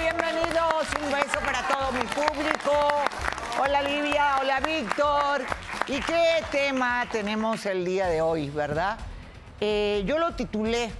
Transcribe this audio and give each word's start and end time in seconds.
bienvenidos. 0.00 0.86
Un 1.02 1.12
beso 1.12 1.40
para 1.44 1.66
todo 1.68 1.92
mi 1.92 2.04
público. 2.04 2.72
Hola 3.62 3.82
Livia, 3.82 4.38
hola 4.40 4.60
Víctor. 4.60 5.42
¿Y 5.86 6.00
qué 6.00 6.42
tema 6.50 7.06
tenemos 7.12 7.66
el 7.66 7.84
día 7.84 8.06
de 8.06 8.22
hoy, 8.22 8.48
verdad? 8.48 8.98
Eh, 9.60 10.02
yo 10.06 10.18
lo 10.18 10.34
titulé 10.34 10.90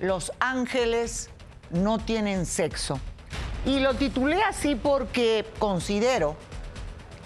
Los 0.00 0.32
ángeles 0.40 1.28
no 1.70 1.98
tienen 1.98 2.46
sexo. 2.46 2.98
Y 3.66 3.80
lo 3.80 3.94
titulé 3.94 4.42
así 4.42 4.74
porque 4.74 5.44
considero 5.58 6.36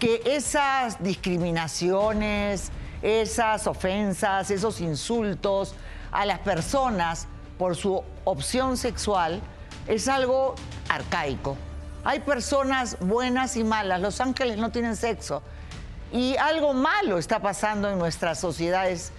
que 0.01 0.23
esas 0.25 1.03
discriminaciones, 1.03 2.73
esas 3.03 3.67
ofensas, 3.69 4.51
esos 4.51 4.81
insultos 4.81 5.75
a 6.11 6.27
las 6.27 6.41
personas 6.41 7.29
por 7.57 7.77
su 7.77 8.03
opción 8.25 8.77
sexual 8.77 9.41
es 9.89 10.07
algo 10.07 10.55
arcaico. 10.89 11.57
Hay 12.05 12.21
personas 12.21 12.97
buenas 13.01 13.57
y 13.57 13.65
malas, 13.65 14.01
los 14.01 14.21
ángeles 14.21 14.59
no 14.59 14.71
tienen 14.71 14.97
sexo. 14.97 15.43
Y 16.13 16.37
algo 16.37 16.73
malo 16.73 17.19
está 17.19 17.41
pasando 17.41 17.91
en 17.91 17.99
nuestras 17.99 18.39
sociedades, 18.39 19.13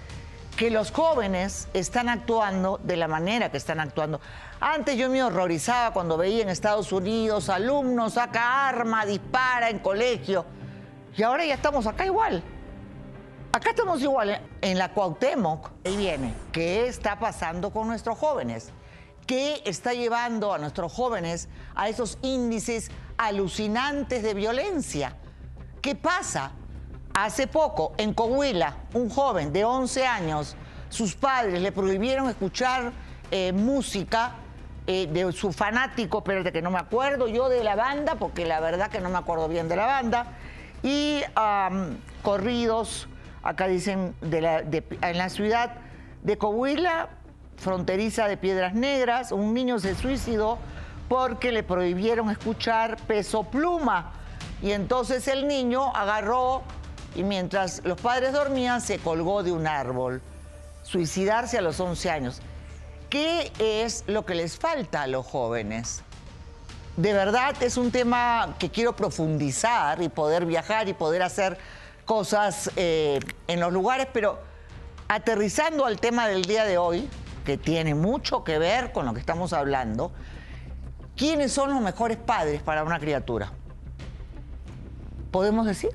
que 0.58 0.70
los 0.70 0.92
jóvenes 0.92 1.68
están 1.74 2.10
actuando 2.10 2.80
de 2.84 2.98
la 2.98 3.08
manera 3.08 3.50
que 3.50 3.58
están 3.58 3.80
actuando. 3.80 4.20
Antes 4.60 4.98
yo 4.98 5.10
me 5.10 5.24
horrorizaba 5.24 5.94
cuando 5.94 6.18
veía 6.18 6.42
en 6.42 6.50
Estados 6.50 6.92
Unidos 6.92 7.50
alumnos 7.50 8.14
saca 8.14 8.68
arma, 8.68 9.06
dispara 9.06 9.70
en 9.70 9.80
colegio. 9.80 10.46
Y 11.16 11.24
ahora 11.24 11.46
ya 11.46 11.54
estamos 11.54 11.88
acá 11.88 12.06
igual. 12.06 12.44
Acá 13.52 13.70
estamos 13.70 14.02
igual 14.02 14.42
en 14.62 14.78
la 14.78 14.94
Cuauhtémoc. 14.94 15.72
Ahí 15.86 15.96
viene. 15.96 16.34
¿Qué 16.52 16.88
está 16.88 17.18
pasando 17.20 17.72
con 17.72 17.88
nuestros 17.88 18.18
jóvenes? 18.18 18.72
¿Qué 19.30 19.62
está 19.64 19.94
llevando 19.94 20.56
a 20.56 20.58
nuestros 20.58 20.92
jóvenes 20.92 21.50
a 21.76 21.88
esos 21.88 22.18
índices 22.24 22.90
alucinantes 23.16 24.24
de 24.24 24.34
violencia? 24.34 25.18
¿Qué 25.84 25.94
pasa? 25.94 26.54
Hace 27.14 27.46
poco, 27.46 27.94
en 28.00 28.16
Coahuila, 28.16 28.78
un 28.96 29.08
joven 29.08 29.54
de 29.54 29.66
11 29.66 30.08
años, 30.08 30.56
sus 30.90 31.14
padres 31.14 31.62
le 31.62 31.72
prohibieron 31.72 32.28
escuchar 32.28 32.92
eh, 33.30 33.54
música 33.54 34.34
eh, 34.88 35.06
de 35.06 35.32
su 35.32 35.52
fanático, 35.54 36.22
de 36.22 36.52
que 36.52 36.64
no 36.64 36.72
me 36.72 36.80
acuerdo 36.80 37.28
yo 37.28 37.50
de 37.50 37.64
la 37.64 37.76
banda, 37.76 38.16
porque 38.16 38.48
la 38.48 38.60
verdad 38.60 38.90
que 38.90 39.00
no 39.00 39.12
me 39.12 39.20
acuerdo 39.20 39.48
bien 39.48 39.70
de 39.70 39.76
la 39.76 39.86
banda, 39.86 40.26
y 40.82 41.22
corridos, 42.24 43.08
acá 43.44 43.68
dicen, 43.68 44.16
en 44.24 45.18
la 45.20 45.30
ciudad 45.30 45.76
de 46.24 46.36
Coahuila, 46.40 47.10
fronteriza 47.60 48.28
de 48.28 48.38
Piedras 48.38 48.74
Negras, 48.74 49.32
un 49.32 49.54
niño 49.54 49.80
se 49.80 49.96
suicidó 49.96 50.58
porque 51.08 51.52
le 51.52 51.64
prohibieron 51.64 52.30
escuchar 52.30 52.98
peso 53.08 53.44
pluma. 53.44 54.14
Y 54.62 54.72
entonces 54.72 55.28
el 55.28 55.48
niño 55.48 55.96
agarró 55.96 56.64
y 57.16 57.24
mientras 57.24 57.82
los 57.84 58.00
padres 58.00 58.34
dormían 58.34 58.82
se 58.82 59.00
colgó 59.00 59.44
de 59.44 59.52
un 59.52 59.68
árbol. 59.68 60.22
Suicidarse 60.84 61.58
a 61.58 61.62
los 61.62 61.80
11 61.80 62.10
años. 62.10 62.42
¿Qué 63.10 63.52
es 63.60 64.04
lo 64.08 64.26
que 64.26 64.36
les 64.36 64.58
falta 64.58 65.04
a 65.04 65.08
los 65.08 65.26
jóvenes? 65.26 66.04
De 66.96 67.14
verdad 67.14 67.56
es 67.62 67.78
un 67.78 67.92
tema 67.92 68.56
que 68.60 68.70
quiero 68.70 68.96
profundizar 68.96 70.02
y 70.02 70.10
poder 70.10 70.46
viajar 70.46 70.90
y 70.90 70.94
poder 70.94 71.24
hacer 71.24 71.58
cosas 72.06 72.70
eh, 72.76 73.20
en 73.48 73.60
los 73.60 73.72
lugares, 73.72 74.08
pero 74.12 74.40
aterrizando 75.08 75.86
al 75.86 76.00
tema 76.00 76.28
del 76.28 76.44
día 76.44 76.66
de 76.66 76.78
hoy, 76.78 77.10
que 77.50 77.58
tiene 77.58 77.96
mucho 77.96 78.44
que 78.44 78.60
ver 78.60 78.92
con 78.92 79.08
lo 79.08 79.14
que 79.16 79.20
estamos 79.20 79.54
hablando, 79.54 80.12
¿quiénes 81.18 81.52
son 81.52 81.74
los 81.74 81.82
mejores 81.82 82.18
padres 82.18 82.62
para 82.62 82.84
una 82.84 83.00
criatura? 83.00 83.52
¿Podemos 85.32 85.66
decir? 85.66 85.90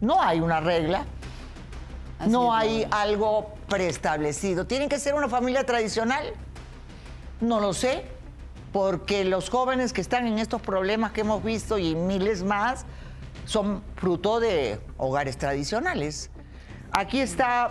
No 0.00 0.22
hay 0.22 0.40
una 0.40 0.60
regla, 0.60 1.04
no 2.26 2.54
hay 2.54 2.88
algo 2.90 3.52
preestablecido. 3.68 4.66
¿Tienen 4.66 4.88
que 4.88 4.98
ser 4.98 5.12
una 5.12 5.28
familia 5.28 5.66
tradicional? 5.66 6.32
No 7.42 7.60
lo 7.60 7.74
sé, 7.74 8.06
porque 8.72 9.26
los 9.26 9.50
jóvenes 9.50 9.92
que 9.92 10.00
están 10.00 10.26
en 10.26 10.38
estos 10.38 10.62
problemas 10.62 11.12
que 11.12 11.20
hemos 11.20 11.44
visto 11.44 11.76
y 11.76 11.94
miles 11.94 12.44
más 12.44 12.86
son 13.44 13.82
fruto 13.96 14.40
de 14.40 14.80
hogares 14.96 15.36
tradicionales. 15.36 16.30
Aquí 16.92 17.20
está 17.20 17.68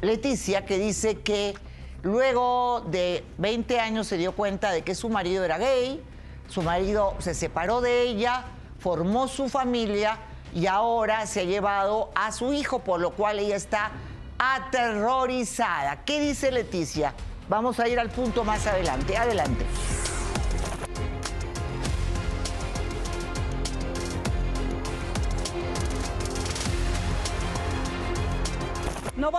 Leticia 0.00 0.64
que 0.64 0.78
dice 0.78 1.22
que 1.22 1.54
luego 2.02 2.82
de 2.88 3.24
20 3.38 3.80
años 3.80 4.06
se 4.06 4.16
dio 4.16 4.32
cuenta 4.32 4.70
de 4.72 4.82
que 4.82 4.94
su 4.94 5.08
marido 5.08 5.44
era 5.44 5.58
gay, 5.58 6.02
su 6.48 6.62
marido 6.62 7.14
se 7.18 7.34
separó 7.34 7.80
de 7.80 8.02
ella, 8.02 8.44
formó 8.78 9.28
su 9.28 9.48
familia 9.48 10.18
y 10.54 10.66
ahora 10.66 11.26
se 11.26 11.40
ha 11.40 11.44
llevado 11.44 12.10
a 12.14 12.32
su 12.32 12.52
hijo, 12.52 12.80
por 12.80 13.00
lo 13.00 13.12
cual 13.12 13.38
ella 13.38 13.56
está 13.56 13.92
aterrorizada. 14.38 16.04
¿Qué 16.04 16.20
dice 16.20 16.50
Leticia? 16.50 17.14
Vamos 17.48 17.80
a 17.80 17.88
ir 17.88 17.98
al 17.98 18.10
punto 18.10 18.44
más 18.44 18.66
adelante. 18.66 19.16
Adelante. 19.16 19.64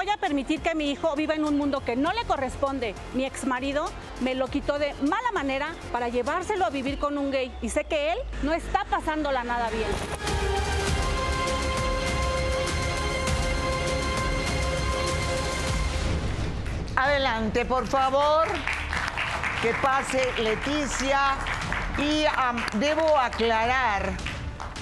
Voy 0.03 0.11
a 0.13 0.17
permitir 0.17 0.59
que 0.61 0.75
mi 0.75 0.91
hijo 0.91 1.15
viva 1.15 1.33
en 1.33 1.45
un 1.45 1.57
mundo 1.57 1.79
que 1.79 1.95
no 1.95 2.11
le 2.11 2.25
corresponde. 2.25 2.93
Mi 3.13 3.25
ex 3.25 3.45
marido 3.45 3.85
me 4.19 4.35
lo 4.35 4.47
quitó 4.47 4.77
de 4.77 4.93
mala 4.95 5.31
manera 5.33 5.73
para 5.93 6.09
llevárselo 6.09 6.65
a 6.65 6.69
vivir 6.69 6.99
con 6.99 7.17
un 7.17 7.31
gay 7.31 7.55
y 7.61 7.69
sé 7.69 7.85
que 7.85 8.11
él 8.11 8.17
no 8.41 8.53
está 8.53 8.83
pasándola 8.85 9.45
nada 9.45 9.69
bien. 9.69 9.87
Adelante, 16.97 17.63
por 17.65 17.87
favor. 17.87 18.47
Que 19.61 19.73
pase 19.81 20.21
Leticia. 20.41 21.37
Y 21.97 22.25
debo 22.77 23.17
aclarar 23.17 24.11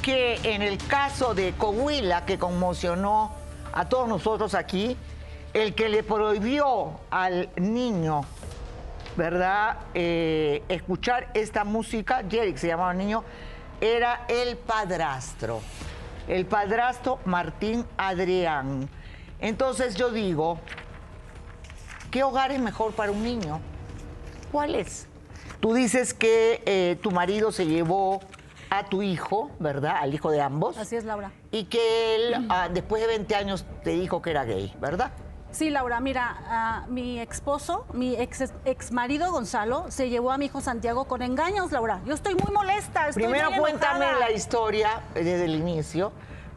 que 0.02 0.40
en 0.44 0.64
el 0.64 0.80
caso 0.80 1.36
de 1.36 1.54
Coahuila, 1.54 2.26
que 2.26 2.40
conmocionó 2.40 3.36
a 3.74 3.88
todos 3.88 4.08
nosotros 4.08 4.56
aquí, 4.56 4.98
el 5.54 5.76
que 5.76 5.90
le 5.90 6.04
prohibió 6.04 7.00
al 7.10 7.50
niño, 7.56 8.22
¿verdad?, 9.18 9.78
eh, 9.94 10.64
escuchar 10.70 11.30
esta 11.34 11.64
música, 11.64 12.24
Jerick 12.30 12.58
se 12.58 12.68
llamaba 12.68 12.92
el 12.92 12.98
niño, 12.98 13.24
era 13.80 14.26
el 14.28 14.58
padrastro, 14.58 15.62
el 16.28 16.46
padrastro 16.46 17.20
Martín 17.26 17.86
Adrián. 17.98 18.90
Entonces 19.40 19.96
yo 19.96 20.12
digo, 20.12 20.60
¿Qué 22.12 22.24
hogar 22.24 22.52
es 22.52 22.60
mejor 22.60 22.92
para 22.92 23.14
un 23.14 23.24
niño? 23.24 23.62
¿Cuál 24.52 24.76
es? 24.76 25.08
Tú 25.62 25.74
dices 25.74 26.14
que 26.14 26.62
eh, 26.66 26.98
tu 27.02 27.10
marido 27.10 27.54
se 27.54 27.66
llevó 27.66 28.20
a 28.70 28.84
tu 28.84 29.02
hijo, 29.02 29.50
¿verdad? 29.60 29.96
Al 30.02 30.14
hijo 30.14 30.30
de 30.30 30.42
ambos. 30.42 30.78
Así 30.78 30.98
es, 30.98 31.06
Laura. 31.06 31.32
Y 31.52 31.66
que 31.66 32.16
él, 32.16 32.48
ah, 32.50 32.68
después 32.70 33.02
de 33.02 33.08
20 33.08 33.34
años, 33.36 33.66
te 33.86 33.92
dijo 33.92 34.22
que 34.22 34.32
era 34.32 34.44
gay, 34.44 34.76
¿verdad? 34.82 35.14
Sí, 35.52 35.70
Laura, 35.70 36.00
mira, 36.00 36.86
mi 36.90 37.20
esposo, 37.20 37.86
mi 37.94 38.16
ex, 38.16 38.54
ex, 38.66 38.92
marido 38.92 39.32
Gonzalo, 39.32 39.86
se 39.90 40.10
llevó 40.10 40.32
a 40.32 40.38
mi 40.38 40.46
hijo 40.46 40.62
Santiago 40.62 41.06
con 41.06 41.22
engaños, 41.22 41.72
Laura. 41.72 42.02
Yo 42.06 42.14
estoy 42.14 42.36
muy 42.36 42.52
molesta. 42.54 43.10
Primero 43.14 43.50
cuéntame 43.60 44.06
la 44.20 44.32
historia 44.32 45.02
desde 45.14 45.46
el 45.46 45.56
inicio 45.56 46.12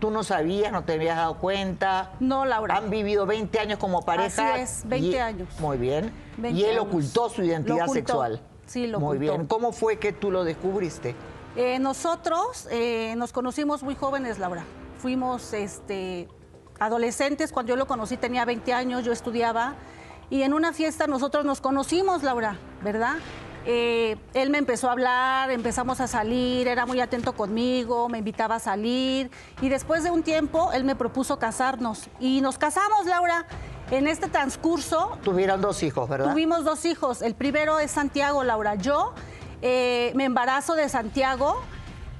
¿Tú 0.04 0.10
no 0.10 0.22
sabías, 0.22 0.71
no 0.71 0.84
te 0.84 0.93
habías 0.93 1.16
dado 1.16 1.38
cuenta? 1.38 2.12
No, 2.21 2.44
Laura. 2.44 2.77
Han 2.77 2.91
vivido 2.91 3.25
20 3.25 3.59
años 3.59 3.78
como 3.78 4.03
pareja. 4.03 4.54
Así 4.54 4.60
es, 4.60 4.83
20 4.87 5.21
años. 5.21 5.49
Muy 5.60 5.78
bien. 5.78 6.12
y 6.43 6.65
él 6.65 6.78
ocultó 6.78 7.31
su 7.31 7.43
identidad 7.43 7.87
sexual. 7.87 8.43
Sí, 8.66 8.87
lo 8.87 9.00
Muy 9.00 9.16
bien. 9.16 9.47
¿Cómo 9.47 9.72
fue 9.72 9.99
que 9.99 10.12
tú 10.12 10.31
lo 10.31 10.44
descubriste? 10.44 11.15
Eh, 11.57 11.78
nosotros 11.78 12.69
eh, 12.71 13.15
nos 13.16 13.33
conocimos 13.33 13.83
muy 13.83 13.95
jóvenes, 13.95 14.39
Laura. 14.39 14.65
Fuimos 14.98 15.54
este, 15.54 16.28
adolescentes. 16.84 17.53
Cuando 17.53 17.71
yo 17.71 17.77
lo 17.77 17.86
conocí 17.86 18.16
tenía 18.16 18.45
20 18.45 18.72
años, 18.72 19.04
yo 19.04 19.13
estudiaba. 19.13 19.75
Y 20.31 20.42
en 20.42 20.54
una 20.54 20.72
fiesta 20.72 21.07
nosotros 21.07 21.45
nos 21.45 21.60
conocimos, 21.60 22.22
Laura, 22.22 22.57
¿verdad? 22.83 23.16
Eh, 23.66 24.16
él 24.34 24.51
me 24.51 24.59
empezó 24.59 24.89
a 24.89 24.92
hablar, 24.92 25.51
empezamos 25.51 26.01
a 26.01 26.07
salir, 26.07 26.69
era 26.69 26.84
muy 26.84 27.01
atento 27.01 27.33
conmigo, 27.33 28.10
me 28.10 28.19
invitaba 28.19 28.57
a 28.57 28.59
salir 28.59 29.31
y 29.63 29.71
después 29.71 30.04
de 30.04 30.10
un 30.10 30.22
tiempo 30.22 30.71
él 30.75 30.84
me 30.84 30.95
propuso 30.95 31.39
casarnos 31.39 32.10
y 32.21 32.42
nos 32.42 32.59
casamos, 32.59 33.07
Laura. 33.07 33.47
En 33.91 34.07
este 34.07 34.28
transcurso... 34.28 35.19
Tuvieron 35.22 35.60
dos 35.60 35.83
hijos, 35.83 36.09
¿verdad? 36.09 36.31
Tuvimos 36.31 36.65
dos 36.65 36.84
hijos. 36.86 37.21
El 37.21 37.34
primero 37.34 37.78
es 37.78 37.91
Santiago, 37.91 38.42
Laura. 38.42 38.77
Yo 38.77 39.13
eh, 39.60 40.13
me 40.15 40.25
embarazo 40.25 40.75
de 40.75 40.89
Santiago 40.89 41.60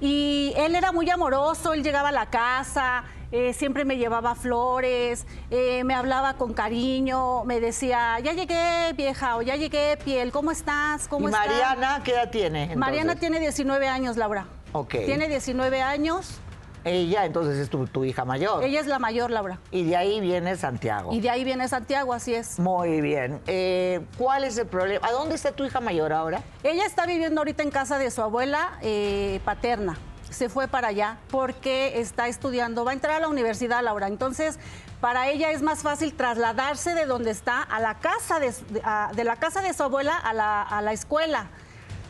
y 0.01 0.53
él 0.57 0.75
era 0.77 0.93
muy 0.93 1.09
amoroso, 1.09 1.73
él 1.73 1.83
llegaba 1.83 2.11
a 2.11 2.13
la 2.13 2.27
casa, 2.27 3.05
eh, 3.35 3.53
siempre 3.53 3.85
me 3.85 3.97
llevaba 3.97 4.37
flores, 4.37 5.27
eh, 5.51 5.83
me 5.83 5.93
hablaba 5.95 6.35
con 6.35 6.55
cariño, 6.55 7.45
me 7.45 7.59
decía, 7.59 8.21
ya 8.21 8.33
llegué 8.33 8.93
vieja 8.97 9.37
o 9.37 9.43
ya 9.43 9.57
llegué 9.57 9.97
piel, 10.05 10.31
¿cómo 10.31 10.53
estás? 10.53 11.09
¿Cómo 11.09 11.29
¿Y 11.29 11.33
estás?". 11.33 11.49
Mariana 11.49 12.01
qué 12.05 12.13
edad 12.13 12.31
tiene? 12.31 12.61
entonces? 12.63 12.79
Mariana 12.79 13.17
tiene 13.17 13.41
19 13.41 13.89
años, 13.89 14.17
Laura. 14.17 14.47
Ok. 14.73 14.91
Tiene 15.05 15.27
19 15.29 15.83
años, 15.83 16.39
Ella 16.85 17.25
entonces 17.25 17.57
es 17.59 17.71
tu, 17.71 17.87
tu 17.89 18.05
hija 18.05 18.25
mayor. 18.25 18.63
ella 18.63 18.79
es 18.79 18.87
la 18.87 18.99
mayor, 19.01 19.31
Laura. 19.33 19.59
Y 19.73 19.83
de 19.85 19.97
ahí 19.97 20.21
viene 20.21 20.55
Santiago. 20.57 21.13
Y 21.13 21.21
de 21.21 21.31
ahí 21.31 21.43
viene 21.43 21.67
Santiago, 21.67 22.13
así 22.13 22.35
es. 22.35 22.61
Muy 22.61 23.01
bien. 23.01 23.41
Eh, 23.49 24.01
¿Cuál 24.17 24.45
es 24.45 24.57
el 24.59 24.67
problema? 24.69 25.05
¿A 25.09 25.11
dónde 25.11 25.35
está 25.35 25.51
tu 25.51 25.65
hija 25.65 25.81
mayor 25.81 26.13
ahora? 26.13 26.43
Ella 26.63 26.85
está 26.87 27.05
viviendo 27.07 27.41
ahorita 27.41 27.65
en 27.65 27.71
casa 27.71 27.99
de 27.99 28.11
su 28.13 28.23
abuela 28.23 28.79
eh, 28.83 29.41
paterna. 29.45 29.97
Se 30.35 30.49
fue 30.49 30.69
para 30.69 30.89
allá 30.89 31.19
porque 31.31 32.01
está 32.01 32.29
estudiando, 32.29 32.85
va 32.85 32.91
a 32.91 32.95
entrar 32.95 33.17
a 33.17 33.21
la 33.21 33.29
universidad, 33.29 33.83
Laura. 33.83 34.09
Entonces, 34.09 34.59
para 35.01 35.29
ella 35.29 35.51
es 35.53 35.63
más 35.63 35.81
fácil 35.83 36.13
trasladarse 36.15 36.95
de 36.95 37.07
donde 37.07 37.31
está 37.31 37.63
a 37.63 37.81
la 37.81 37.95
casa 38.01 38.41
de, 38.41 38.53
a- 38.85 39.11
de 39.15 39.25
la 39.25 39.37
casa 39.37 39.61
de 39.63 39.73
su 39.73 39.83
abuela 39.83 40.17
a 40.17 40.33
la, 40.33 40.63
a 40.63 40.83
la 40.83 40.93
escuela. 40.93 41.47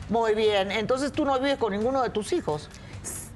Muy 0.09 0.35
bien. 0.35 0.71
Entonces 0.73 1.13
tú 1.13 1.25
no 1.25 1.39
vives 1.39 1.59
con 1.59 1.73
ninguno 1.73 2.03
de 2.03 2.11
tus 2.11 2.33
hijos. 2.33 2.69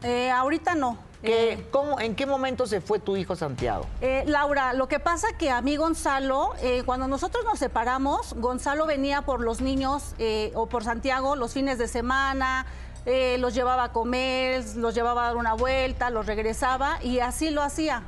Eh, 0.02 0.30
ahorita 0.30 0.74
no. 0.74 0.98
¿Qué- 1.22 1.52
Eh, 1.54 1.66
cómo- 1.72 1.98
¿En 1.98 2.14
qué 2.14 2.26
momento 2.26 2.66
se 2.68 2.80
fue 2.80 3.00
tu 3.00 3.16
hijo 3.16 3.34
Santiago? 3.34 3.84
Eh, 4.00 4.22
Laura, 4.28 4.72
lo 4.72 4.86
que 4.86 5.00
pasa 5.00 5.26
que 5.36 5.50
a 5.50 5.60
mí 5.62 5.76
Gonzalo, 5.76 6.54
eh, 6.62 6.84
cuando 6.86 7.08
nosotros 7.08 7.44
nos 7.44 7.58
separamos, 7.58 8.34
Gonzalo 8.34 8.86
venía 8.86 9.22
por 9.22 9.40
los 9.40 9.60
niños 9.60 10.14
eh, 10.18 10.52
o 10.54 10.66
por 10.66 10.84
Santiago 10.84 11.34
los 11.34 11.52
fines 11.54 11.76
de 11.78 11.88
semana, 11.88 12.66
eh, 13.10 13.38
los 13.38 13.54
llevaba 13.54 13.84
a 13.84 13.92
comer, 13.92 14.62
los 14.76 14.94
llevaba 14.94 15.22
a 15.22 15.26
dar 15.28 15.36
una 15.36 15.54
vuelta, 15.54 16.10
los 16.10 16.26
regresaba 16.26 16.98
y 17.02 17.20
así 17.20 17.48
lo 17.48 17.62
hacía. 17.62 18.02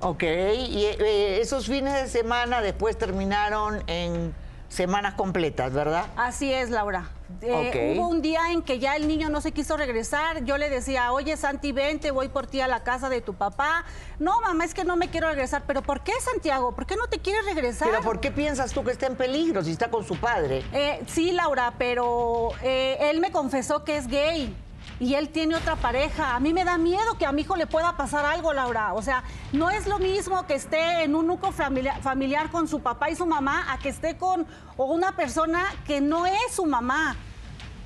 Ok. 0.00 0.22
Y 0.24 0.84
eh, 0.84 1.40
esos 1.40 1.66
fines 1.66 1.94
de 1.94 2.06
semana 2.06 2.60
después 2.60 2.98
terminaron 2.98 3.82
en 3.86 4.34
semanas 4.72 5.14
completas, 5.14 5.72
¿verdad? 5.72 6.06
Así 6.16 6.52
es, 6.52 6.70
Laura. 6.70 7.10
Eh. 7.42 7.94
Hubo 7.96 8.08
un 8.08 8.22
día 8.22 8.52
en 8.52 8.62
que 8.62 8.78
ya 8.78 8.96
el 8.96 9.06
niño 9.08 9.28
no 9.28 9.40
se 9.40 9.52
quiso 9.52 9.76
regresar. 9.76 10.44
Yo 10.44 10.58
le 10.58 10.70
decía, 10.70 11.12
oye, 11.12 11.36
Santi, 11.36 11.72
vente, 11.72 12.10
voy 12.10 12.28
por 12.28 12.46
ti 12.46 12.60
a 12.60 12.68
la 12.68 12.82
casa 12.82 13.08
de 13.08 13.20
tu 13.20 13.34
papá. 13.34 13.84
No, 14.18 14.40
mamá, 14.40 14.64
es 14.64 14.74
que 14.74 14.84
no 14.84 14.96
me 14.96 15.08
quiero 15.08 15.28
regresar. 15.28 15.64
¿Pero 15.66 15.82
por 15.82 16.02
qué, 16.02 16.12
Santiago? 16.20 16.74
¿Por 16.74 16.86
qué 16.86 16.96
no 16.96 17.06
te 17.06 17.18
quieres 17.18 17.44
regresar? 17.44 17.88
Pero 17.90 18.02
¿por 18.02 18.20
qué 18.20 18.30
piensas 18.30 18.72
tú 18.72 18.84
que 18.84 18.92
está 18.92 19.06
en 19.06 19.16
peligro 19.16 19.62
si 19.62 19.72
está 19.72 19.90
con 19.90 20.04
su 20.06 20.16
padre? 20.16 20.64
Eh, 20.72 21.02
sí, 21.06 21.32
Laura, 21.32 21.74
pero 21.78 22.50
eh, 22.62 22.98
él 23.10 23.20
me 23.20 23.30
confesó 23.30 23.84
que 23.84 23.96
es 23.96 24.06
gay 24.06 24.54
y 25.02 25.16
él 25.16 25.30
tiene 25.30 25.56
otra 25.56 25.74
pareja. 25.74 26.36
A 26.36 26.38
mí 26.38 26.52
me 26.52 26.64
da 26.64 26.78
miedo 26.78 27.18
que 27.18 27.26
a 27.26 27.32
mi 27.32 27.40
hijo 27.40 27.56
le 27.56 27.66
pueda 27.66 27.96
pasar 27.96 28.24
algo, 28.24 28.52
Laura. 28.52 28.94
O 28.94 29.02
sea, 29.02 29.24
no 29.52 29.68
es 29.68 29.88
lo 29.88 29.98
mismo 29.98 30.46
que 30.46 30.54
esté 30.54 31.02
en 31.02 31.16
un 31.16 31.26
núcleo 31.26 31.50
familiar, 31.50 32.00
familiar 32.00 32.52
con 32.52 32.68
su 32.68 32.78
papá 32.78 33.10
y 33.10 33.16
su 33.16 33.26
mamá 33.26 33.66
a 33.72 33.80
que 33.80 33.88
esté 33.88 34.16
con 34.16 34.46
o 34.76 34.84
una 34.84 35.16
persona 35.16 35.64
que 35.88 36.00
no 36.00 36.24
es 36.24 36.52
su 36.52 36.66
mamá. 36.66 37.16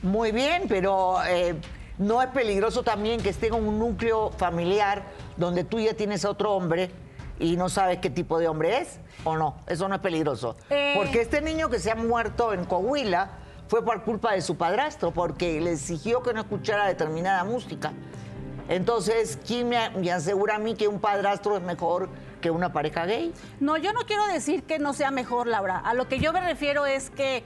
Muy 0.03 0.31
bien, 0.31 0.65
pero 0.69 1.17
eh, 1.27 1.59
no 1.97 2.21
es 2.21 2.29
peligroso 2.29 2.83
también 2.83 3.23
que 3.23 3.31
esté 3.31 3.47
en 3.47 3.55
un 3.55 3.79
núcleo 3.79 4.31
familiar 4.33 5.05
donde 5.39 5.65
tú 5.65 5.81
ya 5.81 5.95
tienes 5.95 6.23
a 6.27 6.29
otro 6.29 6.53
hombre 6.53 6.91
y 7.39 7.57
no 7.57 7.71
sabes 7.71 7.99
qué 8.01 8.11
tipo 8.11 8.39
de 8.39 8.47
hombre 8.47 8.77
es 8.83 9.01
o 9.25 9.39
no. 9.39 9.63
Eso 9.67 9.89
no 9.89 9.95
es 9.95 10.03
peligroso. 10.03 10.55
Eh. 10.69 10.93
Porque 10.95 11.23
este 11.23 11.41
niño 11.41 11.71
que 11.71 11.79
se 11.79 11.91
ha 11.91 11.95
muerto 11.95 12.53
en 12.53 12.67
Coahuila 12.67 13.31
fue 13.69 13.85
por 13.85 14.03
culpa 14.03 14.33
de 14.33 14.41
su 14.41 14.57
padrastro, 14.57 15.11
porque 15.11 15.61
le 15.61 15.73
exigió 15.73 16.23
que 16.23 16.33
no 16.33 16.41
escuchara 16.41 16.87
determinada 16.87 17.45
música. 17.45 17.93
Entonces, 18.69 19.39
¿quién 19.47 19.69
me, 19.69 20.11
asegura 20.11 20.57
a 20.57 20.59
mí 20.59 20.75
que 20.75 20.89
un 20.89 20.99
padrastro 20.99 21.57
es 21.57 21.63
mejor 21.63 22.09
que 22.41 22.51
una 22.51 22.73
pareja 22.73 23.07
gay? 23.07 23.33
No, 23.61 23.77
yo 23.77 23.93
no 23.93 24.01
quiero 24.01 24.27
decir 24.27 24.65
que 24.65 24.79
no 24.79 24.93
sea 24.93 25.11
mejor, 25.11 25.47
Laura. 25.47 25.79
A 25.79 25.95
lo 25.95 26.09
que 26.09 26.19
yo 26.19 26.33
me 26.33 26.41
refiero 26.41 26.87
es 26.87 27.11
que 27.11 27.45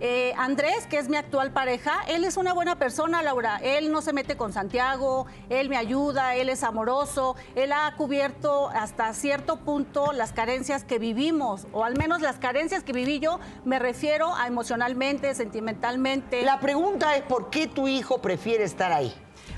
eh, 0.00 0.32
Andrés, 0.38 0.86
que 0.86 0.98
es 0.98 1.08
mi 1.08 1.16
actual 1.16 1.52
pareja, 1.52 2.00
él 2.08 2.24
es 2.24 2.36
una 2.36 2.54
buena 2.54 2.76
persona, 2.76 3.22
Laura. 3.22 3.60
Él 3.62 3.92
no 3.92 4.00
se 4.00 4.12
mete 4.12 4.36
con 4.36 4.52
Santiago, 4.52 5.26
él 5.50 5.68
me 5.68 5.76
ayuda, 5.76 6.36
él 6.36 6.48
es 6.48 6.62
amoroso, 6.62 7.36
él 7.54 7.72
ha 7.72 7.94
cubierto 7.96 8.70
hasta 8.70 9.12
cierto 9.12 9.56
punto 9.56 10.12
las 10.12 10.32
carencias 10.32 10.84
que 10.84 10.98
vivimos, 10.98 11.66
o 11.72 11.84
al 11.84 11.96
menos 11.96 12.22
las 12.22 12.36
carencias 12.36 12.82
que 12.82 12.92
viví 12.92 13.20
yo, 13.20 13.40
me 13.64 13.78
refiero 13.78 14.34
a 14.34 14.46
emocionalmente, 14.46 15.34
sentimentalmente. 15.34 16.42
La 16.42 16.60
pregunta 16.60 17.16
es, 17.16 17.22
¿por 17.22 17.50
qué 17.50 17.66
tu 17.66 17.86
hijo 17.86 18.22
prefiere 18.22 18.64
estar 18.64 18.92
ahí? 18.92 19.14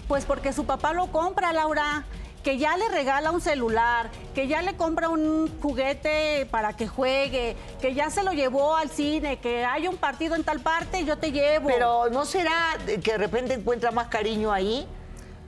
Pues 0.08 0.24
porque 0.24 0.52
su 0.52 0.64
papá 0.64 0.92
lo 0.92 1.10
compra, 1.12 1.52
Laura. 1.52 2.04
Que 2.42 2.58
ya 2.58 2.76
le 2.76 2.88
regala 2.88 3.30
un 3.30 3.40
celular, 3.40 4.10
que 4.34 4.48
ya 4.48 4.62
le 4.62 4.74
compra 4.76 5.08
un 5.08 5.48
juguete 5.60 6.46
para 6.50 6.72
que 6.72 6.88
juegue, 6.88 7.56
que 7.80 7.94
ya 7.94 8.10
se 8.10 8.24
lo 8.24 8.32
llevó 8.32 8.74
al 8.76 8.90
cine, 8.90 9.38
que 9.38 9.64
hay 9.64 9.86
un 9.86 9.96
partido 9.96 10.34
en 10.34 10.42
tal 10.42 10.58
parte, 10.60 11.04
yo 11.04 11.16
te 11.18 11.30
llevo. 11.30 11.68
Pero 11.68 12.10
¿no 12.10 12.24
será 12.24 12.76
que 12.84 13.12
de 13.12 13.18
repente 13.18 13.54
encuentra 13.54 13.92
más 13.92 14.08
cariño 14.08 14.50
ahí? 14.52 14.86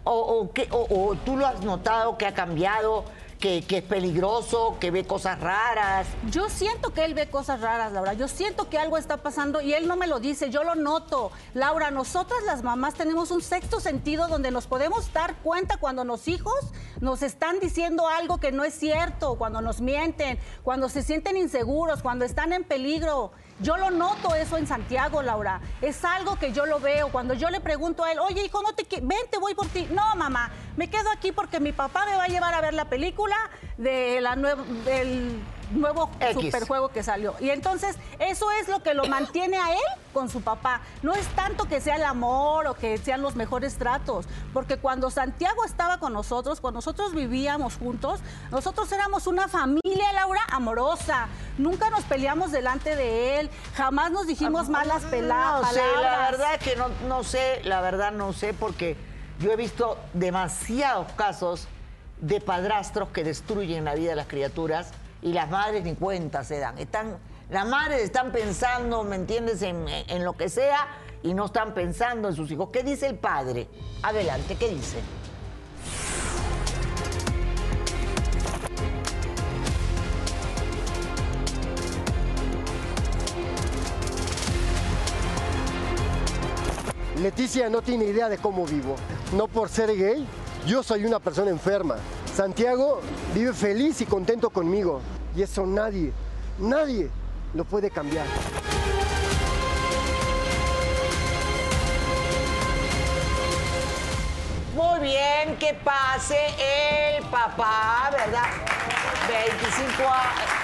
¿O, 0.04 0.12
o 0.12 0.52
qué- 0.52 0.68
o- 0.70 0.86
o 1.10 1.14
tú 1.16 1.36
lo 1.36 1.46
has 1.46 1.62
notado 1.62 2.16
que 2.18 2.26
ha 2.26 2.34
cambiado, 2.34 3.04
que, 3.38 3.64
es 3.68 3.82
peligroso, 3.82 4.76
que 4.80 4.90
ve 4.90 5.04
cosas 5.04 5.40
raras? 5.40 6.06
Yo 6.30 6.48
siento 6.48 6.92
que 6.92 7.04
él 7.04 7.14
ve 7.14 7.28
cosas 7.28 7.60
raras, 7.60 7.92
Laura. 7.92 8.14
Yo 8.14 8.28
siento 8.28 8.68
que 8.68 8.78
algo 8.78 8.96
está 8.96 9.18
pasando 9.18 9.60
y 9.60 9.74
él 9.74 9.86
no 9.86 9.96
me 9.96 10.06
lo 10.06 10.20
dice, 10.20 10.50
yo 10.50 10.64
lo 10.64 10.74
noto. 10.74 11.30
Laura, 11.52 11.90
nosotras 11.90 12.42
las 12.44 12.62
mamás 12.62 12.94
tenemos 12.94 13.30
un 13.30 13.42
sexto 13.42 13.80
sentido 13.80 14.28
donde 14.28 14.50
nos 14.50 14.66
podemos 14.66 15.12
dar 15.12 15.36
cuenta 15.42 15.76
cuando 15.76 16.04
los 16.04 16.28
hijos 16.28 16.54
nos 17.00 17.22
están 17.22 17.60
diciendo 17.60 18.08
algo 18.08 18.38
que 18.38 18.52
no 18.52 18.64
es 18.64 18.74
cierto, 18.74 19.36
cuando 19.36 19.60
nos 19.60 19.80
mienten, 19.80 20.38
cuando 20.62 20.88
se 20.88 21.02
sienten 21.02 21.36
inseguros, 21.36 22.02
cuando 22.02 22.24
están 22.24 22.52
en 22.52 22.64
peligro. 22.64 23.32
Yo 23.60 23.76
lo 23.76 23.90
noto 23.90 24.34
eso 24.34 24.56
en 24.56 24.66
Santiago, 24.66 25.22
Laura. 25.22 25.60
Es 25.80 26.04
algo 26.04 26.36
que 26.38 26.52
yo 26.52 26.66
lo 26.66 26.80
veo. 26.80 27.10
Cuando 27.10 27.34
yo 27.34 27.50
le 27.50 27.60
pregunto 27.60 28.02
a 28.04 28.12
él, 28.12 28.18
oye, 28.18 28.44
hijo, 28.44 28.60
no 28.62 28.72
te 28.72 28.86
qui- 28.88 29.00
vente, 29.00 29.38
voy 29.38 29.54
por 29.54 29.66
ti. 29.68 29.86
No, 29.90 30.16
mamá, 30.16 30.50
me 30.76 30.90
quedo 30.90 31.10
aquí 31.10 31.30
porque 31.32 31.60
mi 31.60 31.72
papá 31.72 32.04
me 32.06 32.16
va 32.16 32.24
a 32.24 32.28
llevar 32.28 32.52
a 32.54 32.60
ver 32.60 32.74
la 32.74 32.86
película 32.86 33.36
de 33.76 34.20
la 34.20 34.36
nuev- 34.36 34.64
del 34.84 35.40
nuevo 35.72 36.08
X. 36.20 36.34
superjuego 36.34 36.88
que 36.90 37.02
salió. 37.02 37.34
Y 37.40 37.50
entonces, 37.50 37.96
eso 38.20 38.50
es 38.52 38.68
lo 38.68 38.82
que 38.82 38.94
lo 38.94 39.06
mantiene 39.06 39.56
a 39.56 39.72
él 39.72 39.80
con 40.12 40.28
su 40.28 40.42
papá. 40.42 40.80
No 41.02 41.14
es 41.14 41.26
tanto 41.28 41.64
que 41.64 41.80
sea 41.80 41.96
el 41.96 42.04
amor 42.04 42.66
o 42.68 42.74
que 42.74 42.98
sean 42.98 43.22
los 43.22 43.34
mejores 43.34 43.76
tratos, 43.76 44.26
porque 44.52 44.76
cuando 44.76 45.10
Santiago 45.10 45.64
estaba 45.64 45.98
con 45.98 46.12
nosotros, 46.12 46.60
cuando 46.60 46.78
nosotros 46.78 47.14
vivíamos 47.14 47.76
juntos, 47.76 48.20
nosotros 48.52 48.92
éramos 48.92 49.26
una 49.26 49.48
familia, 49.48 50.12
Laura, 50.12 50.42
amorosa. 50.52 51.26
Nunca 51.58 51.90
nos 51.90 52.04
peleamos 52.04 52.52
delante 52.52 52.94
de 52.94 53.40
él, 53.40 53.50
jamás 53.74 54.12
nos 54.12 54.26
dijimos 54.26 54.68
malas 54.68 55.02
pela- 55.04 55.60
No 55.62 55.68
sé, 55.70 55.80
palabras. 55.80 56.02
la 56.02 56.18
verdad 56.30 56.60
que 56.60 56.76
no, 56.76 56.88
no 57.08 57.24
sé, 57.24 57.60
la 57.64 57.80
verdad 57.80 58.12
no 58.12 58.32
sé, 58.32 58.54
porque 58.54 58.96
yo 59.40 59.50
he 59.50 59.56
visto 59.56 59.98
demasiados 60.12 61.10
casos 61.12 61.66
de 62.20 62.40
padrastros 62.40 63.10
que 63.10 63.24
destruyen 63.24 63.84
la 63.84 63.94
vida 63.94 64.10
de 64.10 64.16
las 64.16 64.26
criaturas 64.26 64.92
y 65.22 65.32
las 65.32 65.50
madres 65.50 65.84
ni 65.84 65.94
cuenta 65.94 66.44
se 66.44 66.58
dan. 66.58 66.78
Están, 66.78 67.16
las 67.50 67.66
madres 67.66 68.02
están 68.02 68.32
pensando, 68.32 69.04
¿me 69.04 69.16
entiendes?, 69.16 69.62
en, 69.62 69.86
en 69.88 70.24
lo 70.24 70.34
que 70.34 70.48
sea 70.48 70.88
y 71.22 71.34
no 71.34 71.46
están 71.46 71.74
pensando 71.74 72.28
en 72.28 72.34
sus 72.34 72.50
hijos. 72.50 72.68
¿Qué 72.72 72.82
dice 72.82 73.06
el 73.06 73.16
padre? 73.16 73.68
Adelante, 74.02 74.56
¿qué 74.56 74.68
dice? 74.68 74.98
Leticia 87.20 87.70
no 87.70 87.80
tiene 87.80 88.04
idea 88.04 88.28
de 88.28 88.36
cómo 88.36 88.66
vivo. 88.66 88.96
No 89.34 89.48
por 89.48 89.70
ser 89.70 89.96
gay, 89.96 90.26
yo 90.66 90.82
soy 90.82 91.04
una 91.04 91.18
persona 91.18 91.50
enferma. 91.50 91.96
Santiago 92.34 93.00
vive 93.34 93.52
feliz 93.52 94.00
y 94.00 94.06
contento 94.06 94.50
conmigo. 94.50 95.00
Y 95.36 95.42
eso 95.42 95.66
nadie, 95.66 96.12
nadie 96.58 97.10
lo 97.52 97.64
puede 97.64 97.90
cambiar. 97.90 98.26
Muy 104.74 105.00
bien, 105.00 105.56
que 105.58 105.74
pase 105.84 106.36
el 107.18 107.24
papá, 107.26 108.10
¿verdad? 108.10 108.48
25 109.28 110.02
años. 110.02 110.63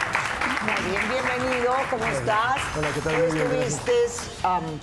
Bien, 0.88 1.02
bienvenido, 1.10 1.72
¿cómo 1.90 2.04
estás? 2.06 2.56
Hola, 2.78 2.88
¿qué 2.94 3.00
tal? 3.02 3.14
Tú 3.16 3.36
Estuviste 3.36 3.92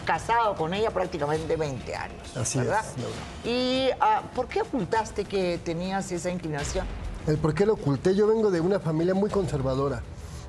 casado 0.05 0.55
con 0.55 0.73
ella 0.75 0.91
prácticamente 0.91 1.55
20 1.55 1.95
años. 1.95 2.37
Así 2.37 2.59
¿verdad? 2.59 2.85
es, 2.85 3.01
Laura. 3.01 3.17
¿Y 3.43 3.89
ah, 3.99 4.21
por 4.35 4.47
qué 4.47 4.61
ocultaste 4.61 5.25
que 5.25 5.59
tenías 5.63 6.11
esa 6.11 6.29
inclinación? 6.29 6.85
El 7.25 7.37
por 7.37 7.55
qué 7.55 7.65
lo 7.65 7.73
oculté, 7.73 8.13
yo 8.13 8.27
vengo 8.27 8.51
de 8.51 8.61
una 8.61 8.79
familia 8.79 9.15
muy 9.15 9.31
conservadora, 9.31 10.03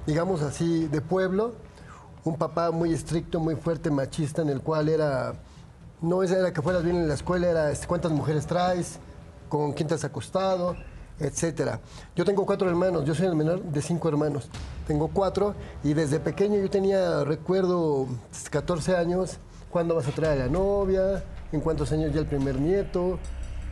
digamos 0.07 0.43
así, 0.43 0.87
de 0.89 1.01
pueblo, 1.01 1.55
un 2.25 2.37
papá 2.37 2.71
muy 2.71 2.93
estricto, 2.93 3.41
muy 3.41 3.57
fuerte, 3.57 3.91
machista, 3.91 4.43
en 4.43 4.51
el 4.51 4.61
cual 4.61 4.91
era, 4.91 5.33
no 6.03 6.23
era 6.23 6.53
que 6.53 6.61
fueras 6.61 6.85
bien 6.85 6.97
en 6.97 7.09
la 7.09 7.15
escuela, 7.15 7.49
era 7.49 7.71
este, 7.71 7.87
cuántas 7.87 8.13
mujeres 8.13 8.47
traes, 8.47 8.99
con 9.49 9.73
quién 9.73 9.89
te 9.89 9.95
has 9.95 10.05
acostado, 10.05 10.77
etcétera. 11.19 11.81
Yo 12.15 12.25
tengo 12.27 12.45
cuatro 12.45 12.69
hermanos, 12.69 13.07
yo 13.07 13.15
soy 13.15 13.27
el 13.27 13.35
menor 13.35 13.63
de 13.63 13.81
cinco 13.81 14.09
hermanos. 14.09 14.51
Tengo 14.89 15.09
cuatro 15.09 15.55
y 15.85 15.93
desde 15.93 16.19
pequeño 16.19 16.59
yo 16.59 16.71
tenía, 16.71 17.23
recuerdo, 17.23 18.07
14 18.51 18.97
años, 18.97 19.37
¿cuándo 19.69 19.95
vas 19.95 20.09
a 20.09 20.13
traer 20.13 20.41
a 20.41 20.47
la 20.47 20.51
novia? 20.51 21.23
¿En 21.53 21.61
cuántos 21.61 21.93
años 21.93 22.11
ya 22.15 22.21
el 22.21 22.27
primer 22.27 22.59
nieto? 22.59 23.19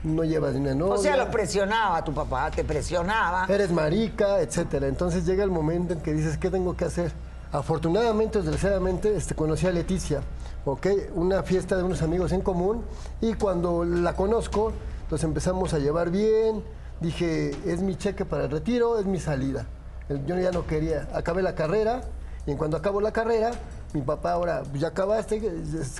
No 0.04 0.24
llevas 0.24 0.52
ni 0.52 0.60
una 0.60 0.74
novia. 0.74 0.92
O 0.92 0.98
sea, 0.98 1.16
lo 1.16 1.30
presionaba 1.30 2.04
tu 2.04 2.12
papá, 2.12 2.50
te 2.50 2.64
presionaba. 2.64 3.46
Eres 3.48 3.72
marica, 3.72 4.42
etcétera. 4.42 4.88
Entonces 4.88 5.24
llega 5.24 5.42
el 5.42 5.50
momento 5.50 5.94
en 5.94 6.00
que 6.00 6.12
dices, 6.12 6.36
¿qué 6.36 6.50
tengo 6.50 6.76
que 6.76 6.84
hacer? 6.84 7.10
Afortunadamente, 7.50 8.42
desgraciadamente, 8.42 9.16
este, 9.16 9.34
conocí 9.34 9.66
a 9.66 9.72
Leticia, 9.72 10.20
¿ok? 10.66 10.86
Una 11.14 11.42
fiesta 11.42 11.78
de 11.78 11.82
unos 11.82 12.02
amigos 12.02 12.32
en 12.32 12.42
común 12.42 12.84
y 13.22 13.32
cuando 13.32 13.84
la 13.84 14.14
conozco, 14.14 14.72
nos 15.10 15.24
empezamos 15.24 15.72
a 15.72 15.78
llevar 15.78 16.10
bien. 16.10 16.62
Dije, 17.00 17.56
es 17.64 17.80
mi 17.80 17.96
cheque 17.96 18.26
para 18.26 18.44
el 18.44 18.50
retiro, 18.50 18.98
es 18.98 19.06
mi 19.06 19.18
salida. 19.18 19.66
Yo 20.08 20.38
ya 20.38 20.50
no 20.52 20.66
quería. 20.66 21.08
Acabé 21.12 21.42
la 21.42 21.54
carrera 21.54 22.02
y 22.46 22.52
en 22.52 22.58
cuanto 22.58 22.76
acabo 22.76 23.00
la 23.00 23.12
carrera, 23.12 23.50
mi 23.92 24.02
papá 24.02 24.32
ahora, 24.32 24.62
pues, 24.70 24.80
ya 24.80 24.88
acabaste, 24.88 25.42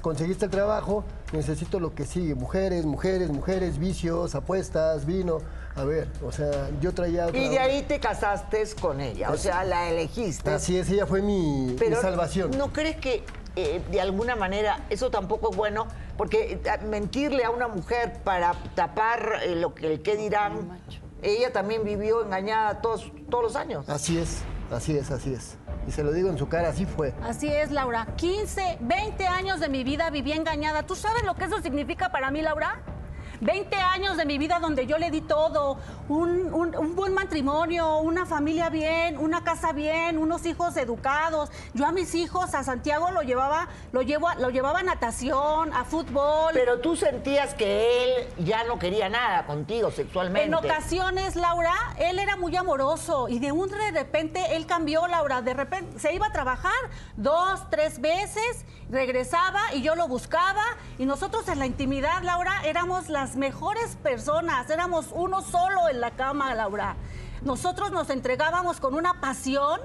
conseguiste 0.00 0.44
el 0.44 0.50
trabajo, 0.50 1.02
necesito 1.32 1.80
lo 1.80 1.92
que 1.94 2.04
sigue, 2.04 2.36
mujeres, 2.36 2.84
mujeres, 2.84 3.30
mujeres, 3.30 3.78
vicios, 3.78 4.34
apuestas, 4.36 5.06
vino. 5.06 5.38
A 5.75 5.84
ver, 5.84 6.08
o 6.25 6.30
sea, 6.30 6.70
yo 6.80 6.94
traía... 6.94 7.28
Y 7.30 7.48
de 7.48 7.58
ahí 7.58 7.82
te 7.82 7.98
casaste 7.98 8.64
con 8.80 9.00
ella, 9.00 9.30
o 9.30 9.36
sea, 9.36 9.64
la 9.64 9.90
elegiste. 9.90 10.50
Así 10.50 10.78
es, 10.78 10.88
ella 10.88 11.04
fue 11.04 11.20
mi, 11.20 11.66
mi 11.66 11.72
Pero 11.75 12.00
salvación. 12.00 12.52
¿no 12.56 12.72
crees 12.72 12.96
que 12.96 13.25
eh, 13.56 13.82
de 13.90 14.00
alguna 14.00 14.36
manera 14.36 14.86
eso 14.88 15.10
tampoco 15.10 15.50
es 15.50 15.56
bueno? 15.56 15.86
Porque 16.16 16.60
eh, 16.64 16.84
mentirle 16.86 17.44
a 17.44 17.50
una 17.50 17.68
mujer 17.68 18.20
para 18.25 18.54
tapar 18.75 19.40
eh, 19.42 19.56
lo 19.56 19.75
que 19.75 19.92
el 19.94 20.02
qué 20.02 20.16
dirán, 20.16 20.80
ella 21.26 21.52
también 21.52 21.85
vivió 21.85 22.23
engañada 22.25 22.80
todos, 22.80 23.12
todos 23.30 23.45
los 23.45 23.56
años. 23.56 23.88
Así 23.88 24.18
es, 24.18 24.42
así 24.71 24.97
es, 24.97 25.11
así 25.11 25.33
es. 25.33 25.56
Y 25.87 25.92
se 25.92 26.02
lo 26.02 26.12
digo 26.12 26.28
en 26.28 26.38
su 26.38 26.49
cara, 26.49 26.68
así 26.68 26.85
fue. 26.85 27.14
Así 27.23 27.49
es, 27.49 27.71
Laura. 27.71 28.06
15, 28.16 28.78
20 28.80 29.26
años 29.26 29.61
de 29.61 29.68
mi 29.68 29.85
vida 29.85 30.11
viví 30.11 30.33
engañada. 30.33 30.85
¿Tú 30.85 30.97
sabes 30.97 31.23
lo 31.25 31.35
que 31.35 31.45
eso 31.45 31.61
significa 31.62 32.11
para 32.11 32.30
mí, 32.30 32.42
Laura? 32.42 32.80
20 33.40 33.76
años 33.76 34.16
de 34.16 34.24
mi 34.24 34.38
vida 34.38 34.58
donde 34.60 34.86
yo 34.86 34.98
le 34.98 35.10
di 35.10 35.20
todo, 35.20 35.78
un, 36.08 36.52
un- 36.54 36.74
un 36.76 36.96
buen 36.96 37.12
matrimonio, 37.14 37.98
una 37.98 38.26
familia 38.26 38.70
bien, 38.70 39.18
una 39.18 39.44
casa 39.44 39.72
bien, 39.72 40.18
unos 40.18 40.46
hijos 40.46 40.76
educados. 40.76 41.50
Yo 41.74 41.86
a 41.86 41.92
mis 41.92 42.14
hijos, 42.14 42.54
a 42.54 42.64
Santiago 42.64 43.10
lo 43.10 43.22
llevaba, 43.22 43.68
lo 43.92 44.02
llevo, 44.02 44.28
a- 44.28 44.36
lo 44.36 44.50
llevaba 44.50 44.80
a 44.80 44.82
natación, 44.82 45.72
a 45.72 45.84
fútbol. 45.84 46.52
Pero 46.54 46.80
tú 46.80 46.96
sentías 46.96 47.54
que 47.54 48.04
él 48.04 48.28
ya 48.44 48.64
no 48.64 48.78
quería 48.78 49.08
nada 49.08 49.46
contigo 49.46 49.90
sexualmente. 49.90 50.46
En 50.46 50.54
ocasiones, 50.54 51.36
Laura, 51.36 51.74
él 51.98 52.18
era 52.18 52.36
muy 52.36 52.54
amoroso 52.56 53.28
y 53.28 53.38
de 53.38 53.52
un 53.52 53.66
de 53.68 53.90
repente 53.90 54.56
él 54.56 54.64
cambió, 54.66 55.06
Laura. 55.08 55.42
De 55.42 55.52
repente 55.52 55.98
se 55.98 56.14
iba 56.14 56.26
a 56.28 56.32
trabajar 56.32 56.72
dos, 57.16 57.68
tres 57.68 58.00
veces, 58.00 58.64
regresaba 58.90 59.60
y 59.74 59.82
yo 59.82 59.94
lo 59.96 60.06
buscaba. 60.08 60.62
Y 60.98 61.04
nosotros 61.04 61.48
en 61.48 61.58
la 61.58 61.66
intimidad, 61.66 62.22
Laura, 62.22 62.62
éramos 62.64 63.08
las 63.08 63.25
mejores 63.35 63.97
personas. 63.97 64.71
Éramos 64.71 65.06
uno 65.12 65.42
solo 65.42 65.88
en 65.90 66.00
la 66.00 66.12
cama, 66.12 66.54
Laura. 66.54 66.95
Nosotros 67.42 67.90
nos 67.90 68.11
entregábamos 68.11 68.78
con 68.78 68.95
una 68.95 69.21
pasión 69.21 69.80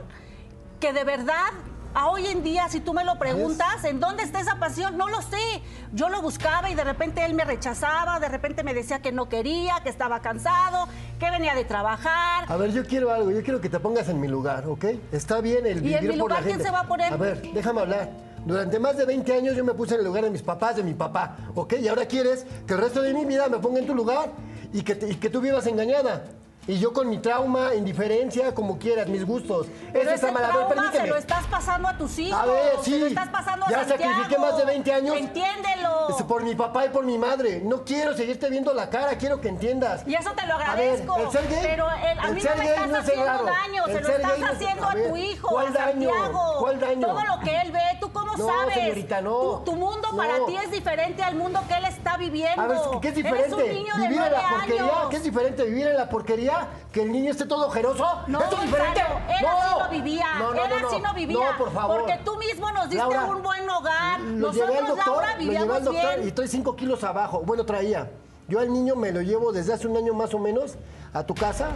que 0.79 0.93
de 0.93 1.03
verdad. 1.03 1.49
A 1.93 2.07
hoy 2.07 2.25
en 2.27 2.41
día, 2.41 2.69
si 2.69 2.79
tú 2.79 2.93
me 2.93 3.03
lo 3.03 3.19
preguntas, 3.19 3.83
¿en 3.83 3.99
dónde 3.99 4.23
está 4.23 4.39
esa 4.39 4.55
pasión? 4.59 4.95
No 4.95 5.09
lo 5.09 5.21
sé. 5.21 5.61
Yo 5.91 6.07
lo 6.07 6.21
buscaba 6.21 6.69
y 6.69 6.73
de 6.73 6.85
repente 6.85 7.25
él 7.25 7.33
me 7.33 7.43
rechazaba, 7.43 8.17
de 8.21 8.29
repente 8.29 8.63
me 8.63 8.73
decía 8.73 9.01
que 9.01 9.11
no 9.11 9.27
quería, 9.27 9.81
que 9.83 9.89
estaba 9.89 10.21
cansado, 10.21 10.87
que 11.19 11.29
venía 11.29 11.53
de 11.53 11.65
trabajar. 11.65 12.45
A 12.47 12.55
ver, 12.55 12.71
yo 12.71 12.85
quiero 12.85 13.11
algo, 13.11 13.29
yo 13.31 13.43
quiero 13.43 13.59
que 13.59 13.67
te 13.67 13.77
pongas 13.77 14.07
en 14.07 14.21
mi 14.21 14.29
lugar, 14.29 14.67
¿ok? 14.67 14.85
Está 15.11 15.41
bien 15.41 15.65
el 15.65 15.85
¿Y 15.85 15.93
en 15.93 15.99
vivir 15.99 16.13
mi 16.13 16.19
por 16.19 16.29
la 16.31 16.37
lugar 16.37 16.43
quién 16.43 16.55
gente. 16.59 16.63
se 16.63 16.71
va 16.71 16.79
a 16.79 16.87
poner? 16.87 17.11
A 17.11 17.17
ver, 17.17 17.41
déjame 17.51 17.81
hablar. 17.81 18.09
Durante 18.45 18.79
más 18.79 18.97
de 18.97 19.05
20 19.05 19.33
años 19.33 19.55
yo 19.55 19.63
me 19.63 19.73
puse 19.73 19.93
en 19.93 19.99
el 20.01 20.05
lugar 20.07 20.23
de 20.23 20.29
mis 20.31 20.41
papás, 20.41 20.75
de 20.75 20.83
mi 20.83 20.93
papá, 20.93 21.37
¿ok? 21.55 21.73
Y 21.81 21.87
ahora 21.87 22.05
quieres 22.05 22.45
que 22.65 22.73
el 22.73 22.79
resto 22.79 23.01
de 23.01 23.13
mi 23.13 23.25
vida 23.25 23.47
me 23.49 23.59
ponga 23.59 23.79
en 23.79 23.85
tu 23.87 23.93
lugar 23.93 24.29
y 24.73 24.81
que, 24.83 24.95
te- 24.95 25.09
y 25.09 25.15
que 25.15 25.29
tú 25.29 25.41
vivas 25.41 25.65
engañada. 25.67 26.23
Y 26.67 26.77
yo 26.77 26.93
con 26.93 27.09
mi 27.09 27.17
trauma, 27.17 27.73
indiferencia, 27.73 28.53
como 28.53 28.77
quieras, 28.77 29.07
mis 29.07 29.25
gustos. 29.25 29.65
Pero 29.91 30.05
Ese 30.05 30.13
está 30.13 30.31
mal. 30.31 30.43
A 30.45 30.47
ver, 30.47 30.55
trauma 30.57 30.73
se 30.75 30.77
permíteme. 30.81 31.07
lo 31.09 31.15
estás 31.17 31.45
pasando 31.47 31.87
a 31.87 31.97
tus 31.97 32.19
hijos. 32.19 32.39
A 32.39 32.45
ver, 32.45 32.71
Se 32.83 32.91
lo 32.91 32.97
sí. 32.97 33.03
estás 33.07 33.29
pasando 33.29 33.65
a 33.65 33.69
Ya 33.69 33.83
sacrifiqué 33.83 34.37
más 34.37 34.55
de 34.57 34.65
20 34.65 34.93
años. 34.93 35.15
Entiéndelo. 35.17 36.09
Es 36.09 36.23
por 36.23 36.43
mi 36.43 36.53
papá 36.53 36.85
y 36.85 36.89
por 36.89 37.03
mi 37.03 37.17
madre. 37.17 37.61
No 37.65 37.83
quiero 37.83 38.15
seguirte 38.15 38.47
viendo 38.51 38.75
la 38.75 38.91
cara, 38.91 39.17
quiero 39.17 39.41
que 39.41 39.49
entiendas. 39.49 40.03
Y 40.07 40.13
eso 40.13 40.31
te 40.33 40.45
lo 40.45 40.53
A 40.53 40.57
ver, 40.57 40.67
agradezco. 40.69 41.17
el 41.17 41.31
ser 41.31 41.47
gay- 41.49 41.59
pero 41.63 41.87
el- 41.89 42.19
a 42.19 42.27
el 42.27 42.35
mí 42.35 42.43
no 42.43 42.55
me 42.55 42.65
estás 42.69 42.87
no 42.89 42.97
haciendo 42.97 43.25
daño, 43.25 43.85
se 43.87 44.01
lo 44.01 44.09
estás 44.09 44.43
haciendo 44.51 44.85
a 44.87 44.91
a, 44.91 44.93
tu 44.93 45.15
hijo, 45.17 45.47
¿cuál 45.49 45.67
a 45.67 45.71
daño? 45.71 46.09
Santiago. 46.11 46.55
¿Cuál 46.59 46.79
daño? 46.79 47.07
Todo 47.07 47.21
lo 47.25 47.39
que 47.43 47.59
él 47.61 47.71
ve, 47.71 47.79
¿tú 47.99 48.13
cómo 48.31 48.47
No, 48.47 48.59
sabes? 48.59 48.73
señorita, 48.75 49.21
no. 49.21 49.39
Tu, 49.39 49.71
tu 49.71 49.75
mundo 49.75 50.07
para 50.15 50.37
No. 50.39 50.45
ti 50.45 50.55
es 50.57 50.71
diferente 50.71 51.23
al 51.23 51.35
mundo 51.35 51.59
que 51.67 51.73
él 51.75 51.85
está 51.85 52.17
viviendo. 52.17 52.61
A 52.61 52.67
ver, 52.67 52.77
¿qué 53.01 53.07
es 53.09 53.15
diferente? 53.15 53.47
Eres 53.47 53.53
un 53.53 53.73
niño 53.73 53.93
de 53.95 54.01
¿Vivir 54.07 54.21
en 54.21 54.31
la 54.31 54.49
porquería? 54.49 54.83
años. 54.83 55.09
¿Qué 55.09 55.15
es 55.17 55.23
diferente? 55.23 55.63
¿Vivir 55.65 55.87
en 55.87 55.97
la 55.97 56.09
porquería? 56.09 56.67
¿Que 56.91 57.01
el 57.03 57.11
niño 57.11 57.31
esté 57.31 57.45
todo 57.45 57.67
ojeroso? 57.67 58.05
No, 58.27 58.39
¿Esto 58.41 58.55
es 58.57 58.61
diferente? 58.63 59.01
Mario, 59.03 59.17
él 59.29 59.41
no. 59.41 59.49
así 59.49 59.79
no 59.79 59.89
vivía. 59.89 60.25
No, 60.39 60.53
no, 60.53 60.63
él 60.65 60.69
no, 60.81 60.87
así 60.87 60.99
no 61.01 61.13
vivía. 61.13 61.51
No, 61.51 61.57
por 61.57 61.71
favor. 61.73 61.99
Porque 62.01 62.19
tú 62.25 62.37
mismo 62.37 62.71
nos 62.71 62.83
diste 62.89 62.97
Laura, 62.97 63.25
un 63.25 63.41
buen 63.41 63.69
hogar. 63.69 64.19
Lo 64.19 64.51
llevé 64.51 64.77
al 64.77 64.83
Nosotros, 64.83 64.87
doctor, 64.97 65.07
Laura, 65.13 65.27
lo 65.27 65.39
llevé 65.39 65.43
vivíamos 65.51 65.75
al 65.77 65.83
doctor 65.83 66.09
bien. 66.15 66.23
y 66.25 66.27
estoy 66.27 66.47
5 66.47 66.75
kilos 66.75 67.03
abajo. 67.03 67.41
Bueno, 67.45 67.65
traía. 67.65 68.09
Yo 68.47 68.59
al 68.59 68.71
niño 68.73 68.95
me 68.95 69.11
lo 69.11 69.21
llevo 69.21 69.51
desde 69.53 69.73
hace 69.73 69.87
un 69.87 69.95
año 69.95 70.13
más 70.13 70.33
o 70.33 70.39
menos 70.39 70.75
a 71.13 71.23
tu 71.23 71.33
casa, 71.33 71.69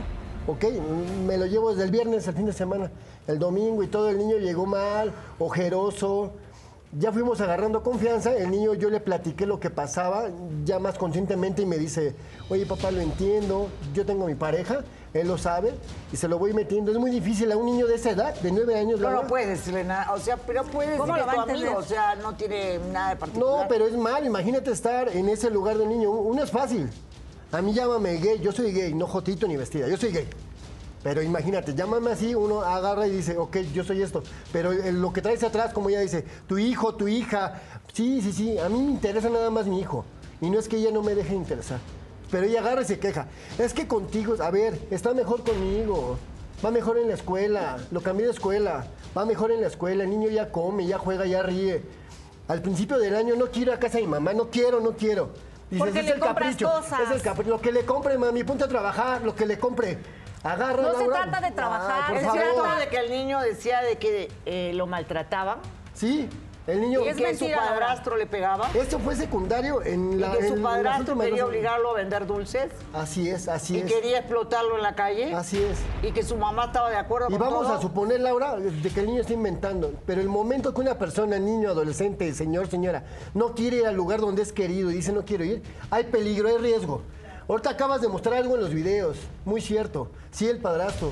¿ok? 0.47 0.65
Me 1.25 1.37
lo 1.37 1.45
llevo 1.45 1.69
desde 1.71 1.83
el 1.85 1.91
viernes, 1.91 2.27
el 2.27 2.33
fin 2.35 2.45
de 2.45 2.51
semana, 2.53 2.91
el 3.27 3.39
domingo 3.39 3.81
y 3.81 3.87
todo. 3.87 4.09
El 4.09 4.17
niño 4.17 4.37
llegó 4.37 4.65
mal, 4.65 5.13
ojeroso. 5.39 6.33
Ya 6.97 7.11
fuimos 7.11 7.41
agarrando 7.41 7.83
confianza. 7.83 8.33
El 8.33 8.51
niño, 8.51 8.73
yo 8.73 8.89
le 8.89 9.01
platiqué 9.01 9.45
lo 9.45 9.59
que 9.59 9.69
pasaba, 9.69 10.29
ya 10.63 10.79
más 10.79 10.97
conscientemente, 10.97 11.61
y 11.61 11.65
me 11.65 11.77
dice: 11.77 12.15
Oye, 12.49 12.65
papá, 12.65 12.89
lo 12.91 13.01
entiendo. 13.01 13.67
Yo 13.93 14.05
tengo 14.05 14.25
mi 14.27 14.35
pareja, 14.35 14.79
él 15.13 15.27
lo 15.27 15.37
sabe, 15.37 15.73
y 16.13 16.15
se 16.15 16.29
lo 16.29 16.39
voy 16.39 16.53
metiendo. 16.53 16.93
Es 16.93 16.97
muy 16.97 17.11
difícil 17.11 17.51
a 17.51 17.57
un 17.57 17.65
niño 17.65 17.85
de 17.87 17.95
esa 17.95 18.11
edad, 18.11 18.33
de 18.39 18.49
nueve 18.49 18.79
años. 18.79 19.01
No, 19.01 19.11
no 19.11 19.27
puedes 19.27 19.49
decirle 19.49 19.83
nada. 19.83 20.13
O 20.13 20.19
sea, 20.19 20.37
pero 20.37 20.63
puedes 20.63 20.97
¿Cómo 20.97 21.17
lo 21.17 21.23
a 21.23 21.25
va 21.25 21.33
tu 21.33 21.39
a 21.41 21.43
amigo. 21.43 21.75
O 21.75 21.83
sea, 21.83 22.15
no 22.15 22.35
tiene 22.35 22.79
nada 22.93 23.09
de 23.09 23.15
particular. 23.17 23.63
No, 23.63 23.67
pero 23.67 23.87
es 23.87 23.97
mal. 23.97 24.25
Imagínate 24.25 24.71
estar 24.71 25.09
en 25.09 25.27
ese 25.27 25.49
lugar 25.49 25.77
de 25.77 25.85
niño. 25.85 26.11
Uno 26.11 26.43
es 26.43 26.51
fácil. 26.51 26.89
A 27.51 27.61
mí 27.61 27.73
llámame 27.73 28.13
gay. 28.19 28.39
Yo 28.39 28.53
soy 28.53 28.71
gay, 28.71 28.93
no 28.93 29.05
jotito 29.05 29.47
ni 29.47 29.57
vestida. 29.57 29.89
Yo 29.89 29.97
soy 29.97 30.13
gay. 30.13 30.27
Pero 31.05 31.21
imagínate, 31.21 31.75
llámame 31.75 32.09
así, 32.09 32.33
uno 32.33 32.61
agarra 32.63 33.05
y 33.05 33.11
dice, 33.11 33.37
ok, 33.37 33.57
yo 33.75 33.83
soy 33.83 34.01
esto. 34.01 34.23
Pero 34.51 34.71
eh, 34.71 34.91
lo 34.91 35.13
que 35.13 35.21
traes 35.21 35.43
atrás, 35.43 35.71
como 35.71 35.89
ella 35.89 35.99
dice, 35.99 36.25
tu 36.47 36.57
hijo, 36.57 36.95
tu 36.95 37.07
hija. 37.07 37.61
Sí, 37.93 38.23
sí, 38.23 38.33
sí. 38.33 38.57
A 38.57 38.69
mí 38.69 38.81
me 38.81 38.89
interesa 38.89 39.29
nada 39.29 39.51
más 39.51 39.67
mi 39.67 39.79
hijo. 39.79 40.03
Y 40.41 40.49
no 40.49 40.57
es 40.57 40.67
que 40.67 40.77
ella 40.77 40.89
no 40.89 41.03
me 41.03 41.13
deje 41.13 41.35
interesar. 41.35 41.77
Pero 42.31 42.47
ella 42.47 42.59
agarra 42.61 42.81
y 42.81 42.85
se 42.85 42.97
queja. 42.97 43.27
Es 43.59 43.75
que 43.75 43.87
contigo, 43.87 44.35
a 44.41 44.49
ver, 44.49 44.79
está 44.89 45.13
mejor 45.13 45.43
conmigo. 45.43 46.17
Va 46.65 46.71
mejor 46.71 46.97
en 46.97 47.09
la 47.09 47.13
escuela. 47.13 47.77
Lo 47.91 48.01
cambié 48.01 48.25
de 48.25 48.31
escuela. 48.31 48.87
Va 49.15 49.27
mejor 49.27 49.51
en 49.51 49.61
la 49.61 49.67
escuela. 49.67 50.05
El 50.05 50.09
niño 50.09 50.29
ya 50.31 50.51
come, 50.51 50.87
ya 50.87 50.97
juega, 50.97 51.27
ya 51.27 51.43
ríe. 51.43 51.83
Al 52.47 52.63
principio 52.63 52.97
del 52.97 53.15
año 53.15 53.35
no 53.35 53.51
quiero 53.51 53.73
ir 53.73 53.77
a 53.77 53.79
casa 53.79 53.99
de 53.99 54.05
mi 54.05 54.09
mamá. 54.09 54.33
No 54.33 54.49
quiero, 54.49 54.79
no 54.79 54.93
quiero. 54.93 55.29
Dices, 55.69 55.85
Porque 55.85 55.99
es 55.99 56.05
le 56.05 56.11
el 56.13 56.19
compras 56.19 56.55
capricho. 56.55 56.67
cosas. 56.67 56.99
Es 57.01 57.11
el 57.11 57.21
capricho. 57.21 57.51
Lo 57.51 57.61
que 57.61 57.71
le 57.71 57.85
compre, 57.85 58.17
mami, 58.17 58.43
ponte 58.43 58.63
a 58.63 58.67
trabajar. 58.67 59.21
Lo 59.21 59.35
que 59.35 59.45
le 59.45 59.59
compre. 59.59 59.99
Agarra, 60.45 60.81
No 60.83 60.97
se 60.99 61.07
trata 61.07 61.41
de 61.41 61.51
trabajar, 61.51 62.03
Ah, 62.07 62.13
¿Es 62.13 62.19
se 62.21 62.25
favor. 62.27 62.41
cierto 62.41 62.75
de 62.79 62.87
que 62.87 62.97
el 62.97 63.09
niño 63.11 63.39
decía 63.41 63.81
de 63.81 63.97
que 63.97 64.31
eh, 64.45 64.71
lo 64.75 64.85
maltrataban? 64.85 65.57
Sí, 65.93 66.29
el 66.67 66.81
niño. 66.81 67.01
Y 67.03 67.07
es 67.07 67.17
que 67.17 67.23
mentira, 67.23 67.61
su 67.63 67.67
padrastro 67.69 68.15
le 68.15 68.27
pegaba. 68.27 68.69
Esto 68.75 68.99
fue 68.99 69.15
secundario 69.15 69.81
en 69.83 70.13
Y 70.13 70.15
la. 70.17 70.31
que 70.33 70.47
en 70.47 70.55
su 70.57 70.61
padrastro 70.61 71.17
quería 71.17 71.45
obligarlo 71.47 71.91
a 71.91 71.93
vender 71.95 72.27
dulces. 72.27 72.71
Así 72.93 73.27
es, 73.29 73.47
así 73.47 73.77
Y 73.77 73.79
es. 73.81 73.91
quería 73.91 74.19
explotarlo 74.19 74.75
en 74.77 74.83
la 74.83 74.93
calle. 74.93 75.33
Así 75.33 75.57
es. 75.63 75.79
Y 76.07 76.11
que 76.11 76.21
su 76.23 76.37
mamá 76.37 76.65
estaba 76.65 76.89
de 76.91 76.97
acuerdo 76.97 77.27
Y 77.29 77.31
con 77.31 77.39
vamos 77.39 77.63
todo. 77.67 77.73
a 77.77 77.81
suponer, 77.81 78.19
Laura, 78.21 78.55
de 78.57 78.89
que 78.91 78.99
el 78.99 79.07
niño 79.07 79.21
está 79.21 79.33
inventando. 79.33 79.93
Pero 80.05 80.21
el 80.21 80.29
momento 80.29 80.73
que 80.75 80.81
una 80.81 80.97
persona, 80.99 81.39
niño, 81.39 81.69
adolescente, 81.69 82.31
señor, 82.35 82.67
señora, 82.67 83.03
no 83.33 83.55
quiere 83.55 83.77
ir 83.77 83.87
al 83.87 83.95
lugar 83.95 84.19
donde 84.19 84.41
es 84.43 84.51
querido 84.53 84.91
y 84.91 84.95
dice 84.95 85.11
no 85.11 85.23
quiero 85.25 85.43
ir, 85.43 85.63
hay 85.89 86.03
peligro, 86.05 86.49
hay 86.49 86.57
riesgo. 86.57 87.01
Ahorita 87.47 87.69
acabas 87.69 88.01
de 88.01 88.07
mostrar 88.07 88.35
algo 88.35 88.55
en 88.55 88.61
los 88.61 88.73
videos, 88.73 89.17
muy 89.45 89.61
cierto. 89.61 90.09
Sí, 90.31 90.47
el 90.47 90.57
padrastro. 90.57 91.11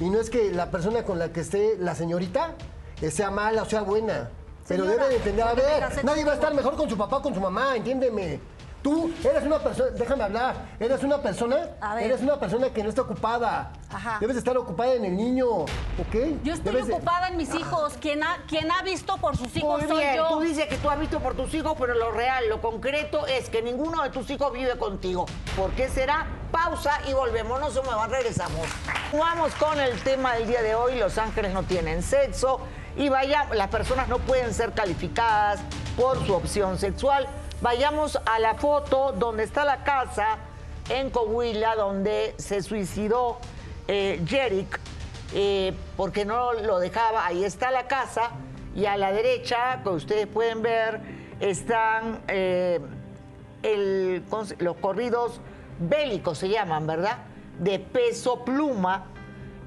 Y 0.00 0.10
no 0.10 0.18
es 0.20 0.28
que 0.28 0.50
la 0.52 0.70
persona 0.70 1.04
con 1.04 1.18
la 1.18 1.32
que 1.32 1.40
esté 1.40 1.76
la 1.78 1.94
señorita 1.94 2.54
eh, 3.00 3.10
sea 3.10 3.30
mala 3.30 3.62
o 3.62 3.66
sea 3.66 3.82
buena. 3.82 4.30
Pero 4.66 4.84
Señora, 4.84 5.04
debe 5.04 5.08
de 5.14 5.16
entender, 5.16 5.46
a 5.46 5.54
ver, 5.54 6.04
nadie 6.04 6.24
va 6.24 6.32
a 6.32 6.34
estar 6.34 6.52
mejor 6.52 6.76
con 6.76 6.90
su 6.90 6.98
papá 6.98 7.18
o 7.18 7.22
con 7.22 7.32
su 7.32 7.40
mamá, 7.40 7.76
entiéndeme. 7.76 8.40
Tú 8.82 9.12
eres 9.24 9.42
una 9.44 9.58
persona, 9.58 9.90
déjame 9.90 10.22
hablar, 10.24 10.54
eres 10.78 11.02
una 11.02 11.18
persona, 11.20 11.56
A 11.80 11.96
ver. 11.96 12.04
eres 12.04 12.20
una 12.20 12.38
persona 12.38 12.70
que 12.70 12.82
no 12.82 12.88
está 12.88 13.02
ocupada. 13.02 13.72
Ajá. 13.92 14.18
Debes 14.20 14.36
estar 14.36 14.56
ocupada 14.56 14.94
en 14.94 15.04
el 15.04 15.16
niño, 15.16 15.48
¿ok? 15.48 16.14
Yo 16.44 16.52
estoy 16.54 16.72
Debes 16.72 16.86
de- 16.86 16.94
ocupada 16.94 17.28
en 17.28 17.36
mis 17.36 17.52
hijos. 17.54 17.94
Quien 18.00 18.22
ha, 18.22 18.36
quien 18.46 18.70
ha 18.70 18.82
visto 18.82 19.16
por 19.16 19.36
sus 19.36 19.54
hijos 19.56 19.80
Muy 19.80 19.88
soy 19.88 19.98
bien, 19.98 20.16
yo. 20.16 20.28
tú 20.28 20.40
dices 20.40 20.66
que 20.66 20.76
tú 20.76 20.88
has 20.90 20.98
visto 21.00 21.18
por 21.18 21.34
tus 21.34 21.52
hijos, 21.54 21.74
pero 21.78 21.94
lo 21.94 22.12
real, 22.12 22.48
lo 22.48 22.60
concreto 22.60 23.26
es 23.26 23.50
que 23.50 23.62
ninguno 23.62 24.02
de 24.04 24.10
tus 24.10 24.30
hijos 24.30 24.52
vive 24.52 24.78
contigo. 24.78 25.26
¿Por 25.56 25.70
qué 25.72 25.88
será? 25.88 26.26
Pausa 26.52 27.00
y 27.08 27.12
volvemos, 27.14 27.60
no 27.60 27.70
se 27.70 27.82
muevan, 27.82 28.08
regresamos. 28.10 28.66
Vamos 29.12 29.52
con 29.56 29.78
el 29.80 30.00
tema 30.02 30.34
del 30.34 30.46
día 30.46 30.62
de 30.62 30.74
hoy, 30.76 30.98
Los 30.98 31.18
Ángeles 31.18 31.52
no 31.52 31.64
tienen 31.64 32.02
sexo 32.02 32.60
y 32.96 33.08
vaya, 33.08 33.48
las 33.54 33.68
personas 33.68 34.06
no 34.08 34.18
pueden 34.18 34.54
ser 34.54 34.72
calificadas 34.72 35.60
por 35.96 36.24
su 36.24 36.32
opción 36.34 36.78
sexual. 36.78 37.26
Vayamos 37.60 38.16
a 38.24 38.38
la 38.38 38.54
foto 38.54 39.10
donde 39.10 39.42
está 39.42 39.64
la 39.64 39.82
casa 39.82 40.38
en 40.88 41.10
Coahuila, 41.10 41.74
donde 41.74 42.36
se 42.38 42.62
suicidó 42.62 43.38
eh, 43.88 44.24
eh, 45.34 45.74
porque 45.96 46.24
no 46.24 46.52
lo 46.52 46.78
dejaba. 46.78 47.26
Ahí 47.26 47.42
está 47.42 47.72
la 47.72 47.88
casa 47.88 48.30
y 48.76 48.86
a 48.86 48.96
la 48.96 49.10
derecha, 49.10 49.80
que 49.82 49.88
ustedes 49.88 50.28
pueden 50.28 50.62
ver, 50.62 51.00
están 51.40 52.20
eh, 52.28 52.78
los 54.60 54.76
corridos 54.76 55.40
bélicos, 55.80 56.38
se 56.38 56.48
llaman, 56.48 56.86
¿verdad? 56.86 57.18
De 57.58 57.80
peso 57.80 58.44
pluma 58.44 59.06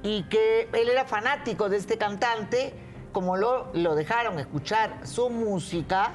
y 0.02 0.24
que 0.24 0.70
él 0.72 0.88
era 0.88 1.04
fanático 1.04 1.68
de 1.68 1.76
este 1.76 1.98
cantante, 1.98 2.74
como 3.12 3.36
lo, 3.36 3.70
lo 3.74 3.96
dejaron 3.96 4.40
escuchar 4.40 5.06
su 5.06 5.30
música, 5.30 6.14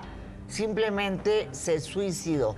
simplemente 0.49 1.49
se 1.53 1.81
suicidó. 1.81 2.57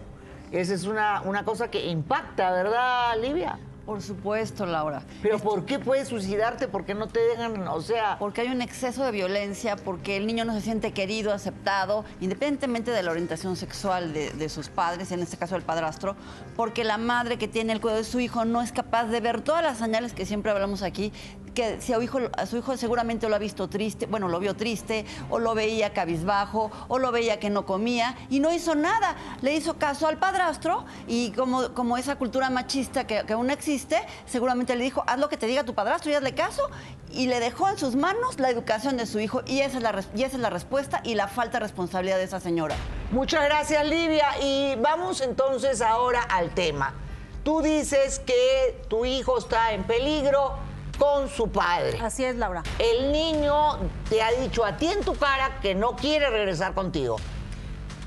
Esa 0.50 0.75
es 0.75 0.85
una, 0.85 1.23
una 1.23 1.45
cosa 1.45 1.71
que 1.71 1.87
impacta, 1.87 2.50
¿verdad, 2.50 3.21
Livia? 3.21 3.59
Por 3.88 4.02
supuesto, 4.02 4.66
Laura. 4.66 5.02
Pero 5.23 5.38
¿por 5.38 5.64
qué 5.64 5.78
puedes 5.78 6.09
suicidarte? 6.09 6.68
Porque 6.68 6.95
no 6.95 7.07
te 7.09 7.21
dejan, 7.21 7.66
o 7.68 7.80
sea... 7.80 8.18
Porque 8.18 8.42
hay 8.42 8.49
un 8.49 8.61
exceso 8.61 9.02
de 9.02 9.11
violencia, 9.12 9.76
porque 9.76 10.18
el 10.18 10.26
niño 10.26 10.45
no 10.45 10.52
se 10.52 10.61
siente 10.61 10.92
querido, 10.92 11.33
aceptado, 11.33 12.04
independientemente 12.21 12.90
de 12.90 13.02
la 13.02 13.11
orientación 13.11 13.57
sexual 13.57 14.12
de, 14.12 14.30
de 14.33 14.49
sus 14.50 14.68
padres, 14.68 15.11
en 15.11 15.21
este 15.21 15.38
caso 15.38 15.57
el 15.57 15.62
padrastro, 15.62 16.16
porque 16.54 16.85
la 16.85 16.99
madre 16.99 17.38
que 17.38 17.49
tiene 17.49 17.73
el 17.73 17.80
cuidado 17.80 18.00
de 18.00 18.04
su 18.04 18.21
hijo 18.21 18.45
no 18.45 18.61
es 18.61 18.73
capaz 18.73 19.07
de 19.07 19.21
ver 19.21 19.40
todas 19.40 19.62
las 19.62 19.78
señales 19.78 20.12
que 20.12 20.26
siempre 20.26 20.52
hablamos 20.52 20.83
aquí, 20.83 21.11
que 21.59 21.81
si 21.81 21.93
a, 21.93 22.47
su 22.47 22.57
hijo 22.57 22.77
seguramente 22.77 23.29
lo 23.29 23.35
ha 23.35 23.41
visto 23.41 23.69
triste, 23.69 24.07
bueno, 24.07 24.29
lo 24.29 24.38
vio 24.38 24.55
triste, 24.55 25.05
o 25.29 25.41
lo 25.41 25.57
veía 25.57 25.93
cabizbajo, 25.93 26.71
o 26.87 27.00
lo 27.00 27.11
veía 27.11 27.41
que 27.41 27.50
no 27.50 27.67
comía, 27.67 28.17
y 28.31 28.38
no 28.38 28.53
hizo 28.53 28.77
nada. 28.77 29.17
Le 29.41 29.57
hizo 29.57 29.77
caso 29.77 30.07
al 30.07 30.19
padrastro, 30.19 30.85
y 31.09 31.33
como, 31.33 31.75
como 31.75 31.97
esa 31.97 32.15
cultura 32.15 32.49
machista 32.49 33.09
que, 33.09 33.25
aún 33.33 33.50
existe, 33.50 34.00
seguramente 34.25 34.77
le 34.77 34.85
dijo, 34.85 35.03
haz 35.09 35.19
lo 35.19 35.29
que 35.29 35.37
te 35.37 35.49
diga 35.49 35.65
tu 35.65 35.75
padrastro 35.75 36.12
y 36.12 36.15
hazle 36.15 36.33
caso, 36.33 36.62
y 37.11 37.27
le 37.27 37.41
dejó 37.41 37.69
en 37.69 37.77
sus 37.77 37.97
manos 37.97 38.38
la 38.38 38.50
educación 38.50 38.97
de 38.97 39.07
su 39.07 39.19
hijo, 39.19 39.43
y 39.45 39.59
esa 39.59 39.79
es 39.79 39.83
la, 39.83 40.05
y 40.15 40.23
esa 40.23 40.37
es 40.37 40.43
la 40.43 40.50
respuesta 40.50 41.00
y 41.03 41.17
la 41.17 41.27
falta 41.27 41.59
de 41.59 41.65
responsabilidad 41.65 42.19
de 42.19 42.25
esa 42.25 42.38
señora. 42.38 42.77
Muchas 43.11 43.43
gracias, 43.45 43.85
Livia. 43.85 44.29
Y 44.41 44.77
vamos 44.77 45.23
entonces 45.23 45.83
ahora 45.83 46.23
al 46.23 46.55
tema. 46.55 46.95
Tú 47.43 47.62
dices 47.62 48.21
que 48.21 48.81
tu 48.88 49.05
hijo 49.05 49.38
está 49.38 49.73
en 49.73 49.83
peligro 49.83 50.67
con 50.99 51.28
su 51.28 51.49
padre. 51.49 51.99
Así 52.02 52.25
es, 52.25 52.37
Laura. 52.37 52.62
El 52.78 53.12
niño 53.12 53.78
te 54.09 54.23
ha 54.23 54.31
dicho 54.33 54.64
a 54.64 54.76
ti 54.76 54.88
en 54.88 55.00
tu 55.02 55.14
cara 55.14 55.61
que 55.61 55.75
no 55.75 55.97
quiere 55.97 56.28
regresar 56.31 56.75
contigo. 56.75 57.17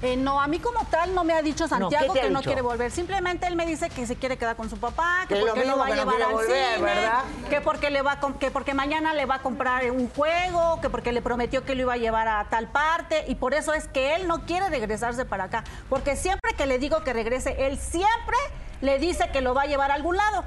Eh, 0.02 0.18
no, 0.18 0.42
a 0.42 0.48
mí 0.48 0.58
como 0.58 0.84
tal 0.86 1.14
no 1.14 1.24
me 1.24 1.34
ha 1.34 1.44
dicho 1.44 1.68
Santiago 1.68 2.14
¿qué 2.14 2.20
te 2.20 2.26
ha 2.26 2.28
que 2.28 2.30
no 2.32 2.42
quiere 2.42 2.62
volver. 2.62 2.90
Simplemente 2.90 3.46
él 3.46 3.56
me 3.56 3.68
dice 3.68 3.88
que 3.90 4.08
se 4.08 4.16
quiere 4.16 4.36
quedar 4.36 4.56
con 4.56 4.68
su 4.68 4.78
papá, 4.78 5.26
que 5.28 5.36
porque 5.36 5.64
lo 5.64 5.78
va 5.78 5.86
a 5.86 5.90
no 5.90 5.96
llevar 5.96 6.22
al 6.24 6.34
volver, 6.34 6.76
cine, 6.76 6.84
¿verdad? 6.84 7.24
que 7.50 7.62
porque 7.62 7.92
le 7.92 8.02
va 8.02 8.14
a 8.14 8.20
que 8.40 8.50
porque 8.50 8.74
mañana 8.74 9.14
le 9.14 9.28
va 9.28 9.36
a 9.36 9.40
comprar 9.44 9.90
un 9.92 10.10
juego, 10.10 10.82
que 10.82 10.90
porque 10.90 11.12
le 11.12 11.22
prometió 11.22 11.64
que 11.66 11.76
lo 11.76 11.82
iba 11.82 11.94
a 11.94 11.98
llevar 11.98 12.28
a 12.28 12.48
tal 12.50 12.68
parte 12.70 13.26
y 13.28 13.36
por 13.36 13.54
eso 13.54 13.76
es 13.76 13.88
que 13.88 14.16
él 14.16 14.28
no 14.28 14.46
quiere 14.48 14.70
regresarse 14.70 15.24
para 15.24 15.44
acá, 15.46 15.64
porque 15.88 16.16
siempre 16.16 16.56
que 16.58 16.66
le 16.66 16.80
digo 16.80 17.04
que 17.04 17.14
regrese, 17.14 17.68
él 17.68 17.78
siempre 17.78 18.38
le 18.82 18.98
dice 18.98 19.30
que 19.32 19.42
lo 19.42 19.54
va 19.54 19.64
a 19.64 19.66
llevar 19.68 19.92
a 19.92 19.94
algún 19.94 20.18
lado. 20.18 20.44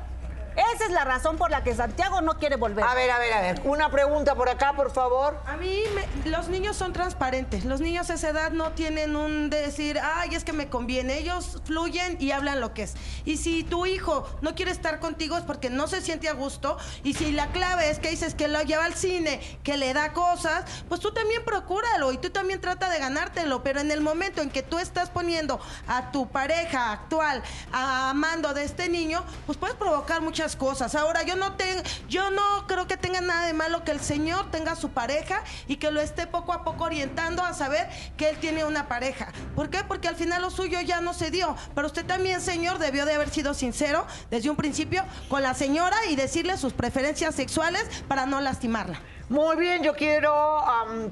Esa 0.56 0.84
es 0.84 0.90
la 0.90 1.04
razón 1.04 1.36
por 1.36 1.50
la 1.50 1.62
que 1.64 1.74
Santiago 1.74 2.20
no 2.20 2.38
quiere 2.38 2.56
volver. 2.56 2.84
A 2.84 2.94
ver, 2.94 3.10
a 3.10 3.18
ver, 3.18 3.32
a 3.32 3.40
ver. 3.40 3.60
Una 3.64 3.90
pregunta 3.90 4.34
por 4.34 4.48
acá, 4.48 4.72
por 4.74 4.92
favor. 4.92 5.40
A 5.46 5.56
mí 5.56 5.80
me- 5.94 6.30
los 6.30 6.48
niños 6.48 6.76
son 6.76 6.92
transparentes. 6.92 7.64
Los 7.64 7.80
niños 7.80 8.10
a 8.10 8.14
esa 8.14 8.28
edad 8.28 8.50
no 8.52 8.70
tienen 8.72 9.16
un 9.16 9.50
de 9.50 9.60
decir, 9.60 9.98
ay, 10.02 10.34
es 10.34 10.44
que 10.44 10.52
me 10.52 10.68
conviene. 10.68 11.18
Ellos 11.18 11.60
fluyen 11.64 12.16
y 12.20 12.30
hablan 12.32 12.60
lo 12.60 12.72
que 12.74 12.84
es. 12.84 12.94
Y 13.24 13.38
si 13.38 13.64
tu 13.64 13.86
hijo 13.86 14.28
no 14.42 14.54
quiere 14.54 14.70
estar 14.70 15.00
contigo 15.00 15.36
es 15.36 15.42
porque 15.44 15.70
no 15.70 15.88
se 15.88 16.00
siente 16.00 16.28
a 16.28 16.32
gusto. 16.34 16.76
Y 17.02 17.14
si 17.14 17.32
la 17.32 17.48
clave 17.48 17.90
es 17.90 17.98
que 17.98 18.10
dices 18.10 18.34
que 18.34 18.48
lo 18.48 18.60
lleva 18.62 18.84
al 18.84 18.94
cine, 18.94 19.40
que 19.64 19.76
le 19.76 19.92
da 19.92 20.12
cosas, 20.12 20.64
pues 20.88 21.00
tú 21.00 21.12
también 21.12 21.44
procúralo 21.44 22.12
y 22.12 22.18
tú 22.18 22.30
también 22.30 22.60
trata 22.60 22.88
de 22.90 22.98
ganártelo. 22.98 23.62
Pero 23.62 23.80
en 23.80 23.90
el 23.90 24.00
momento 24.00 24.40
en 24.40 24.50
que 24.50 24.62
tú 24.62 24.78
estás 24.78 25.10
poniendo 25.10 25.58
a 25.88 26.12
tu 26.12 26.28
pareja 26.28 26.92
actual 26.92 27.42
a 27.72 28.12
mando 28.14 28.54
de 28.54 28.64
este 28.64 28.88
niño, 28.88 29.24
pues 29.46 29.58
puedes 29.58 29.76
provocar 29.76 30.20
muchas 30.20 30.43
cosas. 30.54 30.94
Ahora, 30.94 31.22
yo 31.22 31.36
no 31.36 31.54
te, 31.56 31.64
yo 32.08 32.30
no 32.30 32.66
creo 32.66 32.86
que 32.86 32.96
tenga 32.96 33.20
nada 33.20 33.46
de 33.46 33.52
malo 33.54 33.82
que 33.84 33.90
el 33.92 34.00
señor 34.00 34.50
tenga 34.50 34.74
su 34.76 34.90
pareja 34.90 35.42
y 35.66 35.76
que 35.76 35.90
lo 35.90 36.00
esté 36.00 36.26
poco 36.26 36.52
a 36.52 36.62
poco 36.64 36.84
orientando 36.84 37.42
a 37.42 37.54
saber 37.54 37.88
que 38.16 38.28
él 38.28 38.36
tiene 38.38 38.64
una 38.64 38.86
pareja. 38.88 39.32
¿Por 39.56 39.70
qué? 39.70 39.82
Porque 39.84 40.08
al 40.08 40.16
final 40.16 40.42
lo 40.42 40.50
suyo 40.50 40.80
ya 40.82 41.00
no 41.00 41.14
se 41.14 41.30
dio. 41.30 41.56
Pero 41.74 41.86
usted 41.86 42.04
también, 42.04 42.40
señor, 42.40 42.78
debió 42.78 43.06
de 43.06 43.14
haber 43.14 43.30
sido 43.30 43.54
sincero 43.54 44.06
desde 44.30 44.50
un 44.50 44.56
principio 44.56 45.02
con 45.28 45.42
la 45.42 45.54
señora 45.54 45.96
y 46.10 46.16
decirle 46.16 46.56
sus 46.58 46.72
preferencias 46.74 47.34
sexuales 47.34 47.84
para 48.06 48.26
no 48.26 48.40
lastimarla. 48.40 49.00
Muy 49.30 49.56
bien, 49.56 49.82
yo 49.82 49.94
quiero 49.96 50.62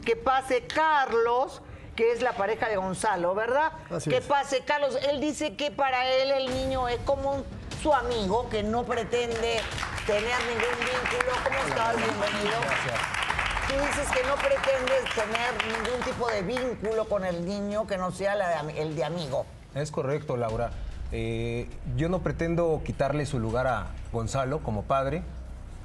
que 0.04 0.16
pase 0.16 0.66
Carlos, 0.66 1.62
que 1.96 2.12
es 2.12 2.20
la 2.22 2.32
pareja 2.32 2.68
de 2.68 2.76
Gonzalo, 2.76 3.34
¿verdad? 3.34 3.72
Así 3.90 4.10
que 4.10 4.18
es. 4.18 4.24
pase 4.26 4.60
Carlos. 4.64 4.96
Él 5.10 5.20
dice 5.20 5.56
que 5.56 5.70
para 5.70 6.06
él 6.08 6.30
el 6.30 6.54
niño 6.54 6.88
es 6.88 6.98
como 7.06 7.32
un- 7.36 7.44
su 7.82 7.92
amigo, 7.92 8.48
que 8.48 8.62
no 8.62 8.84
pretende 8.84 9.60
tener 10.06 10.38
ningún 10.46 10.78
vínculo. 10.78 11.32
¿Cómo 11.44 11.68
estás? 11.68 11.96
Bienvenido. 11.96 12.60
Tú 13.68 13.74
dices 13.74 14.08
que 14.12 14.26
no 14.26 14.34
pretendes 14.36 15.14
tener 15.14 15.52
ningún 15.66 16.00
tipo 16.04 16.28
de 16.28 16.42
vínculo 16.42 17.04
con 17.06 17.24
el 17.24 17.44
niño 17.46 17.86
que 17.86 17.96
no 17.98 18.12
sea 18.12 18.34
la 18.34 18.48
de 18.50 18.54
ami- 18.56 18.76
el 18.76 18.94
de 18.94 19.04
amigo. 19.04 19.46
Es 19.74 19.90
correcto, 19.90 20.36
Laura. 20.36 20.70
Eh, 21.10 21.68
yo 21.96 22.08
no 22.08 22.20
pretendo 22.20 22.82
quitarle 22.84 23.26
su 23.26 23.38
lugar 23.38 23.66
a 23.66 23.86
Gonzalo 24.12 24.60
como 24.60 24.82
padre, 24.82 25.22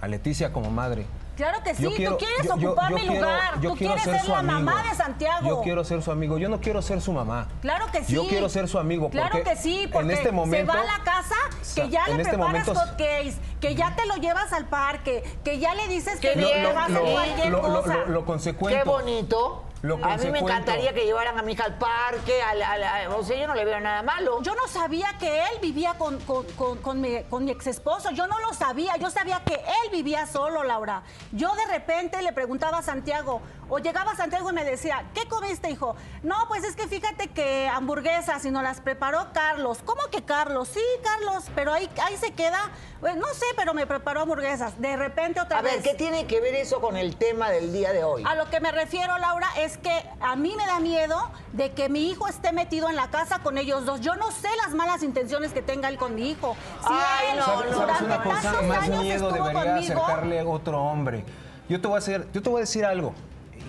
a 0.02 0.08
Leticia 0.08 0.54
como 0.54 0.70
madre. 0.70 1.06
Claro 1.36 1.62
que 1.64 1.76
sí, 1.76 1.84
Yo 1.84 1.92
quiero- 1.94 2.18
tú 2.18 2.26
quieres 2.26 2.48
yo- 2.48 2.58
yo- 2.58 2.70
ocupar 2.70 2.90
yo 2.90 2.96
mi 2.96 3.02
quiero- 3.08 3.22
lugar, 3.28 3.54
yo 3.62 3.70
tú 3.70 3.76
quiero 3.78 3.94
quieres 3.94 4.04
ser 4.04 4.14
ser, 4.16 4.26
su 4.26 4.32
la 4.32 4.40
amigo. 4.40 4.60
mamá 4.62 4.84
de 4.90 4.96
Santiago. 4.96 5.48
Yo 5.48 5.62
quiero 5.62 5.84
ser 5.84 6.02
su 6.02 6.12
amigo, 6.12 6.38
yo 6.40 6.50
no 6.50 6.60
quiero 6.60 6.82
ser 6.82 7.00
su 7.00 7.14
mamá. 7.14 7.48
Claro 7.62 7.86
que 7.92 8.04
sí. 8.04 8.14
Yo 8.14 8.28
quiero 8.28 8.50
ser 8.50 8.68
su 8.68 8.80
amigo 8.80 9.10
Claro 9.12 9.30
porque 9.34 9.52
que 9.52 9.56
sí, 9.56 9.88
porque 9.92 10.06
en 10.14 10.18
este 10.18 10.32
momento 10.32 10.72
se 10.72 10.78
va 10.80 10.84
a 10.84 10.98
la 10.98 11.04
casa, 11.04 11.36
que 11.84 11.90
ya 11.90 12.06
en 12.08 12.18
le 12.18 12.24
este 12.24 12.34
preparas 12.38 12.68
momento- 12.68 12.80
hotcakes, 12.92 13.36
que 13.62 13.76
ya 13.76 13.96
te 13.96 14.06
lo 14.06 14.16
llevas 14.16 14.54
al 14.54 14.66
parque, 14.66 15.24
que 15.44 15.60
ya 15.60 15.74
le 15.76 15.88
dices 15.88 16.20
que 16.20 16.34
Qué 16.34 16.36
no 16.40 16.48
bien, 16.48 16.64
te 16.64 16.74
vas 16.74 16.86
a 16.88 16.90
lo- 16.90 17.04
cualquier 17.06 17.50
lo- 17.52 17.62
lo- 17.68 17.82
cosa. 17.82 17.94
lo- 17.96 18.06
lo 18.08 18.26
consecuento. 18.26 18.78
Qué 18.84 18.90
bonito. 18.90 19.64
Lo 19.84 20.04
a 20.04 20.18
mí 20.18 20.32
me 20.32 20.40
encantaría 20.40 20.92
que 20.94 21.06
llevaran 21.06 21.38
a 21.38 21.44
mi 21.44 21.52
hija 21.54 21.66
al 21.66 21.78
parque, 21.78 22.42
al- 22.42 22.62
al- 22.64 22.84
al- 22.84 23.08
o 23.14 23.24
sea, 23.24 23.38
yo 23.38 23.46
no 23.48 23.54
le 23.54 23.64
veo 23.64 23.80
nada 23.80 24.02
malo. 24.02 24.42
Yo 24.42 24.56
no 24.56 24.68
sabía 24.68 25.08
que 25.20 25.40
él 25.42 25.60
vivía 25.62 25.94
con, 26.00 26.20
con, 26.22 26.46
con- 26.54 26.78
con 26.80 27.00
mi, 27.00 27.24
con 27.26 27.46
mi 27.46 27.52
ex 27.52 27.68
esposo. 27.68 28.10
Yo 28.12 28.26
no 28.28 28.40
lo 28.40 28.54
sabía. 28.54 28.98
Yo 28.98 29.12
sabía 29.12 29.44
que 29.46 29.54
él 29.54 29.92
vivía 29.92 30.26
solo, 30.26 30.64
Laura. 30.64 31.04
Yo 31.32 31.54
de 31.56 31.66
repente 31.68 32.22
le 32.24 32.34
preguntaba 32.34 32.80
a 32.80 32.82
Santiago, 32.82 33.42
o 33.70 33.80
llegaba 33.80 34.16
Santiago 34.16 34.50
y 34.50 34.54
me 34.54 34.64
decía, 34.64 35.06
¿qué 35.14 35.28
comiste, 35.28 35.70
hijo? 35.70 35.96
No, 36.24 36.36
pues 36.48 36.64
es 36.64 36.76
que 36.76 36.88
fíjate 36.88 37.28
que 37.28 37.68
hamburguesas 37.68 38.46
y 38.46 38.52
nos 38.52 38.64
las 38.64 38.80
preparó 38.82 39.28
Carlos. 39.34 39.80
¿Cómo 39.86 40.02
que 40.10 40.24
Carlos? 40.24 40.70
Sí, 40.70 40.82
Carlos, 41.04 41.44
pero 41.54 41.74
ahí, 41.74 41.90
ahí 42.02 42.16
se 42.18 42.32
queda. 42.34 42.72
Pues, 43.02 43.16
no 43.18 43.28
sé, 43.28 43.46
pero 43.58 43.74
me 43.76 43.86
preparó 43.86 44.22
hamburguesas. 44.22 44.80
De 44.82 44.96
repente 44.96 45.40
otra 45.42 45.60
A 45.60 45.62
vez. 45.62 45.74
ver, 45.74 45.84
¿qué 45.84 45.94
tiene 45.94 46.26
que 46.26 46.40
ver 46.42 46.56
eso 46.56 46.80
con 46.82 46.96
el 46.98 47.16
tema 47.18 47.50
del 47.52 47.72
día 47.74 47.92
de 47.94 48.04
hoy? 48.06 48.24
A 48.26 48.34
lo 48.36 48.50
que 48.50 48.60
me 48.62 48.72
refiero, 48.72 49.18
Laura, 49.18 49.48
es 49.58 49.67
que 49.76 49.92
a 50.22 50.38
mí 50.38 50.54
me 50.56 50.66
da 50.66 50.80
miedo 50.80 51.18
de 51.52 51.72
que 51.72 51.90
mi 51.90 52.10
hijo 52.10 52.30
esté 52.30 52.54
metido 52.54 52.90
en 52.90 52.96
la 52.96 53.10
casa 53.10 53.40
con 53.40 53.58
ellos 53.58 53.86
dos. 53.86 54.00
Yo 54.00 54.16
no 54.16 54.32
sé 54.32 54.48
las 54.64 54.74
malas 54.74 55.04
intenciones 55.04 55.52
que 55.52 55.62
tenga 55.62 55.90
él 55.90 55.98
con 55.98 56.16
mi 56.16 56.30
hijo. 56.30 56.56
Si 56.82 56.88
Ay, 56.90 57.32
él 57.34 57.40
no, 57.40 57.46
¿Sabes, 57.46 57.72
no, 57.72 57.78
sabes 57.78 58.00
durante 58.00 58.06
una 58.06 58.24
cosa? 58.24 58.42
tantos 58.42 58.68
Más 58.68 58.84
años 58.84 59.02
miedo 59.02 59.30
estuvo 59.30 59.48
debería 59.48 59.74
conmigo, 59.74 60.04
acercarle 60.06 60.40
a 60.40 60.46
otro 60.48 60.82
hombre. 60.82 61.26
Yo 61.68 61.82
te 61.82 61.88
voy 61.88 61.96
a 61.96 61.98
hacer, 61.98 62.28
yo 62.32 62.42
te 62.42 62.50
voy 62.50 62.60
a 62.60 62.62
decir 62.62 62.86
algo 62.86 63.14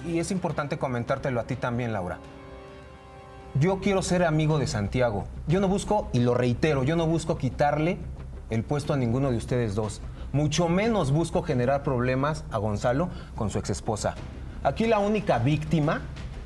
y 0.06 0.18
es 0.20 0.30
importante 0.30 0.78
comentártelo 0.78 1.40
a 1.40 1.44
ti 1.44 1.56
también, 1.56 1.92
Laura. 1.92 2.18
Yo 3.54 3.80
quiero 3.80 4.02
ser 4.02 4.24
amigo 4.24 4.58
de 4.58 4.66
Santiago. 4.66 5.24
Yo 5.48 5.60
no 5.60 5.68
busco, 5.68 6.08
y 6.12 6.20
lo 6.20 6.34
reitero, 6.34 6.84
yo 6.84 6.96
no 6.96 7.06
busco 7.06 7.38
quitarle 7.38 7.98
el 8.50 8.62
puesto 8.62 8.92
a 8.92 8.96
ninguno 8.96 9.30
de 9.30 9.36
ustedes 9.36 9.74
dos. 9.74 10.00
Mucho 10.32 10.68
menos 10.68 11.10
busco 11.10 11.42
generar 11.42 11.82
problemas 11.82 12.44
a 12.50 12.58
Gonzalo 12.58 13.08
con 13.34 13.50
su 13.50 13.58
exesposa. 13.58 14.14
Aquí 14.62 14.86
la 14.86 14.98
única 14.98 15.38
víctima, 15.38 16.02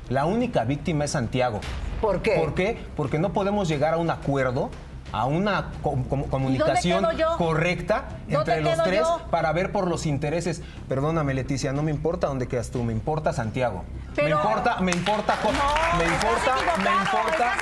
la 0.09 0.25
única 0.25 0.63
víctima 0.63 1.05
es 1.05 1.11
Santiago. 1.11 1.59
¿Por 2.01 2.21
qué? 2.21 2.35
¿Por 2.35 2.53
qué? 2.53 2.77
Porque 2.95 3.19
no 3.19 3.33
podemos 3.33 3.67
llegar 3.67 3.93
a 3.93 3.97
un 3.97 4.09
acuerdo 4.09 4.69
a 5.11 5.25
una 5.25 5.71
com- 5.83 6.03
com- 6.05 6.23
comunicación 6.23 7.05
correcta 7.37 8.05
¿Dónde 8.27 8.37
entre 8.57 8.61
los 8.61 8.83
tres 8.83 9.01
yo? 9.01 9.21
para 9.29 9.51
ver 9.53 9.71
por 9.71 9.87
los 9.87 10.07
intereses. 10.07 10.63
Perdóname, 10.89 11.35
Leticia, 11.35 11.71
no 11.71 11.83
me 11.83 11.91
importa 11.91 12.27
dónde 12.27 12.47
quedas 12.47 12.71
tú, 12.71 12.83
me 12.83 12.93
importa 12.93 13.31
Santiago. 13.31 13.83
Pero- 14.15 14.37
me 14.37 14.43
importa, 14.43 14.79
me 14.79 14.91
importa, 14.91 15.35
No, 15.43 15.97
me 15.99 16.05
importa, 16.05 16.55
me 16.77 16.91
importa 16.97 17.53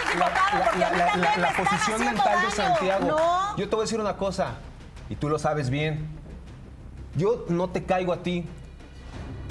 la, 1.37 1.51
posición 1.51 1.99
mental 2.05 2.39
de. 2.45 2.51
Santiago. 2.55 3.05
No. 3.07 3.57
Yo 3.57 3.67
te 3.69 3.75
voy 3.75 3.83
a 3.83 3.85
decir 3.85 3.99
una 3.99 4.15
cosa, 4.15 4.51
y 5.09 5.15
tú 5.15 5.27
lo 5.27 5.37
sabes 5.37 5.69
bien. 5.69 6.07
Yo 7.15 7.45
no 7.49 7.69
te 7.69 7.83
caigo 7.83 8.13
a 8.13 8.23
ti. 8.23 8.45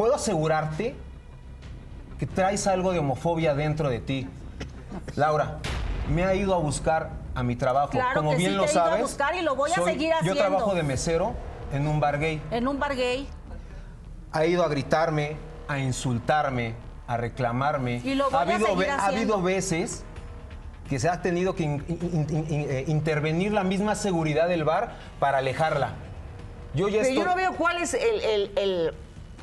Puedo 0.01 0.15
asegurarte 0.15 0.95
que 2.19 2.25
traes 2.25 2.67
algo 2.67 2.91
de 2.93 3.01
homofobia 3.01 3.55
dentro 3.55 3.91
de 3.91 3.99
ti. 3.99 4.27
Laura, 5.15 5.59
me 6.09 6.25
ha 6.25 6.35
ido 6.35 6.55
a 6.55 6.59
buscar 6.59 7.11
a 7.35 7.43
mi 7.43 7.55
trabajo. 7.55 7.91
Claro 7.91 8.15
Como 8.15 8.31
que 8.31 8.37
bien 8.39 8.53
sí, 8.53 8.57
lo 8.57 8.65
te 8.65 8.71
he 8.71 8.73
ido 8.73 8.83
a 8.83 8.97
buscar 8.97 9.35
y 9.35 9.43
lo 9.43 9.57
voy 9.57 9.71
a 9.73 9.75
seguir 9.85 10.09
Yo 10.09 10.17
haciendo. 10.17 10.41
trabajo 10.41 10.75
de 10.75 10.85
mesero 10.85 11.35
en 11.75 11.87
un 11.87 12.01
bar 12.01 12.19
gay. 12.19 12.41
En 12.51 12.67
un 12.67 12.79
bar 12.79 12.97
gay. 12.97 13.29
Ha 14.33 14.47
ido 14.47 14.65
a 14.65 14.69
gritarme, 14.69 15.37
a 15.69 15.79
insultarme, 15.79 16.77
a 17.07 17.19
reclamarme. 17.19 18.01
Y 18.03 18.15
lo 18.15 18.31
voy 18.31 18.35
ha 18.37 18.39
a 18.39 18.41
habido, 18.41 18.67
seguir 18.69 18.89
ha 18.89 19.05
habido 19.05 19.43
veces 19.43 20.05
que 20.89 20.99
se 20.99 21.11
ha 21.11 21.21
tenido 21.21 21.55
que 21.55 21.65
in- 21.65 21.85
in- 21.89 22.27
in- 22.31 22.47
in- 22.49 22.67
eh, 22.71 22.85
intervenir 22.89 23.53
la 23.53 23.65
misma 23.65 23.95
seguridad 23.97 24.49
del 24.49 24.65
bar 24.65 24.95
para 25.19 25.37
alejarla. 25.37 25.91
Yo 26.73 26.89
ya 26.89 27.01
Pero 27.03 27.03
estoy... 27.03 27.17
yo 27.19 27.25
no 27.27 27.37
veo 27.37 27.53
cuál 27.55 27.83
es 27.83 27.93
el, 27.93 28.21
el- 28.23 28.53
el 28.57 28.95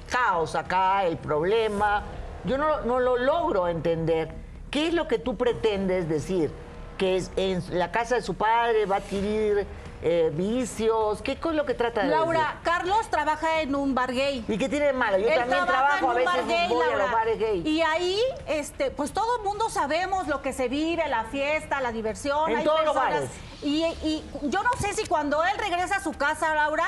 caos 0.08 0.56
acá, 0.56 1.06
el 1.06 1.18
problema. 1.18 2.04
Yo 2.46 2.58
no, 2.58 2.82
no 2.82 3.00
lo 3.00 3.18
logro 3.18 3.68
entender. 3.68 4.34
¿Qué 4.72 4.88
es 4.88 4.94
lo 4.94 5.08
que 5.08 5.20
tú 5.20 5.38
pretendes 5.38 6.10
decir? 6.10 6.52
¿Que 6.98 7.16
es 7.18 7.32
en 7.36 7.64
la 7.78 7.92
casa 7.92 8.16
de 8.16 8.22
su 8.22 8.34
padre 8.36 8.86
va 8.86 8.96
a 8.96 9.00
adquirir 9.00 9.68
eh, 10.02 10.32
vicios? 10.34 11.22
¿Qué 11.22 11.34
es 11.34 11.40
lo 11.56 11.66
que 11.66 11.74
trata 11.74 12.02
de 12.04 12.10
Laura, 12.10 12.60
Carlos 12.64 13.10
trabaja 13.10 13.62
en 13.62 13.76
un 13.76 13.94
bar 13.96 14.14
gay. 14.14 14.40
decir? 14.42 14.56
¿Y 14.56 14.58
qué 14.58 14.70
tiene 14.70 14.88
de 14.88 14.94
malo? 14.94 15.18
Yo 15.18 15.28
Él 15.28 15.36
también 15.36 15.66
trabaja 15.66 15.98
trabajo, 16.00 16.10
a 16.18 16.22
en 16.22 16.28
un 16.28 16.34
veces 16.34 16.48
bar 16.48 16.48
gay, 16.48 16.68
voy 16.70 16.82
a 16.84 16.90
Laura. 16.90 17.04
los 17.04 17.12
bares 17.14 17.40
gay. 17.40 17.62
Y 17.68 17.82
ahí, 17.82 18.20
este, 18.48 18.92
pues 18.92 19.12
todo 19.14 19.38
el 19.38 19.44
mundo 19.44 19.70
sabemos 19.70 20.28
lo 20.28 20.42
que 20.42 20.54
se 20.54 20.68
vive, 20.70 21.08
la 21.08 21.26
fiesta, 21.26 21.82
la 21.82 21.92
diversión. 21.92 22.50
En 22.52 22.58
hay 22.58 22.64
todos 22.64 22.84
los 22.84 22.94
personas- 22.94 23.14
bares. 23.22 23.30
Y, 23.64 23.84
y 24.04 24.24
yo 24.44 24.64
no 24.64 24.72
sé 24.80 24.94
si 24.94 25.06
cuando 25.08 25.44
él 25.44 25.58
regresa 25.58 25.98
a 25.98 26.00
su 26.04 26.14
casa, 26.14 26.54
Laura, 26.56 26.86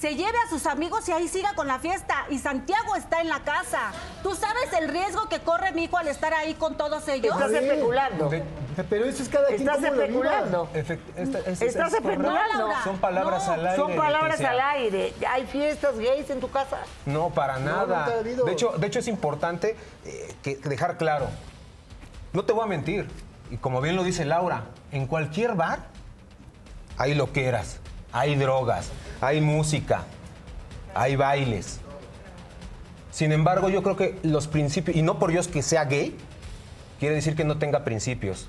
se 0.00 0.14
lleve 0.16 0.36
a 0.46 0.48
sus 0.48 0.64
amigos 0.66 1.06
y 1.08 1.12
ahí 1.12 1.28
siga 1.28 1.52
con 1.54 1.66
la 1.68 1.78
fiesta. 1.78 2.24
Y 2.30 2.38
Santiago 2.38 2.96
está 2.96 3.20
en 3.20 3.28
la 3.28 3.40
casa. 3.40 3.92
¿Tú 4.22 4.34
sabes 4.34 4.72
el 4.80 4.88
riesgo 4.88 5.28
que 5.28 5.40
corre 5.40 5.72
mi 5.72 5.84
hijo 5.84 5.98
al 5.98 6.08
estar 6.08 6.32
ahí 6.32 6.54
con 6.54 6.76
todos 6.78 7.06
ellos? 7.08 7.34
Estás 7.34 7.52
especulando. 7.52 8.28
De- 8.30 8.42
Pero 8.88 9.04
eso 9.04 9.22
es 9.22 9.28
cada 9.28 9.48
quien 9.48 9.60
Estás 9.60 9.82
lo 9.82 9.88
especulando. 9.88 10.68
efect- 10.72 11.00
esta- 11.16 11.38
es- 11.40 11.60
Estás 11.60 11.92
especulando. 11.92 12.68
Son 12.82 12.96
palabras 12.98 13.46
No, 13.46 13.52
al 13.52 13.66
aire. 13.66 13.76
Son 13.76 13.94
palabras 13.96 14.40
al 14.40 14.60
aire. 14.60 15.12
¿Hay 15.28 15.46
fiestas 15.46 15.98
gays 15.98 16.30
en 16.30 16.40
tu 16.40 16.50
casa? 16.50 16.78
No, 17.04 17.28
para 17.28 17.58
nada. 17.58 18.22
de, 18.22 18.52
hecho, 18.52 18.70
de 18.78 18.86
hecho, 18.86 19.00
es 19.00 19.08
importante 19.08 19.76
eh, 20.06 20.34
que, 20.42 20.56
que 20.58 20.68
dejar 20.70 20.96
claro. 20.96 21.28
No 22.32 22.44
te 22.46 22.54
voy 22.54 22.64
a 22.64 22.66
mentir. 22.68 23.06
Y 23.50 23.58
como 23.58 23.82
bien 23.82 23.96
lo 23.96 24.02
dice 24.04 24.24
Laura, 24.24 24.64
en 24.92 25.06
cualquier 25.06 25.54
bar 25.56 25.80
hay 26.96 27.14
loqueras, 27.14 27.80
hay 28.12 28.34
drogas, 28.36 28.90
hay 29.20 29.40
música, 29.40 30.04
hay 30.94 31.16
bailes. 31.16 31.80
Sin 33.10 33.32
embargo, 33.32 33.68
yo 33.68 33.82
creo 33.82 33.96
que 33.96 34.18
los 34.22 34.46
principios, 34.46 34.96
y 34.96 35.02
no 35.02 35.18
por 35.18 35.30
Dios 35.30 35.48
que 35.48 35.62
sea 35.62 35.84
gay, 35.84 36.16
quiere 36.98 37.16
decir 37.16 37.34
que 37.36 37.44
no 37.44 37.58
tenga 37.58 37.84
principios. 37.84 38.48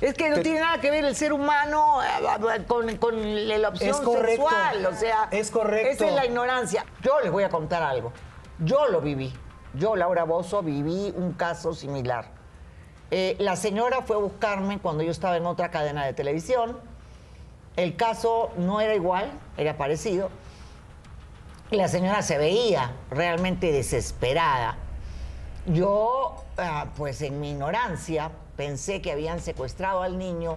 Es 0.00 0.14
que 0.14 0.28
no 0.28 0.36
Te- 0.36 0.42
tiene 0.42 0.60
nada 0.60 0.80
que 0.80 0.90
ver 0.92 1.04
el 1.04 1.16
ser 1.16 1.32
humano 1.32 2.00
eh, 2.02 2.64
con, 2.68 2.96
con 2.98 3.48
la 3.60 3.68
opción 3.68 3.90
Es 3.90 3.96
correcto. 3.96 4.48
sexual. 4.48 4.86
O 4.86 4.94
sea, 4.94 5.28
Es 5.32 5.50
correcto. 5.50 5.88
Esa 5.90 6.06
es 6.06 6.14
la 6.14 6.24
ignorancia. 6.26 6.84
Yo 7.02 7.20
les 7.20 7.32
voy 7.32 7.42
a 7.42 7.48
contar 7.48 7.82
algo. 7.82 8.12
Yo 8.60 8.86
lo 8.88 9.00
viví. 9.00 9.32
Yo, 9.74 9.96
Laura 9.96 10.22
Bozo, 10.24 10.62
viví 10.62 11.12
un 11.16 11.32
caso 11.32 11.74
similar. 11.74 12.26
Eh, 13.10 13.36
la 13.40 13.56
señora 13.56 14.02
fue 14.02 14.16
a 14.16 14.18
buscarme 14.20 14.78
cuando 14.78 15.02
yo 15.02 15.10
estaba 15.10 15.36
en 15.36 15.46
otra 15.46 15.70
cadena 15.70 16.04
de 16.06 16.12
televisión. 16.12 16.78
El 17.78 17.94
caso 17.94 18.50
no 18.56 18.80
era 18.80 18.96
igual, 18.96 19.30
era 19.56 19.76
parecido. 19.76 20.30
La 21.70 21.86
señora 21.86 22.22
se 22.22 22.36
veía 22.36 22.90
realmente 23.08 23.70
desesperada. 23.70 24.76
Yo, 25.64 26.42
ah, 26.56 26.86
pues 26.96 27.22
en 27.22 27.38
mi 27.38 27.52
ignorancia, 27.52 28.32
pensé 28.56 29.00
que 29.00 29.12
habían 29.12 29.38
secuestrado 29.38 30.02
al 30.02 30.18
niño 30.18 30.56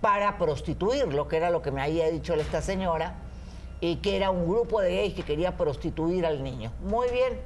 para 0.00 0.38
prostituirlo, 0.38 1.28
que 1.28 1.36
era 1.36 1.50
lo 1.50 1.60
que 1.60 1.70
me 1.70 1.82
había 1.82 2.08
dicho 2.08 2.32
esta 2.32 2.62
señora, 2.62 3.12
y 3.82 3.96
que 3.96 4.16
era 4.16 4.30
un 4.30 4.48
grupo 4.48 4.80
de 4.80 4.96
gays 4.96 5.12
que 5.12 5.24
quería 5.24 5.54
prostituir 5.58 6.24
al 6.24 6.42
niño. 6.42 6.72
Muy 6.80 7.10
bien. 7.10 7.42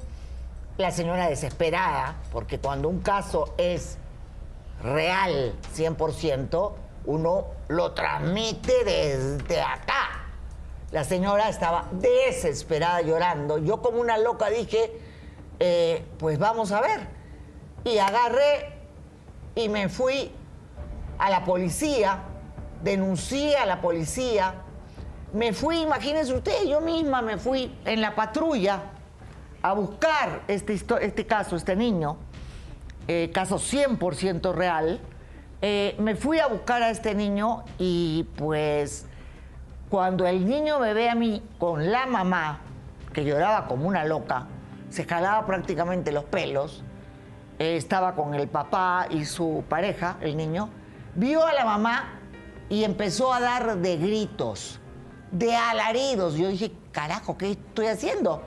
La 0.77 0.91
señora 0.91 1.27
desesperada, 1.27 2.15
porque 2.31 2.57
cuando 2.57 2.87
un 2.87 3.01
caso 3.01 3.53
es 3.57 3.97
real 4.81 5.55
100%, 5.75 6.82
uno 7.05 7.47
lo 7.67 7.91
transmite 7.91 8.83
desde 8.83 9.61
acá. 9.61 10.27
La 10.91 11.03
señora 11.03 11.49
estaba 11.49 11.87
desesperada 11.91 13.01
llorando. 13.01 13.57
Yo 13.57 13.81
como 13.81 13.99
una 13.99 14.17
loca 14.17 14.49
dije, 14.49 14.99
eh, 15.59 16.05
pues 16.19 16.37
vamos 16.37 16.71
a 16.71 16.81
ver. 16.81 17.07
Y 17.83 17.97
agarré 17.97 18.73
y 19.55 19.69
me 19.69 19.89
fui 19.89 20.31
a 21.17 21.29
la 21.29 21.43
policía, 21.43 22.19
denuncié 22.83 23.57
a 23.57 23.65
la 23.65 23.81
policía. 23.81 24.55
Me 25.33 25.51
fui, 25.51 25.81
imagínense 25.81 26.33
ustedes, 26.33 26.67
yo 26.67 26.79
misma 26.79 27.21
me 27.21 27.37
fui 27.37 27.75
en 27.85 28.01
la 28.01 28.13
patrulla 28.13 28.83
a 29.63 29.73
buscar 29.73 30.43
este, 30.47 30.73
este 30.73 31.25
caso, 31.25 31.55
este 31.55 31.75
niño, 31.75 32.17
eh, 33.07 33.31
caso 33.33 33.55
100% 33.57 34.53
real. 34.53 34.99
Eh, 35.65 35.95
me 35.97 36.13
fui 36.17 36.39
a 36.39 36.47
buscar 36.47 36.83
a 36.83 36.89
este 36.89 37.15
niño 37.15 37.63
y 37.79 38.27
pues 38.35 39.05
cuando 39.87 40.27
el 40.27 40.45
niño 40.45 40.77
me 40.77 40.93
ve 40.93 41.09
a 41.09 41.15
mí 41.15 41.41
con 41.57 41.89
la 41.89 42.05
mamá, 42.05 42.59
que 43.13 43.23
lloraba 43.23 43.65
como 43.65 43.87
una 43.87 44.03
loca, 44.03 44.47
se 44.89 45.05
jalaba 45.05 45.45
prácticamente 45.45 46.11
los 46.11 46.25
pelos, 46.25 46.83
eh, 47.59 47.77
estaba 47.77 48.13
con 48.13 48.33
el 48.33 48.49
papá 48.49 49.07
y 49.09 49.23
su 49.23 49.63
pareja, 49.69 50.17
el 50.19 50.35
niño, 50.35 50.67
vio 51.15 51.45
a 51.45 51.53
la 51.53 51.63
mamá 51.63 52.19
y 52.67 52.83
empezó 52.83 53.33
a 53.33 53.39
dar 53.39 53.77
de 53.77 53.95
gritos, 53.95 54.81
de 55.31 55.55
alaridos. 55.55 56.35
Yo 56.35 56.49
dije, 56.49 56.73
carajo, 56.91 57.37
¿qué 57.37 57.51
estoy 57.51 57.85
haciendo? 57.85 58.41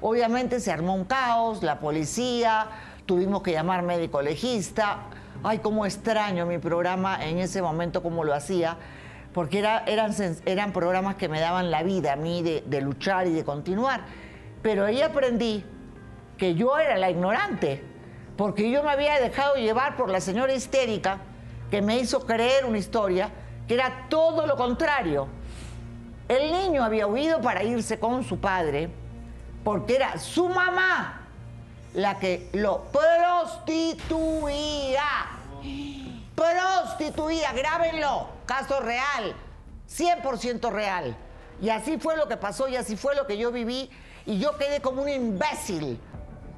Obviamente 0.00 0.60
se 0.60 0.70
armó 0.70 0.94
un 0.94 1.04
caos, 1.04 1.64
la 1.64 1.80
policía, 1.80 2.68
tuvimos 3.06 3.42
que 3.42 3.50
llamar 3.50 3.82
médico 3.82 4.22
legista. 4.22 5.08
Ay, 5.42 5.60
cómo 5.60 5.86
extraño 5.86 6.44
mi 6.44 6.58
programa 6.58 7.24
en 7.24 7.38
ese 7.38 7.62
momento, 7.62 8.02
cómo 8.02 8.24
lo 8.24 8.34
hacía, 8.34 8.76
porque 9.32 9.64
eran 9.86 10.72
programas 10.72 11.14
que 11.14 11.30
me 11.30 11.40
daban 11.40 11.70
la 11.70 11.82
vida 11.82 12.12
a 12.12 12.16
mí 12.16 12.42
de, 12.42 12.62
de 12.66 12.80
luchar 12.82 13.26
y 13.26 13.32
de 13.32 13.42
continuar. 13.42 14.02
Pero 14.60 14.84
ahí 14.84 15.00
aprendí 15.00 15.64
que 16.36 16.54
yo 16.54 16.78
era 16.78 16.98
la 16.98 17.10
ignorante, 17.10 17.82
porque 18.36 18.70
yo 18.70 18.82
me 18.82 18.90
había 18.90 19.18
dejado 19.18 19.54
llevar 19.54 19.96
por 19.96 20.10
la 20.10 20.20
señora 20.20 20.52
histérica 20.52 21.20
que 21.70 21.80
me 21.80 21.98
hizo 21.98 22.26
creer 22.26 22.66
una 22.66 22.76
historia 22.76 23.30
que 23.66 23.74
era 23.74 24.08
todo 24.10 24.46
lo 24.46 24.56
contrario. 24.56 25.26
El 26.28 26.52
niño 26.52 26.84
había 26.84 27.06
huido 27.06 27.40
para 27.40 27.62
irse 27.62 27.98
con 27.98 28.24
su 28.24 28.38
padre 28.38 28.90
porque 29.64 29.96
era 29.96 30.18
su 30.18 30.48
mamá 30.48 31.19
la 31.94 32.18
que 32.18 32.48
lo 32.52 32.84
prostituía. 32.92 34.20
Prostituía, 36.34 37.52
grábenlo, 37.52 38.28
caso 38.46 38.80
real, 38.80 39.34
100% 39.88 40.70
real. 40.70 41.16
Y 41.60 41.68
así 41.68 41.98
fue 41.98 42.16
lo 42.16 42.28
que 42.28 42.36
pasó 42.36 42.68
y 42.68 42.76
así 42.76 42.96
fue 42.96 43.14
lo 43.14 43.26
que 43.26 43.36
yo 43.36 43.52
viví 43.52 43.90
y 44.24 44.38
yo 44.38 44.56
quedé 44.56 44.80
como 44.80 45.02
un 45.02 45.08
imbécil. 45.08 46.00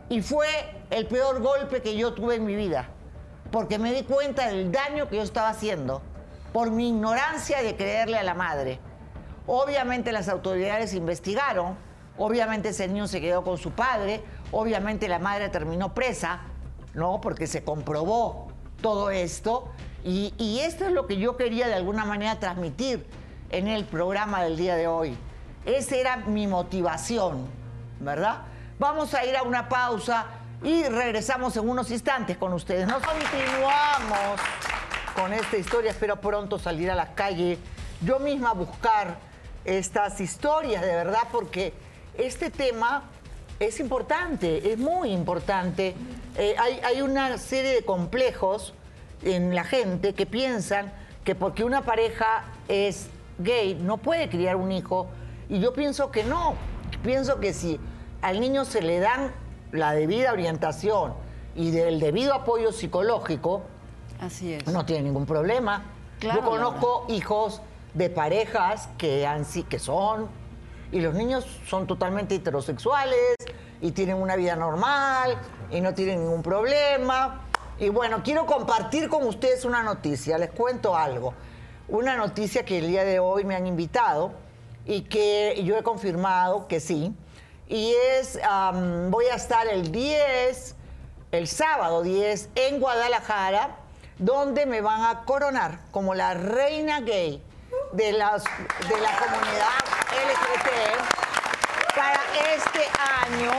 Y 0.08 0.22
fue 0.22 0.46
el 0.90 1.06
peor 1.06 1.40
golpe 1.40 1.82
que 1.82 1.96
yo 1.96 2.12
tuve 2.12 2.36
en 2.36 2.44
mi 2.44 2.54
vida, 2.54 2.88
porque 3.50 3.78
me 3.78 3.92
di 3.92 4.02
cuenta 4.02 4.48
del 4.48 4.70
daño 4.70 5.08
que 5.08 5.16
yo 5.16 5.22
estaba 5.22 5.48
haciendo 5.48 6.02
por 6.52 6.70
mi 6.70 6.90
ignorancia 6.90 7.62
de 7.62 7.76
creerle 7.76 8.18
a 8.18 8.22
la 8.22 8.34
madre. 8.34 8.78
Obviamente 9.46 10.12
las 10.12 10.28
autoridades 10.28 10.94
investigaron, 10.94 11.76
obviamente 12.18 12.68
ese 12.68 12.86
niño 12.88 13.08
se 13.08 13.20
quedó 13.20 13.42
con 13.42 13.58
su 13.58 13.72
padre, 13.72 14.22
obviamente 14.52 15.08
la 15.08 15.18
madre 15.18 15.48
terminó 15.48 15.92
presa, 15.94 16.42
¿no? 16.94 17.20
Porque 17.20 17.46
se 17.46 17.64
comprobó 17.64 18.52
todo 18.80 19.10
esto. 19.10 19.70
Y, 20.04 20.60
esto 20.60 20.84
es 20.84 20.92
lo 20.92 21.06
que 21.06 21.16
yo 21.16 21.36
quería 21.36 21.68
de 21.68 21.74
alguna 21.74 22.04
manera 22.04 22.38
transmitir 22.38 23.06
en 23.50 23.68
el 23.68 23.84
programa 23.84 24.42
del 24.42 24.56
día 24.56 24.76
de 24.76 24.86
hoy. 24.86 25.16
Esa 25.64 25.96
era 25.96 26.16
mi 26.16 26.46
motivación, 26.46 27.46
¿verdad? 28.00 28.42
Vamos 28.78 29.14
a 29.14 29.24
ir 29.24 29.36
a 29.36 29.42
una 29.42 29.68
pausa 29.68 30.26
Y 30.64 30.84
regresamos 30.84 31.56
en 31.56 31.68
unos 31.68 31.90
instantes 31.90 32.36
con 32.36 32.52
ustedes. 32.52 32.86
Nos 32.86 33.02
continuamos 33.02 34.40
con 35.14 35.32
esta 35.32 35.56
historia. 35.56 35.90
Espero 35.90 36.20
pronto 36.20 36.58
salir 36.58 36.90
a 36.90 36.94
la 36.94 37.14
calle, 37.14 37.58
yo 38.00 38.18
misma 38.18 38.52
buscar 38.52 39.16
estas 39.64 40.20
historias 40.20 40.82
de 40.82 40.94
verdad, 40.94 41.22
porque 41.30 41.74
este 42.16 42.50
tema 42.50 43.10
es 43.66 43.80
importante, 43.80 44.72
es 44.72 44.78
muy 44.78 45.10
importante. 45.10 45.94
Eh, 46.36 46.54
hay, 46.58 46.80
hay 46.84 47.02
una 47.02 47.38
serie 47.38 47.72
de 47.74 47.84
complejos 47.84 48.74
en 49.22 49.54
la 49.54 49.64
gente 49.64 50.14
que 50.14 50.26
piensan 50.26 50.92
que 51.24 51.34
porque 51.34 51.64
una 51.64 51.82
pareja 51.82 52.44
es 52.68 53.08
gay 53.38 53.74
no 53.74 53.98
puede 53.98 54.28
criar 54.28 54.56
un 54.56 54.72
hijo. 54.72 55.06
Y 55.48 55.60
yo 55.60 55.72
pienso 55.72 56.10
que 56.10 56.24
no. 56.24 56.54
Pienso 57.04 57.40
que 57.40 57.52
si 57.52 57.78
al 58.20 58.40
niño 58.40 58.64
se 58.64 58.82
le 58.82 59.00
dan 59.00 59.32
la 59.72 59.92
debida 59.92 60.32
orientación 60.32 61.14
y 61.54 61.70
del 61.70 62.00
debido 62.00 62.34
apoyo 62.34 62.72
psicológico, 62.72 63.62
Así 64.20 64.54
es. 64.54 64.66
no 64.66 64.84
tiene 64.84 65.02
ningún 65.04 65.26
problema. 65.26 65.84
Claro, 66.20 66.40
Yo 66.40 66.48
conozco 66.48 67.06
hijos 67.08 67.60
de 67.94 68.08
parejas 68.08 68.88
que, 68.96 69.26
han, 69.26 69.44
que 69.44 69.78
son, 69.78 70.28
y 70.92 71.00
los 71.00 71.14
niños 71.14 71.44
son 71.66 71.86
totalmente 71.86 72.34
heterosexuales 72.34 73.36
y 73.82 73.90
tienen 73.90 74.16
una 74.16 74.36
vida 74.36 74.56
normal 74.56 75.36
y 75.70 75.80
no 75.80 75.92
tienen 75.92 76.20
ningún 76.20 76.42
problema. 76.42 77.42
Y 77.78 77.88
bueno, 77.88 78.22
quiero 78.22 78.46
compartir 78.46 79.08
con 79.08 79.26
ustedes 79.26 79.64
una 79.64 79.82
noticia, 79.82 80.38
les 80.38 80.50
cuento 80.50 80.96
algo. 80.96 81.34
Una 81.88 82.16
noticia 82.16 82.64
que 82.64 82.78
el 82.78 82.86
día 82.86 83.04
de 83.04 83.18
hoy 83.18 83.44
me 83.44 83.56
han 83.56 83.66
invitado 83.66 84.32
y 84.86 85.02
que 85.02 85.60
yo 85.64 85.76
he 85.76 85.82
confirmado 85.82 86.68
que 86.68 86.78
sí. 86.78 87.12
Y 87.68 87.92
es, 88.12 88.38
am, 88.48 89.10
voy 89.10 89.26
a 89.26 89.34
estar 89.34 89.66
el 89.66 89.90
10, 89.90 90.76
el 91.32 91.48
sábado 91.48 92.02
10, 92.02 92.50
en 92.54 92.78
Guadalajara, 92.78 93.78
donde 94.18 94.64
me 94.64 94.80
van 94.80 95.02
a 95.02 95.24
coronar 95.24 95.80
como 95.90 96.14
la 96.14 96.34
reina 96.34 97.00
gay 97.00 97.42
de, 97.92 98.12
las, 98.12 98.44
de 98.44 99.00
la 99.00 99.18
comunidad 99.18 99.72
LGBT 100.12 101.31
para 101.31 101.31
este 102.54 102.80
año. 103.24 103.50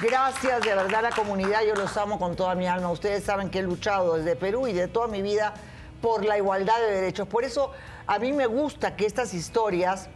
Gracias 0.00 0.60
de 0.62 0.74
verdad 0.74 1.00
a 1.00 1.02
la 1.02 1.10
comunidad, 1.10 1.62
yo 1.66 1.74
los 1.74 1.96
amo 1.96 2.18
con 2.18 2.36
toda 2.36 2.54
mi 2.54 2.66
alma. 2.66 2.90
Ustedes 2.90 3.24
saben 3.24 3.50
que 3.50 3.58
he 3.58 3.62
luchado 3.62 4.16
desde 4.16 4.36
Perú 4.36 4.66
y 4.66 4.72
de 4.72 4.86
toda 4.88 5.08
mi 5.08 5.22
vida 5.22 5.54
por 6.00 6.24
la 6.24 6.36
igualdad 6.38 6.78
de 6.78 6.92
derechos. 6.92 7.26
Por 7.26 7.44
eso 7.44 7.72
a 8.06 8.18
mí 8.18 8.32
me 8.32 8.46
gusta 8.46 8.94
que 8.96 9.06
estas 9.06 9.34
historias, 9.34 10.08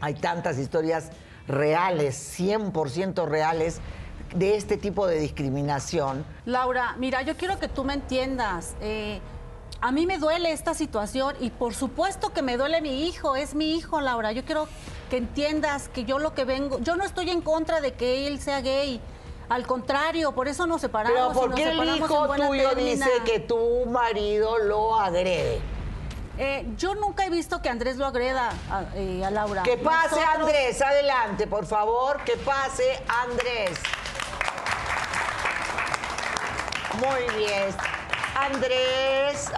hay 0.00 0.14
tantas 0.14 0.58
historias 0.58 1.10
reales, 1.46 2.38
100% 2.38 3.26
reales, 3.26 3.80
de 4.34 4.56
este 4.56 4.76
tipo 4.76 5.06
de 5.06 5.18
discriminación. 5.20 6.26
Laura, 6.44 6.94
mira, 6.98 7.22
yo 7.22 7.34
quiero 7.36 7.58
que 7.58 7.68
tú 7.68 7.84
me 7.84 7.94
entiendas. 7.94 8.74
eh, 8.80 9.20
a 9.80 9.92
mí 9.92 10.06
me 10.06 10.18
duele 10.18 10.52
esta 10.52 10.74
situación 10.74 11.36
y 11.40 11.50
por 11.50 11.74
supuesto 11.74 12.32
que 12.32 12.42
me 12.42 12.56
duele 12.56 12.80
mi 12.80 13.06
hijo, 13.06 13.36
es 13.36 13.54
mi 13.54 13.76
hijo, 13.76 14.00
Laura. 14.00 14.32
Yo 14.32 14.44
quiero 14.44 14.66
que 15.10 15.18
entiendas 15.18 15.88
que 15.88 16.04
yo 16.04 16.18
lo 16.18 16.34
que 16.34 16.44
vengo, 16.44 16.78
yo 16.80 16.96
no 16.96 17.04
estoy 17.04 17.30
en 17.30 17.40
contra 17.40 17.80
de 17.80 17.92
que 17.94 18.26
él 18.26 18.40
sea 18.40 18.60
gay. 18.60 19.00
Al 19.48 19.66
contrario, 19.66 20.32
por 20.32 20.46
eso 20.48 20.66
nos 20.66 20.80
separamos. 20.80 21.28
Pero 21.32 21.32
¿por 21.32 21.54
qué 21.54 21.70
el 21.70 21.96
hijo 21.96 22.34
tuyo 22.34 22.74
dice 22.74 23.10
que 23.24 23.40
tu 23.40 23.86
marido 23.86 24.58
lo 24.58 24.98
agrede? 25.00 25.60
Eh, 26.36 26.66
yo 26.76 26.94
nunca 26.94 27.24
he 27.24 27.30
visto 27.30 27.62
que 27.62 27.68
Andrés 27.68 27.96
lo 27.96 28.06
agreda 28.06 28.50
a, 28.70 28.84
eh, 28.94 29.24
a 29.24 29.30
Laura. 29.30 29.62
Que 29.62 29.76
pase 29.76 30.16
Nosotros- 30.16 30.34
Andrés, 30.40 30.82
adelante, 30.82 31.46
por 31.46 31.66
favor, 31.66 32.22
que 32.24 32.36
pase 32.36 33.02
Andrés. 33.08 33.78
Muy 37.00 37.38
bien. 37.38 37.74
Andrés, 38.40 39.50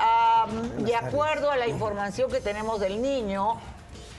de 0.79 0.97
acuerdo 0.97 1.51
a 1.51 1.57
la 1.57 1.69
información 1.69 2.31
que 2.31 2.41
tenemos 2.41 2.81
del 2.81 3.03
niño, 3.03 3.59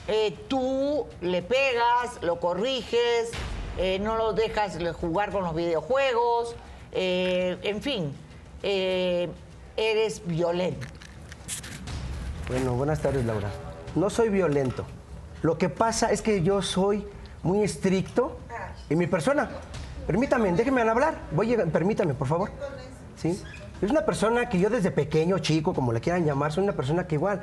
eh, 0.08 0.38
tú 0.48 1.08
le 1.22 1.42
pegas, 1.42 2.22
lo 2.22 2.40
corriges, 2.40 3.32
eh, 3.78 3.98
no 4.00 4.18
lo 4.18 4.34
dejas 4.34 4.78
jugar 4.94 5.32
con 5.32 5.44
los 5.44 5.56
videojuegos, 5.56 6.56
eh, 6.92 7.58
en 7.64 7.82
fin, 7.82 8.16
eres 8.62 10.22
violento. 10.26 10.86
Bueno, 12.48 12.74
buenas 12.74 13.02
tardes, 13.02 13.26
Laura. 13.26 13.50
No 13.96 14.10
soy 14.10 14.30
violento. 14.30 14.86
Lo 15.42 15.58
que 15.58 15.70
pasa 15.70 16.12
es 16.12 16.22
que 16.22 16.44
yo 16.44 16.62
soy 16.62 17.08
muy 17.42 17.64
estricto 17.64 18.38
en 18.90 18.98
mi 19.00 19.08
persona. 19.08 19.50
Permítame, 20.06 20.52
déjeme 20.52 20.82
hablar. 20.82 21.16
Voy 21.32 21.56
a, 21.56 21.66
permítame, 21.66 22.14
por 22.14 22.28
favor. 22.28 22.52
¿Sí? 23.16 23.42
Es 23.82 23.90
una 23.90 24.06
persona 24.06 24.48
que 24.48 24.60
yo 24.60 24.70
desde 24.70 24.92
pequeño, 24.92 25.40
chico, 25.40 25.74
como 25.74 25.92
le 25.92 26.02
quieran 26.02 26.24
llamar, 26.24 26.52
soy 26.52 26.64
una 26.64 26.74
persona 26.74 27.08
que 27.08 27.16
igual, 27.16 27.42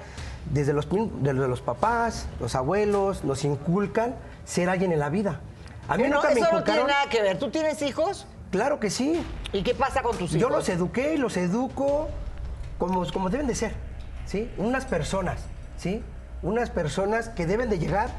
desde 0.53 0.73
los, 0.73 0.87
desde 1.21 1.49
los 1.49 1.61
papás, 1.61 2.29
los 2.39 2.55
abuelos, 2.55 3.25
nos 3.25 3.45
inculcan 3.45 4.15
ser 4.45 4.69
alguien 4.69 4.93
en 4.93 5.01
la 5.01 5.09
vida. 5.09 5.41
A 5.89 5.97
mí 5.97 6.05
no, 6.05 6.17
nunca 6.17 6.31
me 6.31 6.41
eso 6.41 6.53
no 6.53 6.63
tiene 6.63 6.85
nada 6.85 7.09
que 7.11 7.23
ver. 7.23 7.39
¿Tú 7.39 7.51
tienes 7.51 7.83
hijos? 7.83 8.27
Claro 8.53 8.79
que 8.79 8.89
sí. 8.89 9.21
¿Y 9.53 9.63
qué 9.63 9.75
pasa 9.75 10.03
con 10.03 10.17
tus 10.17 10.31
hijos? 10.31 10.41
Yo 10.41 10.49
los 10.49 10.69
eduqué 10.69 11.15
y 11.15 11.17
los 11.17 11.37
educo 11.37 12.09
como, 12.79 13.05
como 13.13 13.31
deben 13.31 13.49
de 13.49 13.57
ser, 13.57 13.73
¿sí? 14.25 14.49
Unas 14.59 14.85
personas, 14.85 15.41
¿sí? 15.77 16.05
Unas 16.43 16.71
personas 16.71 17.31
que 17.31 17.47
deben 17.47 17.69
de 17.69 17.81
llegar, 17.81 18.11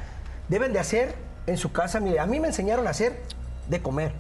deben 0.50 0.74
de 0.74 0.80
hacer 0.80 1.16
en 1.48 1.58
su 1.58 1.72
casa. 1.72 2.02
Mire, 2.02 2.20
a 2.20 2.26
mí 2.26 2.42
me 2.42 2.50
enseñaron 2.50 2.86
a 2.86 2.90
hacer 2.90 3.22
de 3.70 3.82
comer. 3.82 4.12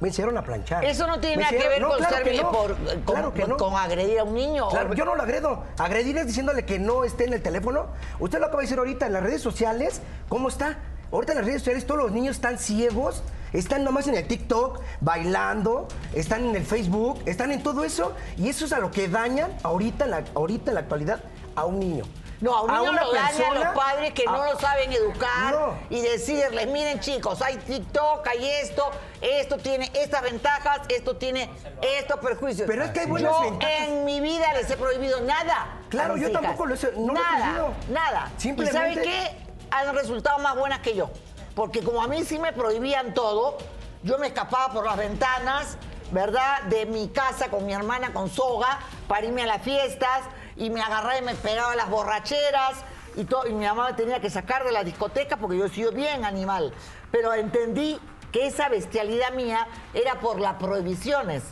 Me 0.00 0.08
enseñaron 0.08 0.36
a 0.38 0.42
planchar. 0.42 0.84
Eso 0.84 1.06
no 1.06 1.20
tiene 1.20 1.36
nada 1.36 1.50
que 1.50 1.68
ver 1.68 1.80
No, 1.80 1.88
con, 1.90 1.98
claro 1.98 2.16
ser 2.16 2.24
que 2.24 2.36
no. 2.42 2.50
por- 2.52 2.76
con, 2.76 3.02
Claro 3.02 3.34
que 3.34 3.46
no. 3.46 3.56
con 3.58 3.74
agredir 3.74 4.18
a 4.18 4.24
un 4.24 4.34
niño. 4.34 4.68
Claro, 4.70 4.94
yo 4.94 5.04
no 5.04 5.14
lo 5.14 5.22
agredo. 5.22 5.62
Agredir 5.78 6.16
es 6.18 6.26
diciéndole 6.26 6.64
que 6.64 6.78
no 6.78 7.04
esté 7.04 7.24
en 7.24 7.34
el 7.34 7.42
teléfono. 7.42 7.86
Usted 8.18 8.38
lo 8.40 8.46
acaba 8.46 8.60
de 8.62 8.66
decir 8.66 8.78
ahorita 8.78 9.06
en 9.06 9.12
las 9.12 9.22
redes 9.22 9.42
sociales. 9.42 10.00
¿Cómo 10.28 10.48
está? 10.48 10.78
Ahorita 11.12 11.32
en 11.32 11.38
las 11.38 11.46
redes 11.46 11.60
sociales 11.62 11.86
todos 11.86 12.00
los 12.00 12.12
niños 12.12 12.36
están 12.36 12.56
ciegos, 12.58 13.24
están 13.52 13.82
nomás 13.82 14.06
en 14.06 14.14
el 14.14 14.26
TikTok, 14.28 14.80
bailando, 15.00 15.88
están 16.14 16.44
en 16.46 16.54
el 16.56 16.64
Facebook, 16.64 17.20
están 17.26 17.50
en 17.52 17.62
todo 17.62 17.84
eso. 17.84 18.12
Y 18.38 18.48
eso 18.48 18.64
es 18.64 18.72
a 18.72 18.78
lo 18.78 18.90
que 18.90 19.08
dañan 19.08 19.50
ahorita, 19.64 20.04
en 20.04 20.10
la, 20.12 20.24
ahorita 20.34 20.70
en 20.70 20.74
la 20.76 20.80
actualidad 20.82 21.20
a 21.56 21.64
un 21.66 21.80
niño. 21.80 22.04
No, 22.40 22.56
a 22.56 22.62
un 22.62 22.70
niño 22.72 22.92
lo 22.92 23.12
dañan 23.12 23.54
los 23.54 23.74
padres 23.74 24.14
que 24.14 24.24
no 24.24 24.44
lo 24.44 24.58
saben 24.58 24.90
educar 24.92 25.52
No. 25.52 25.74
y 25.90 26.00
decirles, 26.00 26.66
miren 26.68 26.98
chicos, 27.00 27.42
hay 27.42 27.56
TikTok, 27.58 28.26
hay 28.26 28.48
esto, 28.62 28.90
esto 29.20 29.58
tiene 29.58 29.90
estas 29.94 30.22
ventajas, 30.22 30.80
esto 30.88 31.16
tiene 31.16 31.50
estos 31.82 32.18
perjuicios. 32.20 32.66
Pero 32.66 32.84
es 32.84 32.90
que 32.92 33.00
hay 33.00 33.06
buenas 33.06 33.32
yo 33.32 33.40
ventajas. 33.42 33.88
en 33.88 34.04
mi 34.06 34.20
vida 34.20 34.54
les 34.54 34.70
he 34.70 34.76
prohibido 34.78 35.20
nada. 35.20 35.80
Claro, 35.90 36.16
yo 36.16 36.32
tampoco 36.32 36.64
lo 36.66 36.74
he- 36.74 36.92
no 36.96 37.12
lo 37.12 37.20
he 37.20 37.22
Nada, 37.22 37.72
nada. 37.90 38.30
Simplemente- 38.38 38.78
¿Y 38.78 38.94
saben 38.94 39.02
qué? 39.02 39.36
Han 39.70 39.94
resultado 39.94 40.38
más 40.38 40.56
buenas 40.56 40.78
que 40.80 40.94
yo. 40.96 41.10
Porque 41.54 41.82
como 41.82 42.02
a 42.02 42.08
mí 42.08 42.24
sí 42.24 42.38
me 42.38 42.52
prohibían 42.54 43.12
todo, 43.12 43.58
yo 44.02 44.16
me 44.18 44.28
escapaba 44.28 44.72
por 44.72 44.86
las 44.86 44.96
ventanas, 44.96 45.76
¿verdad? 46.10 46.62
De 46.62 46.86
mi 46.86 47.08
casa 47.08 47.48
con 47.50 47.66
mi 47.66 47.74
hermana 47.74 48.12
con 48.14 48.30
soga 48.30 48.80
para 49.08 49.26
irme 49.26 49.42
a 49.42 49.46
las 49.46 49.62
fiestas 49.62 50.22
y 50.60 50.68
me 50.68 50.82
agarraba 50.82 51.18
y 51.18 51.22
me 51.22 51.34
pegaba 51.34 51.74
las 51.74 51.88
borracheras 51.88 52.76
y 53.16 53.24
todo. 53.24 53.46
Y 53.46 53.52
mi 53.52 53.64
mamá 53.64 53.86
me 53.88 53.94
tenía 53.94 54.20
que 54.20 54.28
sacar 54.28 54.62
de 54.62 54.70
la 54.70 54.84
discoteca 54.84 55.38
porque 55.38 55.56
yo 55.56 55.64
he 55.64 55.70
sido 55.70 55.90
bien 55.90 56.24
animal. 56.24 56.72
Pero 57.10 57.32
entendí 57.32 57.98
que 58.30 58.46
esa 58.46 58.68
bestialidad 58.68 59.32
mía 59.32 59.66
era 59.94 60.20
por 60.20 60.38
las 60.38 60.56
prohibiciones. 60.56 61.42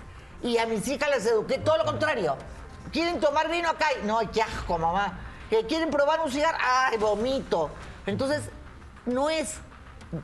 Y 0.42 0.58
a 0.58 0.66
mis 0.66 0.86
hijas 0.86 1.08
les 1.10 1.26
eduqué 1.26 1.58
todo 1.58 1.78
lo 1.78 1.86
contrario. 1.86 2.36
¿Quieren 2.92 3.18
tomar 3.18 3.50
vino 3.50 3.70
acá? 3.70 3.86
No, 4.04 4.20
qué 4.30 4.42
asco, 4.42 4.76
mamá. 4.78 5.18
¿Que 5.48 5.66
quieren 5.66 5.90
probar 5.90 6.20
un 6.20 6.30
cigarro? 6.30 6.58
¡Ay, 6.60 6.98
vomito! 6.98 7.70
Entonces, 8.04 8.42
no 9.06 9.30
es 9.30 9.58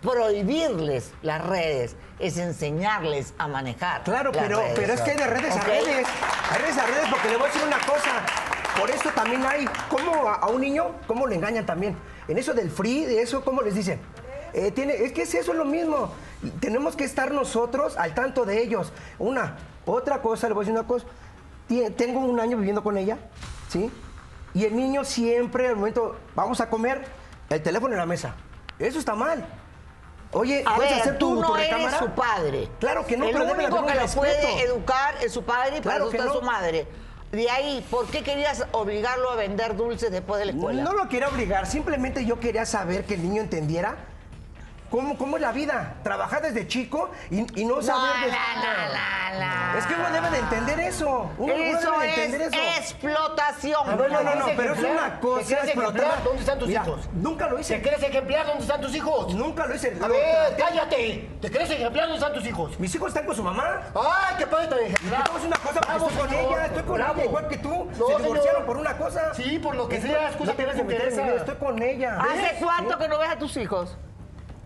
prohibirles 0.01 1.13
las 1.23 1.45
redes, 1.45 1.97
es 2.19 2.39
enseñarles 2.39 3.35
a 3.39 3.49
manejar. 3.49 4.03
Claro, 4.05 4.33
las 4.33 4.43
pero, 4.43 4.61
redes. 4.61 4.73
pero 4.77 4.93
es 4.93 5.01
que 5.03 5.11
hay 5.11 5.17
de 5.17 5.27
redes 5.27 5.57
a 5.57 5.61
redes. 5.61 6.07
Hay 6.51 6.59
redes 6.59 6.79
a 6.79 6.87
redes 6.87 7.09
porque 7.11 7.29
le 7.29 7.37
voy 7.37 7.45
a 7.45 7.53
decir 7.53 7.67
una 7.67 7.79
cosa. 7.81 8.25
Por 8.79 8.91
eso 8.91 9.11
también 9.11 9.45
hay, 9.47 9.67
¿cómo 9.89 10.29
a, 10.29 10.35
a 10.35 10.47
un 10.49 10.61
niño, 10.61 10.93
cómo 11.07 11.27
le 11.27 11.37
engañan 11.37 11.65
también? 11.65 11.97
En 12.27 12.39
eso 12.39 12.55
del 12.55 12.71
free, 12.71 13.05
de 13.05 13.23
eso, 13.23 13.45
¿cómo 13.45 13.63
les 13.63 13.75
dicen? 13.75 14.01
Eh, 14.55 14.71
tiene, 14.71 14.95
es 14.95 15.13
que 15.13 15.23
es 15.23 15.35
eso 15.35 15.53
lo 15.53 15.65
mismo. 15.65 16.13
Tenemos 16.61 16.95
que 16.95 17.05
estar 17.05 17.33
nosotros 17.33 17.97
al 17.97 18.15
tanto 18.15 18.45
de 18.45 18.63
ellos. 18.63 18.93
Una, 19.19 19.57
otra 19.85 20.23
cosa, 20.23 20.47
le 20.49 20.55
voy 20.55 20.63
a 20.63 20.65
decir 20.67 20.79
una 20.79 20.87
cosa. 20.87 21.07
Tengo 21.97 22.21
un 22.21 22.39
año 22.39 22.57
viviendo 22.57 22.83
con 22.83 22.97
ella, 22.97 23.19
¿sí? 23.69 23.91
Y 24.55 24.65
el 24.65 24.77
niño 24.77 25.05
siempre, 25.05 25.69
al 25.69 25.77
momento, 25.77 26.17
vamos 26.37 26.61
a 26.61 26.71
comer, 26.71 27.05
el 27.51 27.63
teléfono 27.63 27.95
en 27.95 27.99
la 27.99 28.07
mesa. 28.07 28.37
Eso 28.79 28.99
está 29.01 29.15
mal. 29.17 29.45
Oye, 30.35 30.63
A 30.67 30.75
¿puedes 30.77 30.93
ver, 30.93 31.01
hacer 31.01 31.19
tú 31.19 31.35
tu, 31.37 31.41
no 31.41 31.49
tu 31.49 31.57
eres 31.57 31.95
su 31.99 32.09
padre. 32.11 32.69
Claro 32.81 33.07
que 33.07 33.17
no, 33.17 33.27
El 33.27 33.33
pero 33.33 33.45
único 33.45 33.87
que 33.87 33.95
lo 33.95 34.07
puede 34.09 34.63
educar 34.63 35.15
es 35.23 35.33
su 35.33 35.43
padre 35.45 35.79
y 35.79 35.81
para 35.81 35.83
Claro 35.83 36.05
eso 36.05 36.11
que 36.11 36.17
está 36.19 36.29
no. 36.29 36.35
su 36.35 36.43
madre. 36.43 36.87
De 37.33 37.51
ahí, 37.51 37.85
¿por 37.91 38.07
qué 38.07 38.23
querías 38.23 38.65
obligarlo 38.73 39.31
a 39.31 39.37
vender 39.37 39.75
dulces 39.77 40.11
después 40.13 40.39
de 40.39 40.47
la 40.47 40.53
escuela? 40.53 40.83
No 40.83 40.93
lo 40.93 41.09
quería 41.09 41.29
obligar, 41.29 41.67
simplemente 41.67 42.25
yo 42.25 42.39
quería 42.39 42.65
saber 42.65 43.05
que 43.05 43.15
el 43.15 43.23
niño 43.23 43.43
entendiera 43.43 43.97
¿Cómo, 44.91 45.19
¿Cómo 45.19 45.37
es 45.37 45.43
la 45.43 45.51
vida? 45.53 45.95
Trabajar 46.05 46.43
desde 46.43 46.69
chico 46.69 47.11
y, 47.31 47.61
y 47.61 47.65
no 47.65 47.83
saber... 47.83 48.31
no, 48.31 48.63
no, 48.63 49.41
no. 49.41 49.79
Es 49.79 49.87
que 49.87 49.95
uno 49.95 50.11
debe 50.13 50.31
de 50.31 50.39
entender 50.39 50.79
eso. 50.81 51.31
Uno, 51.37 51.53
uno 51.55 51.79
Eso 51.79 51.91
debe 51.93 52.07
de 52.07 52.13
es 52.13 52.19
entender 52.19 52.43
eso. 52.43 52.79
explotación. 52.79 53.91
A 53.91 53.97
ver, 53.97 54.13
No, 54.13 54.23
no, 54.23 54.35
no, 54.37 54.45
¿Te 54.47 54.55
pero 54.55 54.75
es 54.75 54.79
una 54.85 55.19
cosa 55.19 55.41
ejemplar? 55.41 55.67
explotar. 55.89 56.23
¿Dónde 56.25 56.41
están 56.41 56.59
tus 56.61 56.69
Mira, 56.69 56.83
hijos? 56.83 57.09
Nunca 57.15 57.49
lo 57.49 57.59
hice. 57.59 57.75
¿Te 57.77 57.83
crees 57.83 58.03
ejemplar? 58.05 58.47
¿Dónde 58.47 58.63
están 58.63 58.81
tus 58.81 58.95
hijos? 58.95 59.35
Nunca 59.35 59.67
lo 59.67 59.75
hice. 59.75 59.97
A 60.01 60.07
ver, 60.07 60.57
cállate. 60.57 61.29
¿Te 61.41 61.51
crees 61.51 61.71
ejemplar? 61.71 62.05
¿Dónde 62.07 62.19
están 62.19 62.35
tus 62.35 62.47
hijos? 62.47 62.79
Mis 62.79 62.95
hijos 62.95 63.09
están 63.09 63.27
con 63.27 63.35
su 63.35 63.43
mamá. 63.43 63.81
¡Ay, 63.97 64.35
qué 64.39 64.47
padre 64.47 64.69
tan 64.69 64.79
ejemplar! 64.79 65.25
decir 65.33 65.47
una 65.49 65.57
cosa, 65.57 65.81
porque 65.81 65.97
estoy 65.97 66.17
con 66.19 66.35
ella, 66.35 66.67
estoy 66.67 66.83
con 66.85 67.01
ella, 67.01 67.25
igual 67.25 67.49
que 67.49 67.59
tú. 67.59 67.89
Se 68.07 68.23
divorciaron 68.23 68.65
por 68.67 68.77
una 68.77 68.97
cosa. 68.97 69.35
Sí, 69.35 69.59
por 69.59 69.75
lo 69.75 69.89
que 69.89 70.01
sea, 70.01 70.29
excusa 70.29 70.55
que 70.55 70.67
mi 70.67 70.81
interesa. 70.81 71.35
Estoy 71.35 71.57
con 71.57 71.83
ella. 71.83 72.19
¿Hace 72.21 72.57
cuánto 72.61 72.97
que 72.97 73.09
no 73.09 73.19
ves 73.19 73.31
a 73.31 73.39
tus 73.39 73.57
hijos? 73.57 73.97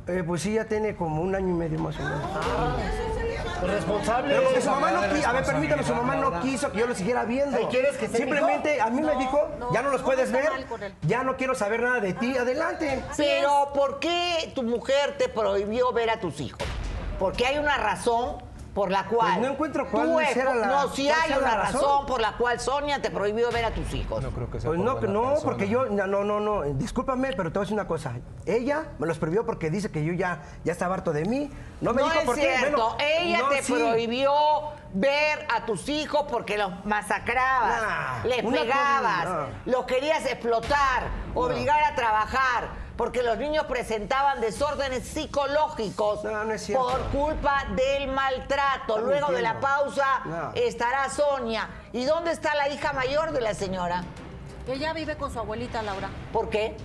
Eh, 0.08 0.24
pues 0.26 0.40
sí, 0.40 0.54
ya 0.54 0.64
tiene 0.64 0.96
como 0.96 1.20
un 1.20 1.34
año 1.34 1.50
y 1.50 1.52
medio 1.52 1.78
más 1.78 1.94
o 1.98 2.02
menos. 2.02 2.22
Responsable. 3.62 4.30
Pero 4.30 4.44
porque 4.44 4.62
su 4.62 4.70
mamá 4.70 4.90
no 4.90 5.14
quiso, 5.14 5.28
a 5.28 5.32
ver, 5.32 5.44
permítame, 5.44 5.82
su 5.84 5.94
mamá 5.94 6.16
no 6.16 6.40
quiso 6.40 6.72
que 6.72 6.78
yo 6.78 6.86
lo 6.86 6.94
siguiera 6.94 7.24
viendo. 7.24 7.68
¿quieres 7.68 7.96
que 7.98 8.08
Simplemente 8.08 8.80
a 8.80 8.88
mí 8.88 9.02
me 9.02 9.16
dijo, 9.16 9.48
no, 9.58 9.72
ya 9.72 9.82
no 9.82 9.90
los 9.90 10.00
no 10.00 10.06
puedes 10.06 10.32
ver, 10.32 10.48
ya 11.02 11.24
no 11.24 11.36
quiero 11.36 11.54
saber 11.54 11.82
nada 11.82 12.00
de 12.00 12.14
ti, 12.14 12.38
adelante. 12.38 13.02
Pero, 13.16 13.72
¿por 13.74 13.98
qué 13.98 14.50
tu 14.54 14.62
mujer 14.62 15.16
te 15.18 15.28
prohibió 15.28 15.92
ver 15.92 16.08
a 16.08 16.20
tus 16.20 16.40
hijos? 16.40 16.62
Porque 17.18 17.46
hay 17.46 17.58
una 17.58 17.76
razón 17.76 18.47
por 18.78 18.92
la 18.92 19.06
cual. 19.06 19.32
Pues 19.38 19.40
no 19.48 19.52
encuentro 19.54 19.90
cuál 19.90 20.24
será 20.32 20.52
espo- 20.52 20.54
la- 20.60 20.66
No, 20.68 20.88
cuál 20.88 21.08
hay 21.20 21.32
una 21.36 21.54
razón. 21.56 21.80
razón 21.82 22.06
por 22.06 22.20
la 22.20 22.32
cual 22.36 22.60
Sonia 22.60 23.02
te 23.02 23.10
prohibió 23.10 23.50
ver 23.50 23.64
a 23.64 23.72
tus 23.72 23.92
hijos. 23.92 24.22
No 24.22 24.30
creo 24.30 24.48
que 24.48 24.60
sea 24.60 24.68
Pues 24.70 24.76
por 24.78 24.86
no, 24.86 24.92
buena 24.92 25.12
no, 25.12 25.22
persona. 25.30 25.44
porque 25.44 25.68
yo, 25.68 25.86
no, 25.86 26.06
no, 26.06 26.22
no, 26.22 26.38
no, 26.38 26.62
discúlpame, 26.74 27.32
pero 27.36 27.50
te 27.50 27.58
voy 27.58 27.62
a 27.62 27.64
decir 27.64 27.74
una 27.74 27.88
cosa. 27.88 28.12
Ella 28.46 28.84
me 29.00 29.08
los 29.08 29.18
prohibió 29.18 29.44
porque 29.44 29.68
dice 29.68 29.90
que 29.90 30.04
yo 30.04 30.12
ya, 30.12 30.42
ya 30.62 30.70
estaba 30.70 30.94
harto 30.94 31.12
de 31.12 31.24
mí. 31.24 31.50
No 31.80 31.92
me 31.92 32.02
No 32.02 32.08
dijo 32.08 32.20
es 32.20 32.24
por 32.26 32.36
qué. 32.36 32.56
Bueno, 32.60 32.96
Ella 33.00 33.38
no, 33.40 33.48
te 33.48 33.62
sí. 33.64 33.72
prohibió 33.72 34.32
ver 34.94 35.44
a 35.52 35.66
tus 35.66 35.88
hijos 35.88 36.26
porque 36.30 36.56
los 36.56 36.70
masacrabas, 36.84 37.82
Nah, 37.82 38.24
les 38.28 38.44
pegabas, 38.44 39.24
cosa, 39.26 39.46
los 39.64 39.84
querías 39.86 40.24
explotar, 40.24 41.02
obligar 41.34 41.82
a 41.82 41.96
trabajar, 41.96 42.68
porque 42.98 43.22
los 43.22 43.38
niños 43.38 43.64
presentaban 43.66 44.40
desórdenes 44.40 45.06
psicológicos 45.06 46.24
No, 46.24 46.44
no 46.44 46.52
es 46.52 46.62
cierto. 46.64 46.84
por 46.88 47.00
culpa 47.04 47.64
del 47.76 48.08
maltrato. 48.08 48.98
Luego 48.98 49.28
de 49.32 49.40
la 49.40 49.60
pausa 49.60 50.20
No. 50.26 50.52
estará 50.54 51.08
Sonia. 51.08 51.70
¿Y 51.92 52.04
dónde 52.04 52.32
está 52.32 52.54
la 52.56 52.68
hija 52.68 52.92
mayor 52.92 53.30
de 53.30 53.40
la 53.40 53.54
señora? 53.54 54.02
Ella 54.66 54.92
vive 54.92 55.16
con 55.16 55.32
su 55.32 55.38
abuelita 55.38 55.80
Laura. 55.80 56.10
¿Por 56.32 56.50
qué? 56.50 56.76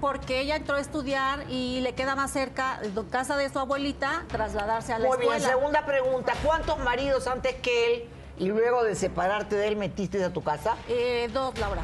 Porque 0.00 0.40
ella 0.40 0.56
entró 0.56 0.74
a 0.76 0.80
estudiar 0.80 1.44
y 1.48 1.80
le 1.82 1.94
queda 1.94 2.16
más 2.16 2.32
cerca 2.32 2.80
de 2.82 3.08
casa 3.08 3.36
de 3.36 3.48
su 3.48 3.58
abuelita 3.60 4.24
trasladarse 4.28 4.92
a 4.92 4.98
la 4.98 5.06
Muy 5.08 5.18
bien, 5.18 5.32
escuela. 5.34 5.54
segunda 5.54 5.86
pregunta. 5.86 6.34
¿Cuántos 6.44 6.78
maridos 6.80 7.28
antes 7.28 7.54
que 7.62 7.94
él 7.94 8.08
y 8.38 8.46
luego 8.46 8.82
de 8.82 8.96
separarte 8.96 9.54
de 9.54 9.68
él 9.68 9.76
metiste 9.76 10.22
a 10.24 10.32
tu 10.32 10.42
casa? 10.42 10.74
Eh, 10.88 11.30
dos, 11.32 11.56
Laura. 11.58 11.82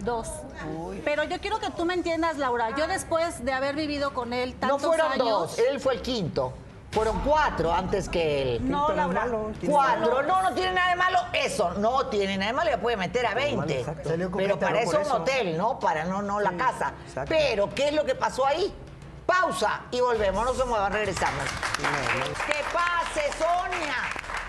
Dos. 0.00 0.28
Pero 1.04 1.24
yo 1.24 1.40
quiero 1.40 1.58
que 1.58 1.70
tú 1.70 1.84
me 1.84 1.94
entiendas, 1.94 2.36
Laura. 2.38 2.70
Yo 2.76 2.86
después 2.86 3.44
de 3.44 3.52
haber 3.52 3.74
vivido 3.74 4.14
con 4.14 4.32
él 4.32 4.54
No 4.60 4.68
tantos 4.68 4.82
fueron 4.86 5.12
años. 5.12 5.26
dos, 5.28 5.58
él 5.58 5.80
fue 5.80 5.94
el 5.94 6.02
quinto. 6.02 6.52
Fueron 6.90 7.20
cuatro 7.20 7.72
antes 7.72 8.08
que 8.08 8.56
él. 8.56 8.70
No, 8.70 8.88
Laura. 8.94 9.20
malo, 9.20 9.50
Cuatro, 9.68 10.22
no, 10.22 10.42
no 10.42 10.54
tiene 10.54 10.72
nada 10.72 10.88
de 10.90 10.96
malo 10.96 11.18
eso, 11.34 11.72
no 11.74 12.06
tiene 12.06 12.38
nada 12.38 12.52
de 12.52 12.56
malo, 12.56 12.70
le 12.70 12.78
puede 12.78 12.96
meter 12.96 13.26
a 13.26 13.34
20. 13.34 13.80
exacto. 13.80 14.08
Salió 14.08 14.30
con 14.30 14.40
Pero 14.40 14.58
para 14.58 14.72
¿no? 14.72 14.78
eso 14.78 14.90
Por 14.92 15.00
un 15.00 15.06
eso. 15.06 15.16
hotel, 15.16 15.58
¿no? 15.58 15.78
Para 15.78 16.04
no, 16.04 16.22
no 16.22 16.40
la 16.40 16.52
casa. 16.52 16.94
exacto. 17.06 17.28
Pero, 17.36 17.68
¿qué 17.74 17.88
es 17.88 17.94
lo 17.94 18.04
que 18.06 18.14
pasó 18.14 18.46
ahí? 18.46 18.72
Pausa 19.26 19.82
y 19.90 20.00
volvemos, 20.00 20.42
no 20.42 20.54
se 20.54 20.64
muevan, 20.64 20.90
regresamos. 20.90 21.44
Que 22.46 22.64
pase, 22.72 23.30
Sonia, 23.36 23.94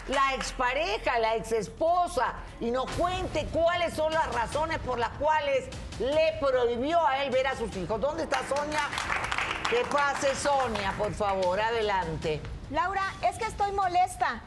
la 0.09 0.33
expareja, 0.35 1.19
la 1.19 1.35
exesposa, 1.35 2.33
y 2.59 2.71
nos 2.71 2.89
cuente 2.91 3.47
cuáles 3.51 3.93
son 3.93 4.11
las 4.13 4.33
razones 4.33 4.79
por 4.79 4.97
las 4.97 5.09
cuales 5.17 5.65
le 5.99 6.33
prohibió 6.39 7.05
a 7.05 7.23
él 7.23 7.31
ver 7.31 7.47
a 7.47 7.55
sus 7.55 7.75
hijos. 7.75 8.01
¿Dónde 8.01 8.23
está 8.23 8.39
Sonia? 8.47 8.81
Que 9.69 9.85
pase, 9.85 10.35
Sonia, 10.35 10.93
por 10.97 11.13
favor, 11.13 11.59
adelante. 11.59 12.41
Laura, 12.71 13.03
es 13.27 13.37
que 13.37 13.45
estoy 13.45 13.71
molesta. 13.71 14.41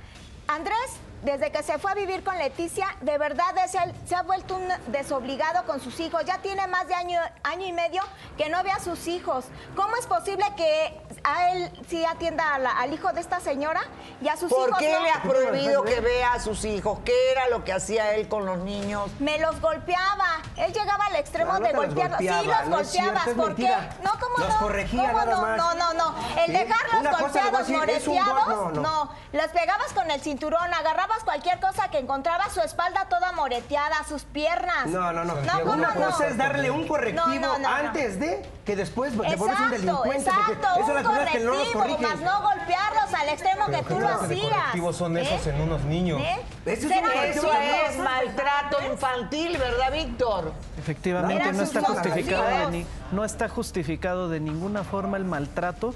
Andrés, 0.49 0.99
desde 1.23 1.51
que 1.53 1.63
se 1.63 1.79
fue 1.79 1.91
a 1.93 1.95
vivir 1.95 2.23
con 2.25 2.37
Leticia, 2.37 2.87
de 3.01 3.17
verdad 3.19 3.57
es 3.65 3.75
él- 3.75 3.95
se 4.07 4.15
ha 4.15 4.23
vuelto 4.23 4.57
un 4.57 4.69
desobligado 4.89 5.65
con 5.67 5.81
sus 5.81 5.99
hijos. 6.01 6.25
Ya 6.25 6.39
tiene 6.39 6.67
más 6.67 6.87
de 6.89 6.95
año, 6.95 7.21
año 7.45 7.67
y 7.67 7.73
medio 7.73 8.03
que 8.37 8.49
no 8.49 8.63
ve 8.63 8.71
a 8.73 8.81
sus 8.81 9.07
hijos. 9.07 9.45
¿Cómo 9.77 9.97
es 9.97 10.07
posible 10.07 10.45
que 10.57 11.01
a 11.25 11.53
él 11.53 11.71
sí 11.89 12.05
atienda 12.05 12.55
a 12.55 12.59
la- 12.59 12.73
al 12.79 12.93
hijo 12.93 13.13
de 13.13 13.21
esta 13.21 13.39
señora 13.41 13.81
y 14.21 14.29
a 14.29 14.37
sus 14.37 14.51
¿Por 14.51 14.69
hijos 14.69 14.79
qué 14.81 14.93
no? 14.93 15.03
le 15.05 15.11
has 15.11 15.21
prohibido 15.21 15.83
que 15.85 16.01
vea 16.01 16.33
a 16.35 16.41
sus 16.41 16.65
hijos? 16.65 16.99
¿Qué 17.05 17.15
era 17.31 17.49
lo 17.49 17.63
que 17.65 17.73
hacía 17.73 18.15
él 18.15 18.29
con 18.29 18.45
los 18.45 18.59
niños? 18.59 19.11
Me 19.21 19.39
los 19.39 19.61
golpeaba. 19.61 20.43
Él 20.57 20.73
llegaba 20.73 21.07
al 21.07 21.17
extremo 21.17 21.53
no 21.53 21.61
de 21.61 21.73
golpearlos. 21.73 22.19
Sí, 22.19 22.27
los 22.27 22.45
no 22.47 22.53
es 22.81 22.89
golpeaba. 22.89 22.91
cierto, 23.23 23.31
es 23.31 23.37
¿Por 23.37 23.55
qué? 23.55 23.69
No, 24.03 24.11
¿cómo 24.19 24.39
Los 24.39 24.49
no? 24.49 24.59
corregía 24.59 25.03
¿Cómo 25.13 25.19
nada 25.19 25.35
no? 25.37 25.43
más. 25.43 25.57
No, 25.57 25.75
no, 25.75 25.93
no. 25.95 26.15
El 26.41 26.47
Sí, 26.47 26.53
dejarlos 26.53 27.01
una 27.01 27.11
golpeados, 27.13 27.69
moreteados, 27.69 28.49
no, 28.49 28.71
no. 28.71 28.81
no. 28.83 29.13
Los 29.33 29.47
pegabas 29.49 29.93
con 29.93 30.11
el 30.11 30.21
cinturón, 30.21 30.75
agarrabas 30.75 31.12
cualquier 31.25 31.61
cosa 31.61 31.89
que 31.89 31.99
encontrabas, 31.99 32.53
su 32.53 32.61
espalda 32.61 33.07
toda 33.09 33.33
moreteada, 33.33 34.03
sus 34.09 34.23
piernas. 34.25 34.87
No, 34.87 35.13
no, 35.13 35.25
no. 35.25 35.35
¿cómo 35.61 35.73
Una 35.73 35.95
no? 35.95 36.07
cosa 36.07 36.27
es 36.29 36.37
darle 36.37 36.71
un 36.71 36.87
correctivo 36.89 37.27
No, 37.27 37.35
no, 37.41 37.59
no, 37.59 37.59
no. 37.59 37.69
antes 37.69 38.19
de 38.19 38.49
que 38.65 38.77
después 38.77 39.13
le 39.13 39.19
vuelves 39.37 39.41
un 39.41 39.49
Exacto, 39.51 39.71
delincuente. 39.77 40.17
exacto, 40.31 40.69
eso 40.75 40.81
un 40.81 40.93
personas 40.95 41.31
que 41.31 41.41
no 41.41 41.45
los 41.55 41.69
correctivo, 41.69 41.81
corrigen. 41.83 42.03
más 42.03 42.21
no 42.21 42.43
golpearlos 42.43 43.15
al 43.15 43.29
extremo 43.29 43.67
que 43.67 43.83
tú 43.83 44.01
lo 44.01 44.09
hacías. 44.09 44.43
correctivos 44.51 44.97
son 44.97 45.19
esos 45.19 45.47
en 45.49 45.61
unos 45.61 45.83
niños? 45.85 46.21
¿Eh? 46.21 46.41
Ese 46.67 46.87
es 46.87 47.01
correctivo 47.03 47.47
Eso 47.47 47.59
de 47.59 47.87
es 47.87 47.99
maltrato 47.99 48.77
infantil, 48.91 49.59
¿verdad, 49.59 49.93
Víctor? 49.93 50.53
Efectivamente, 50.79 51.53
no 51.53 51.63
está 51.63 51.81
justificado 51.83 52.45
de 52.59 52.67
ni- 52.71 52.87
no 53.11 53.25
está 53.25 53.49
justificado 53.49 54.29
de 54.29 54.41
ninguna 54.41 54.85
forma 54.85 55.17
el 55.17 55.25
maltrato 55.25 55.95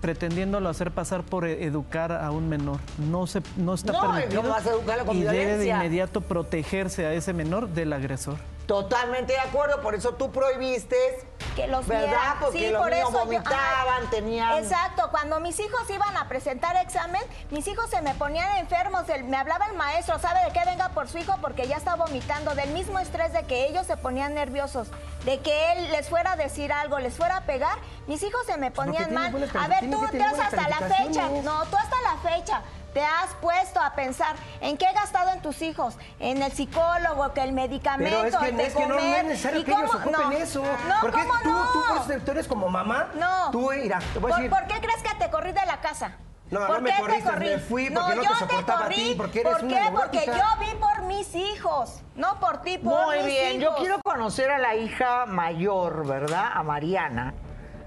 pretendiéndolo 0.00 0.68
hacer 0.68 0.90
pasar 0.90 1.22
por 1.22 1.46
e- 1.46 1.64
educar 1.64 2.12
a 2.12 2.30
un 2.30 2.48
menor. 2.48 2.78
No 2.98 3.26
se 3.26 3.42
no 3.56 3.74
está 3.74 3.92
No, 3.92 4.00
permitido 4.00 4.42
¿cómo 4.42 4.54
vas 4.54 4.66
a 4.66 4.70
educarlo 4.70 5.06
con 5.06 5.16
y 5.16 5.22
debe 5.22 5.56
de 5.58 5.66
inmediato 5.68 6.20
protegerse 6.20 7.06
a 7.06 7.12
ese 7.12 7.32
menor 7.32 7.68
del 7.68 7.92
agresor. 7.92 8.36
Totalmente 8.66 9.32
de 9.34 9.38
acuerdo, 9.38 9.80
por 9.80 9.94
eso 9.94 10.14
tú 10.14 10.32
prohibiste 10.32 10.96
que 11.54 11.68
los 11.68 11.86
¿Verdad? 11.86 12.04
viera. 12.08 12.36
Porque 12.40 12.58
sí, 12.58 12.68
los 12.72 12.82
por 12.82 12.90
niños 12.90 13.08
eso 13.10 13.18
yo- 13.20 13.24
vomitaban, 13.26 14.10
tenían- 14.10 14.58
Exacto, 14.58 15.08
cuando 15.12 15.38
mis 15.38 15.58
hijos 15.60 15.88
iban 15.88 16.16
a 16.16 16.26
presentar 16.28 16.74
examen, 16.76 17.22
mis 17.52 17.68
hijos 17.68 17.88
se 17.88 18.02
me 18.02 18.14
ponían 18.14 18.56
enfermos, 18.56 19.08
el- 19.08 19.22
me 19.22 19.36
hablaba 19.36 19.66
el 19.66 19.76
maestro, 19.76 20.18
¿sabe 20.18 20.40
de 20.46 20.50
qué 20.52 20.68
venga 20.68 20.88
por 20.88 21.06
su 21.06 21.18
hijo? 21.18 21.32
Porque 21.40 21.68
ya 21.68 21.76
está 21.76 21.94
vomitando, 21.94 22.56
del 22.56 22.70
mismo 22.72 22.98
estrés 22.98 23.32
de 23.32 23.44
que 23.44 23.68
ellos 23.68 23.86
se 23.86 23.96
ponían 23.96 24.34
nerviosos, 24.34 24.88
de 25.26 25.40
que 25.40 25.72
él 25.72 25.90
les 25.92 26.08
fuera 26.08 26.32
a 26.32 26.36
decir 26.36 26.72
algo, 26.72 26.98
les 27.00 27.14
fuera 27.14 27.38
a 27.38 27.40
pegar, 27.42 27.76
mis 28.06 28.22
hijos 28.22 28.46
se 28.46 28.56
me 28.56 28.70
ponían 28.70 29.08
tiene 29.08 29.12
mal. 29.30 29.50
A 29.58 29.68
ver, 29.68 29.90
tú 29.90 29.98
buenas 29.98 30.38
hasta 30.38 30.68
la 30.68 30.78
fecha, 30.78 31.28
no, 31.42 31.64
tú 31.66 31.76
hasta 31.76 31.96
la 32.00 32.30
fecha. 32.30 32.62
Te 32.94 33.04
has 33.04 33.34
puesto 33.42 33.78
a 33.78 33.92
pensar 33.94 34.36
en 34.62 34.78
qué 34.78 34.86
he 34.86 34.92
gastado 34.94 35.30
en 35.32 35.42
tus 35.42 35.60
hijos, 35.60 35.98
en 36.18 36.42
el 36.42 36.50
psicólogo, 36.52 37.34
que 37.34 37.42
el 37.42 37.52
medicamento, 37.52 38.16
Pero 38.22 38.28
es 38.28 38.36
que, 38.36 38.48
el 38.48 38.56
de 38.56 38.66
es 38.68 38.74
que 38.74 38.86
no, 38.86 38.98
es 38.98 39.24
necesario 39.24 39.60
¿Y 39.60 39.64
que 39.64 39.72
ellos 39.72 39.90
cómo? 39.90 40.02
ocupen 40.04 40.30
No, 40.30 40.32
eso. 40.32 40.62
No, 40.62 40.94
porque 41.02 41.20
¿cómo 41.20 41.34
tú, 41.42 41.50
no? 41.50 42.02
tú, 42.06 42.20
tú 42.24 42.30
eres 42.30 42.48
como 42.48 42.68
mamá. 42.70 43.08
No. 43.16 43.50
Tú, 43.50 43.70
mira, 43.72 43.98
te 44.14 44.18
voy 44.18 44.30
a 44.32 44.34
¿Por, 44.36 44.42
decir. 44.44 44.50
por 44.50 44.66
qué 44.68 44.80
crees 44.80 45.02
que 45.02 45.14
te 45.16 45.28
corrí 45.30 45.52
de 45.52 45.66
la 45.66 45.80
casa? 45.82 46.12
No, 46.50 46.60
no 46.60 46.66
¿Por 46.68 46.80
me 46.82 46.90
qué 46.90 46.96
te 46.96 47.00
corriste, 47.02 47.30
corrí? 47.30 47.46
me 47.46 47.58
fui 47.58 47.90
porque 47.90 48.14
no 48.14 48.20
te 48.22 48.28
yo 48.28 48.34
soportaba 48.36 48.84
a 48.84 48.88
ti, 48.88 48.94
corrí. 48.94 49.14
porque 49.16 49.40
eres 49.40 49.52
¿Por 49.54 49.64
una 49.64 49.74
qué? 49.74 49.90
Porque 49.92 50.18
neurótica. 50.26 50.38
yo 50.38 50.60
vi 50.64 50.78
por 50.80 51.02
mis 51.06 51.34
hijos, 51.34 52.00
no 52.14 52.38
por 52.38 52.62
ti, 52.62 52.78
por 52.78 53.06
Muy 53.06 53.16
mis 53.16 53.26
bien, 53.26 53.60
yo 53.60 53.74
quiero 53.78 54.00
conocer 54.04 54.50
a 54.52 54.58
la 54.58 54.76
hija 54.76 55.26
mayor, 55.26 56.06
¿verdad? 56.06 56.50
A 56.54 56.62
Mariana, 56.62 57.34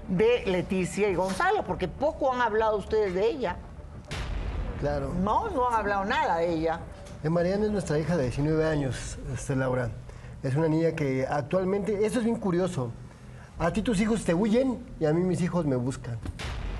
de 0.08 0.44
Leticia 0.46 1.08
y 1.08 1.14
Gonzalo, 1.14 1.64
porque 1.64 1.88
poco 1.88 2.32
han 2.34 2.42
hablado 2.42 2.76
ustedes 2.76 3.14
de 3.14 3.26
ella. 3.30 3.56
Claro. 4.80 5.12
No, 5.20 5.48
no 5.50 5.68
han 5.68 5.74
hablado 5.74 6.04
nada 6.04 6.36
de 6.36 6.52
ella. 6.52 6.80
Eh, 7.22 7.30
Mariana 7.30 7.64
es 7.66 7.70
nuestra 7.70 7.98
hija 7.98 8.16
de 8.16 8.24
19 8.24 8.66
años, 8.66 9.18
este, 9.32 9.56
Laura. 9.56 9.90
Es 10.42 10.54
una 10.54 10.68
niña 10.68 10.92
que 10.92 11.26
actualmente, 11.26 12.04
eso 12.04 12.18
es 12.18 12.24
bien 12.24 12.36
curioso. 12.38 12.90
A 13.58 13.70
ti 13.72 13.82
tus 13.82 14.00
hijos 14.00 14.24
te 14.24 14.32
huyen 14.34 14.86
y 14.98 15.04
a 15.06 15.12
mí 15.12 15.22
mis 15.22 15.40
hijos 15.42 15.66
me 15.66 15.76
buscan. 15.76 16.18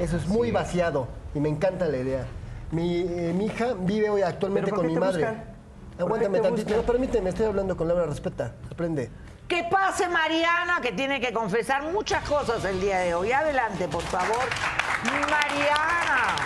Eso 0.00 0.16
es 0.16 0.26
muy 0.26 0.50
vaciado 0.50 1.08
y 1.34 1.40
me 1.40 1.50
encanta 1.50 1.86
la 1.86 1.98
idea. 1.98 2.24
Mi, 2.70 3.00
eh, 3.00 3.34
mi 3.36 3.46
hija 3.46 3.74
vive 3.78 4.08
hoy 4.08 4.22
actualmente 4.22 4.70
¿Pero 4.70 4.76
por 4.76 4.86
con 4.86 4.94
mi 4.94 4.98
madre. 4.98 5.26
buscan? 5.26 5.44
¿Por 5.92 6.02
Aguántame 6.06 6.40
tantito. 6.40 6.74
No, 6.74 6.82
permíteme, 6.82 7.28
estoy 7.28 7.44
hablando 7.44 7.76
con 7.76 7.86
Laura, 7.86 8.06
respeta, 8.06 8.54
aprende. 8.72 9.10
Que 9.46 9.64
pase 9.70 10.08
Mariana, 10.08 10.80
que 10.80 10.92
tiene 10.92 11.20
que 11.20 11.34
confesar 11.34 11.82
muchas 11.92 12.26
cosas 12.26 12.64
el 12.64 12.80
día 12.80 13.00
de 13.00 13.14
hoy. 13.14 13.30
Adelante, 13.30 13.88
por 13.88 14.00
favor. 14.04 14.38
Mariana. 15.04 16.36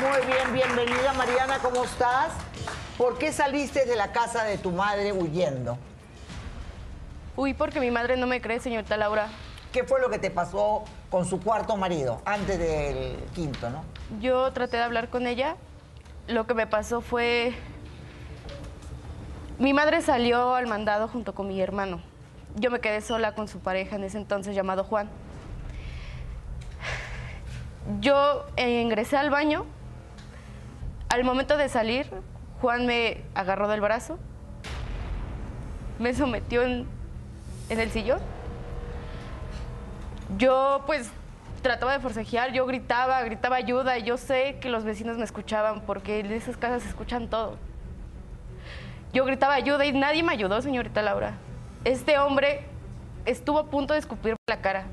Muy 0.00 0.26
bien, 0.26 0.54
bienvenida 0.54 1.12
Mariana, 1.12 1.58
¿cómo 1.60 1.84
estás? 1.84 2.32
¿Por 2.96 3.18
qué 3.18 3.34
saliste 3.34 3.84
de 3.84 3.96
la 3.96 4.12
casa 4.12 4.44
de 4.44 4.56
tu 4.56 4.70
madre 4.70 5.12
huyendo? 5.12 5.76
Uy, 7.36 7.52
porque 7.52 7.80
mi 7.80 7.90
madre 7.90 8.16
no 8.16 8.26
me 8.26 8.40
cree, 8.40 8.60
señorita 8.60 8.96
Laura. 8.96 9.28
¿Qué 9.72 9.84
fue 9.84 10.00
lo 10.00 10.08
que 10.08 10.18
te 10.18 10.30
pasó 10.30 10.84
con 11.10 11.26
su 11.26 11.40
cuarto 11.40 11.76
marido, 11.76 12.22
antes 12.24 12.58
del 12.58 13.16
quinto, 13.34 13.68
no? 13.70 13.84
Yo 14.20 14.52
traté 14.52 14.76
de 14.76 14.84
hablar 14.84 15.08
con 15.08 15.26
ella. 15.26 15.56
Lo 16.28 16.46
que 16.46 16.54
me 16.54 16.66
pasó 16.66 17.00
fue... 17.00 17.52
Mi 19.58 19.72
madre 19.74 20.00
salió 20.02 20.54
al 20.54 20.66
mandado 20.66 21.08
junto 21.08 21.34
con 21.34 21.48
mi 21.48 21.60
hermano. 21.60 22.00
Yo 22.56 22.70
me 22.70 22.80
quedé 22.80 23.00
sola 23.00 23.34
con 23.34 23.48
su 23.48 23.58
pareja 23.58 23.96
en 23.96 24.04
ese 24.04 24.18
entonces 24.18 24.54
llamado 24.54 24.84
Juan. 24.84 25.10
Yo 28.00 28.46
ingresé 28.56 29.16
al 29.16 29.30
baño. 29.30 29.66
Al 31.08 31.24
momento 31.24 31.56
de 31.56 31.68
salir, 31.68 32.08
Juan 32.60 32.86
me 32.86 33.24
agarró 33.34 33.66
del 33.66 33.80
brazo, 33.80 34.16
me 35.98 36.14
sometió 36.14 36.62
en 36.62 36.86
el 37.68 37.90
sillón. 37.90 38.20
Yo 40.38 40.82
pues 40.86 41.10
trataba 41.62 41.92
de 41.92 42.00
forcejear, 42.00 42.52
yo 42.52 42.66
gritaba, 42.66 43.22
gritaba 43.22 43.56
ayuda 43.56 43.98
y 43.98 44.02
yo 44.04 44.16
sé 44.16 44.58
que 44.60 44.68
los 44.70 44.84
vecinos 44.84 45.18
me 45.18 45.24
escuchaban 45.24 45.82
porque 45.82 46.20
en 46.20 46.32
esas 46.32 46.56
casas 46.56 46.82
se 46.82 46.88
escuchan 46.88 47.28
todo. 47.28 47.56
Yo 49.12 49.24
gritaba 49.24 49.54
ayuda 49.54 49.84
y 49.84 49.92
nadie 49.92 50.22
me 50.22 50.32
ayudó, 50.32 50.62
señorita 50.62 51.02
Laura. 51.02 51.34
Este 51.84 52.18
hombre 52.18 52.64
estuvo 53.26 53.58
a 53.58 53.66
punto 53.66 53.92
de 53.94 53.98
escupirme 54.00 54.36
la 54.48 54.60
cara. 54.60 54.84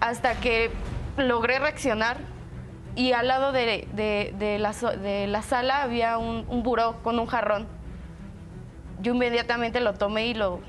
Hasta 0.00 0.34
que 0.40 0.70
logré 1.16 1.58
reaccionar 1.58 2.16
y 2.94 3.12
al 3.12 3.28
lado 3.28 3.52
de, 3.52 3.86
de- 3.92 4.34
de 4.38 4.58
la, 4.58 4.72
de 4.72 5.26
la 5.26 5.42
sala 5.42 5.82
había 5.82 6.18
un, 6.18 6.46
un 6.48 6.62
buró 6.62 6.96
con 7.02 7.18
un 7.18 7.26
jarrón. 7.26 7.66
Yo 9.00 9.12
inmediatamente 9.12 9.80
lo 9.80 9.94
tomé 9.94 10.26
y 10.26 10.34
lo, 10.34 10.60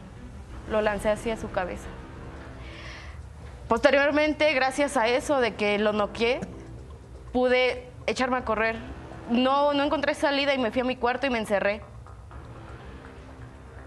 lo 0.70 0.82
lancé 0.82 1.10
hacia 1.10 1.38
su 1.38 1.50
cabeza. 1.52 1.88
Posteriormente, 3.70 4.52
gracias 4.54 4.98
a 4.98 5.08
eso 5.08 5.40
de 5.40 5.54
que 5.54 5.78
lo 5.78 5.94
noqué, 5.94 6.42
pude 7.32 7.88
echarme 8.08 8.38
a 8.38 8.44
correr. 8.44 8.76
No, 9.30 9.74
no 9.76 9.84
encontré 9.84 10.16
salida 10.16 10.56
y 10.56 10.58
me 10.58 10.72
fui 10.72 10.82
a 10.82 10.84
mi 10.84 10.96
cuarto 10.96 11.28
y 11.28 11.30
me 11.30 11.38
encerré. 11.38 11.84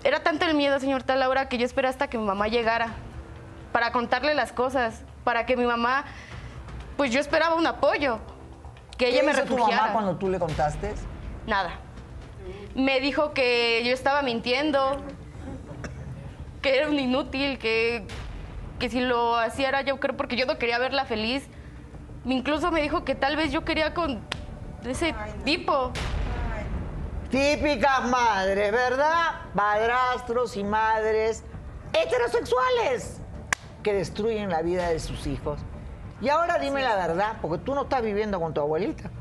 Era 0.04 0.22
tanto 0.22 0.46
el 0.46 0.54
miedo, 0.54 0.78
señorita 0.78 1.16
Laura, 1.16 1.48
que 1.48 1.58
yo 1.58 1.66
esperé 1.66 1.88
hasta 1.88 2.08
que 2.08 2.16
mi 2.16 2.24
mamá 2.24 2.46
llegara 2.46 2.90
para 3.72 3.90
contarle 3.90 4.34
las 4.34 4.52
cosas, 4.52 5.02
para 5.24 5.46
que 5.46 5.56
mi 5.56 5.64
mamá, 5.64 6.04
pues 6.96 7.10
yo 7.10 7.18
esperaba 7.18 7.56
un 7.56 7.66
apoyo, 7.66 8.20
que 8.96 9.08
ella 9.08 9.20
¿Qué 9.20 9.26
me 9.26 9.32
hizo 9.32 9.44
tu 9.44 9.58
mamá 9.58 9.90
cuando 9.92 10.14
tú 10.14 10.28
le 10.28 10.38
contaste? 10.38 10.94
Nada. 11.44 11.70
Me 12.76 13.00
dijo 13.00 13.32
que 13.32 13.82
yo 13.84 13.92
estaba 13.92 14.22
mintiendo, 14.22 15.02
que 16.60 16.78
era 16.78 16.88
un 16.88 17.00
inútil, 17.00 17.58
que, 17.58 18.06
que 18.82 18.90
si 18.90 18.98
lo 18.98 19.36
hacía 19.36 19.68
era 19.68 19.82
yo 19.82 20.00
creo 20.00 20.16
porque 20.16 20.34
yo 20.34 20.44
no 20.44 20.58
quería 20.58 20.76
verla 20.76 21.04
feliz. 21.04 21.46
Incluso 22.24 22.72
me 22.72 22.82
dijo 22.82 23.04
que 23.04 23.14
tal 23.14 23.36
vez 23.36 23.52
yo 23.52 23.64
quería 23.64 23.94
con 23.94 24.20
ese 24.84 25.14
tipo. 25.44 25.92
Típicas 27.30 28.10
madres, 28.10 28.72
¿verdad? 28.72 29.42
Padrastros 29.54 30.56
y 30.56 30.64
madres 30.64 31.44
heterosexuales 31.92 33.20
que 33.84 33.92
destruyen 33.92 34.50
la 34.50 34.62
vida 34.62 34.88
de 34.88 34.98
sus 34.98 35.28
hijos. 35.28 35.60
Y 36.20 36.28
ahora 36.28 36.58
dime 36.58 36.82
la 36.82 36.96
verdad, 36.96 37.36
porque 37.40 37.58
tú 37.58 37.76
no 37.76 37.82
estás 37.82 38.02
viviendo 38.02 38.40
con 38.40 38.52
tu 38.52 38.62
abuelita. 38.62 39.12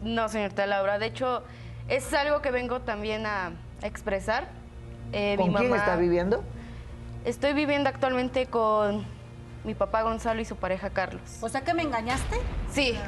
No, 0.00 0.28
señorita 0.28 0.64
Laura. 0.66 1.00
De 1.00 1.06
hecho, 1.06 1.42
es 1.88 2.14
algo 2.14 2.40
que 2.40 2.52
vengo 2.52 2.82
también 2.82 3.26
a, 3.26 3.50
expresar. 3.82 4.46
Eh, 5.10 5.36
mi 5.38 5.46
¿Con 5.46 5.54
quién 5.54 5.74
estás 5.74 5.98
viviendo? 5.98 6.44
Estoy 7.24 7.52
viviendo 7.52 7.88
actualmente 7.88 8.46
con 8.46 9.04
mi 9.64 9.74
papá 9.74 10.02
Gonzalo 10.02 10.40
y 10.40 10.44
su 10.44 10.56
pareja 10.56 10.90
Carlos. 10.90 11.22
O 11.40 11.48
sea 11.48 11.60
que 11.62 11.74
me 11.74 11.82
engañaste. 11.82 12.40
Sí. 12.72 12.98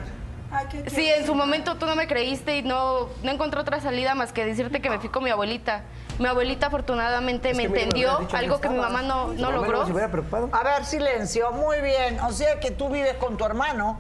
Sí, 0.89 1.09
en 1.09 1.25
su 1.25 1.35
momento 1.35 1.77
tú 1.77 1.87
no 1.87 1.97
me 1.97 2.07
creíste 2.07 2.59
y 2.59 2.63
no, 2.63 3.09
no 3.23 3.31
encontré 3.31 3.59
otra 3.59 3.81
salida 3.81 4.15
más 4.15 4.35
que 4.35 4.45
decirte 4.45 4.83
que 4.83 4.91
me 4.91 4.99
fui 4.99 5.09
con 5.09 5.25
mi 5.25 5.31
abuelita. 5.31 5.85
Mi 6.19 6.27
abuelita 6.27 6.67
afortunadamente 6.67 7.51
Es 7.53 7.57
me 7.57 7.63
que 7.63 7.69
me 7.71 7.73
hubieras 7.73 7.95
entendió, 7.95 8.39
algo 8.39 8.57
que 8.61 8.69
que 8.69 8.75
mi 8.75 8.79
mamá 8.79 9.01
no, 9.01 9.29
no 9.29 9.51
mamá 9.51 9.57
logró. 9.57 9.87
no 9.87 10.11
preocupado. 10.11 10.51
A 10.53 10.63
ver, 10.63 10.85
silencio. 10.85 11.51
Muy 11.53 11.81
bien. 11.81 12.21
O 12.21 12.33
sea 12.33 12.61
que 12.61 12.71
tú 12.71 12.91
vives 12.91 13.15
con 13.15 13.39
tu 13.39 13.47
hermano 13.47 13.99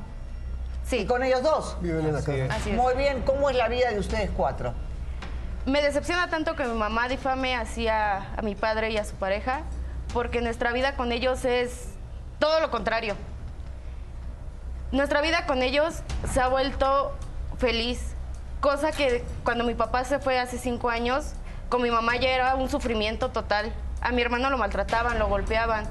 Sí, 0.85 0.99
y 0.99 1.07
con 1.07 1.23
ellos 1.23 1.43
dos. 1.43 1.79
Viven 1.81 2.05
en 2.05 2.13
la 2.13 2.19
casa. 2.19 2.33
así 2.51 2.71
es. 2.71 2.77
Muy 2.77 2.95
bien. 2.97 3.23
¿Cómo 3.23 3.49
es 3.49 3.57
la 3.57 3.69
vida 3.69 3.91
de 3.91 3.99
ustedes 3.99 4.29
cuatro? 4.37 4.75
Me 5.65 5.81
decepciona 5.81 6.29
tanto 6.29 6.55
que 6.55 6.65
mi 6.65 6.75
mamá 6.77 7.09
difame 7.09 7.55
hacia 7.57 8.35
a 8.37 8.43
mi 8.43 8.55
padre 8.57 8.91
y 8.91 8.99
a 8.99 9.05
su 9.05 9.15
pareja, 9.15 9.63
porque 10.13 10.41
nuestra 10.41 10.73
vida 10.73 10.97
con 10.97 11.13
ellos 11.13 11.45
es 11.45 11.89
todo 12.39 12.61
lo 12.61 12.71
contrario. 12.71 13.15
Nuestra 14.91 15.21
vida 15.23 15.47
con 15.47 15.63
ellos 15.63 16.03
se 16.31 16.41
ha 16.41 16.49
vuelto 16.49 17.13
feliz, 17.59 18.15
cosa 18.61 18.93
que 18.93 19.25
cuando 19.45 19.65
mi 19.65 19.75
papá 19.75 20.05
se 20.05 20.19
fue 20.19 20.39
hace 20.39 20.59
cinco 20.59 20.91
años, 20.91 21.33
con 21.69 21.81
mi 21.81 21.91
mamá 21.91 22.17
ya 22.17 22.29
era 22.29 22.55
un 22.57 22.69
sufrimiento 22.69 23.31
total. 23.31 23.73
A 24.03 24.13
mi 24.13 24.21
hermano 24.21 24.51
lo 24.51 24.59
maltrataban, 24.59 25.19
lo 25.19 25.29
golpeaban. 25.29 25.85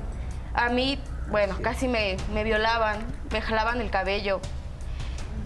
A 0.54 0.70
mí, 0.70 1.00
bueno, 1.30 1.56
casi 1.64 1.88
me, 1.88 2.18
me 2.34 2.44
violaban, 2.44 3.00
me 3.32 3.42
jalaban 3.42 3.82
el 3.82 3.90
cabello. 3.90 4.40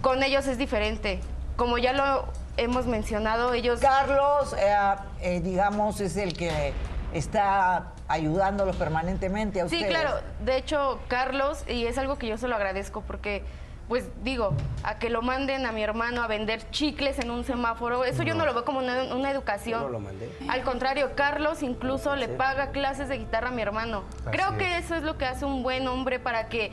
Con 0.01 0.23
ellos 0.23 0.47
es 0.47 0.57
diferente. 0.57 1.21
Como 1.55 1.77
ya 1.77 1.93
lo 1.93 2.27
hemos 2.57 2.87
mencionado, 2.87 3.53
ellos... 3.53 3.79
Carlos, 3.79 4.53
eh, 4.57 4.75
eh, 5.21 5.39
digamos, 5.39 6.01
es 6.01 6.17
el 6.17 6.35
que 6.35 6.73
está 7.13 7.94
ayudándolos 8.07 8.75
permanentemente 8.75 9.61
a 9.61 9.65
ustedes. 9.65 9.83
Sí, 9.83 9.89
claro. 9.89 10.19
De 10.43 10.57
hecho, 10.57 10.99
Carlos, 11.07 11.63
y 11.67 11.85
es 11.85 11.97
algo 11.97 12.17
que 12.17 12.27
yo 12.27 12.37
se 12.37 12.47
lo 12.47 12.55
agradezco 12.55 13.01
porque, 13.01 13.43
pues 13.87 14.09
digo, 14.23 14.53
a 14.83 14.99
que 14.99 15.09
lo 15.09 15.21
manden 15.21 15.65
a 15.65 15.71
mi 15.71 15.83
hermano 15.83 16.21
a 16.21 16.27
vender 16.27 16.69
chicles 16.71 17.19
en 17.19 17.31
un 17.31 17.43
semáforo, 17.43 18.05
eso 18.05 18.23
yo 18.23 18.35
no 18.35 18.45
lo 18.45 18.53
veo 18.53 18.65
como 18.65 18.79
una, 18.79 19.15
una 19.15 19.31
educación. 19.31 19.81
Yo 19.81 19.87
no 19.87 19.93
lo 19.93 19.99
mandé. 19.99 20.29
Al 20.47 20.63
contrario, 20.63 21.11
Carlos 21.15 21.63
incluso 21.63 22.15
le 22.15 22.27
paga 22.27 22.71
clases 22.71 23.09
de 23.09 23.17
guitarra 23.17 23.49
a 23.49 23.51
mi 23.51 23.61
hermano. 23.61 24.03
Así 24.21 24.37
Creo 24.37 24.57
que 24.57 24.77
es. 24.77 24.85
eso 24.85 24.95
es 24.95 25.03
lo 25.03 25.17
que 25.17 25.25
hace 25.25 25.45
un 25.45 25.63
buen 25.63 25.87
hombre 25.87 26.19
para 26.19 26.47
que 26.47 26.71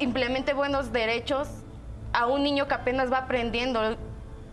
implemente 0.00 0.52
buenos 0.54 0.92
derechos 0.92 1.48
a 2.12 2.26
un 2.26 2.42
niño 2.42 2.66
que 2.68 2.74
apenas 2.74 3.12
va 3.12 3.18
aprendiendo. 3.18 3.96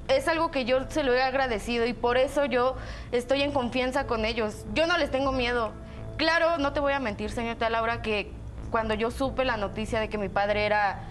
Es 0.09 0.27
algo 0.27 0.49
que 0.49 0.65
yo 0.65 0.89
se 0.89 1.03
lo 1.03 1.13
he 1.13 1.21
agradecido 1.21 1.85
y 1.85 1.93
por 1.93 2.17
eso 2.17 2.45
yo 2.45 2.75
estoy 3.11 3.43
en 3.43 3.51
confianza 3.51 4.07
con 4.07 4.25
ellos. 4.25 4.65
Yo 4.73 4.87
no 4.87 4.97
les 4.97 5.11
tengo 5.11 5.31
miedo. 5.31 5.71
Claro, 6.17 6.57
no 6.57 6.73
te 6.73 6.79
voy 6.79 6.93
a 6.93 6.99
mentir, 6.99 7.29
señorita 7.29 7.69
Laura, 7.69 8.01
que 8.01 8.31
cuando 8.71 8.95
yo 8.95 9.11
supe 9.11 9.45
la 9.45 9.55
noticia 9.55 9.99
de 9.99 10.09
que 10.09 10.17
mi 10.17 10.27
padre 10.27 10.65
era 10.65 11.03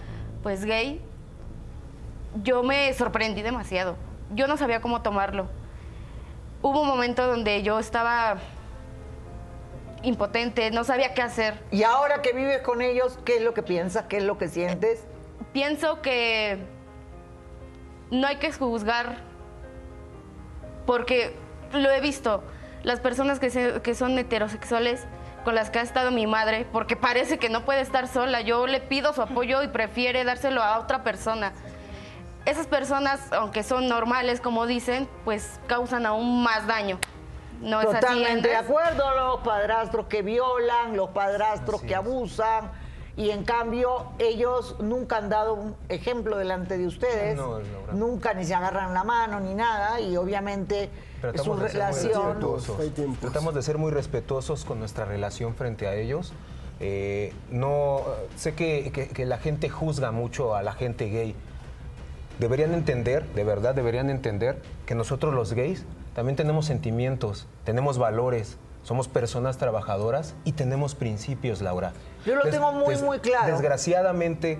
pues 0.43 0.65
gay, 0.65 1.01
yo 2.43 2.61
me 2.61 2.93
sorprendí 2.93 3.41
demasiado. 3.41 3.95
Yo 4.35 4.47
no 4.47 4.57
sabía 4.57 4.81
cómo 4.81 5.01
tomarlo. 5.01 5.47
Hubo 6.61 6.81
un 6.81 6.87
momento 6.87 7.25
donde 7.25 7.63
yo 7.63 7.79
estaba 7.79 8.35
impotente, 10.03 10.71
no 10.71 10.83
sabía 10.83 11.13
qué 11.13 11.21
hacer. 11.21 11.57
Y 11.71 11.83
ahora 11.83 12.21
que 12.21 12.33
vives 12.33 12.61
con 12.63 12.81
ellos, 12.81 13.17
¿qué 13.23 13.37
es 13.37 13.43
lo 13.43 13.53
que 13.53 13.63
piensas? 13.63 14.07
¿Qué 14.07 14.17
es 14.17 14.23
lo 14.23 14.37
que 14.37 14.49
sientes? 14.49 15.05
Pienso 15.53 16.01
que 16.01 16.59
no 18.11 18.27
hay 18.27 18.37
que 18.37 18.51
juzgar 18.51 19.17
porque 20.85 21.35
lo 21.73 21.89
he 21.91 22.01
visto, 22.01 22.43
las 22.83 22.99
personas 22.99 23.39
que, 23.39 23.49
se- 23.49 23.81
que 23.81 23.93
son 23.95 24.17
heterosexuales 24.17 25.05
con 25.43 25.55
las 25.55 25.69
que 25.69 25.79
ha 25.79 25.81
estado 25.81 26.11
mi 26.11 26.27
madre, 26.27 26.65
porque 26.71 26.95
parece 26.95 27.37
que 27.37 27.49
no 27.49 27.63
puede 27.63 27.81
estar 27.81 28.07
sola, 28.07 28.41
yo 28.41 28.67
le 28.67 28.81
pido 28.81 29.13
su 29.13 29.21
apoyo 29.21 29.63
y 29.63 29.67
prefiere 29.67 30.23
dárselo 30.23 30.61
a 30.63 30.79
otra 30.79 31.03
persona. 31.03 31.53
Esas 32.45 32.67
personas, 32.67 33.31
aunque 33.31 33.63
son 33.63 33.87
normales, 33.87 34.41
como 34.41 34.65
dicen, 34.65 35.07
pues 35.23 35.59
causan 35.67 36.05
aún 36.05 36.43
más 36.43 36.65
daño. 36.67 36.99
No 37.61 37.81
es 37.81 37.87
así, 37.87 37.95
Totalmente 37.99 38.47
de 38.49 38.55
acuerdo, 38.55 39.03
los 39.15 39.39
padrastros 39.41 40.07
que 40.07 40.21
violan, 40.21 40.95
los 40.95 41.09
padrastros 41.09 41.81
que 41.81 41.93
abusan, 41.95 42.71
y 43.19 43.31
en 43.31 43.43
cambio 43.43 44.05
ellos 44.17 44.77
nunca 44.79 45.17
han 45.17 45.27
dado 45.27 45.53
un 45.53 45.75
ejemplo 45.89 46.37
delante 46.37 46.77
de 46.77 46.87
ustedes, 46.87 47.35
No, 47.35 47.59
Laura. 47.59 47.91
nunca 47.93 48.33
ni 48.33 48.45
se 48.45 48.55
agarran 48.55 48.93
la 48.93 49.03
mano 49.03 49.41
ni 49.41 49.53
nada, 49.53 49.99
y 49.99 50.15
obviamente 50.15 50.89
su 51.15 51.19
Tratamos 51.21 51.59
de 51.59 51.67
ser 51.69 51.81
muy 51.81 51.81
relación... 51.81 53.17
Tratamos 53.19 53.53
de 53.55 53.61
ser 53.61 53.77
muy 53.77 53.91
respetuosos 53.91 54.63
con 54.63 54.79
nuestra 54.79 55.03
relación 55.03 55.53
frente 55.53 55.85
a 55.85 55.95
ellos. 55.95 56.31
Eh, 56.79 57.33
no, 57.51 58.03
sé 58.37 58.55
que, 58.55 58.89
que- 58.93 59.09
que 59.09 59.25
la 59.25 59.37
gente 59.37 59.67
juzga 59.67 60.11
mucho 60.13 60.55
a 60.55 60.63
la 60.63 60.71
gente 60.71 61.09
gay. 61.09 61.35
Deberían 62.39 62.73
entender, 62.73 63.25
de 63.33 63.43
verdad 63.43 63.75
deberían 63.75 64.09
entender, 64.09 64.61
que 64.85 64.95
nosotros 64.95 65.33
los 65.33 65.51
gays 65.53 65.83
también 66.15 66.37
tenemos 66.37 66.65
sentimientos, 66.67 67.47
tenemos 67.65 67.97
valores, 67.97 68.57
somos 68.83 69.09
personas 69.09 69.57
trabajadoras 69.57 70.35
y 70.45 70.53
tenemos 70.53 70.95
principios, 70.95 71.61
Laura. 71.61 71.91
Yo 72.25 72.35
lo 72.35 72.43
tengo 72.49 72.71
muy, 72.73 72.95
muy 72.97 73.19
claro. 73.19 73.53
Desgraciadamente, 73.53 74.59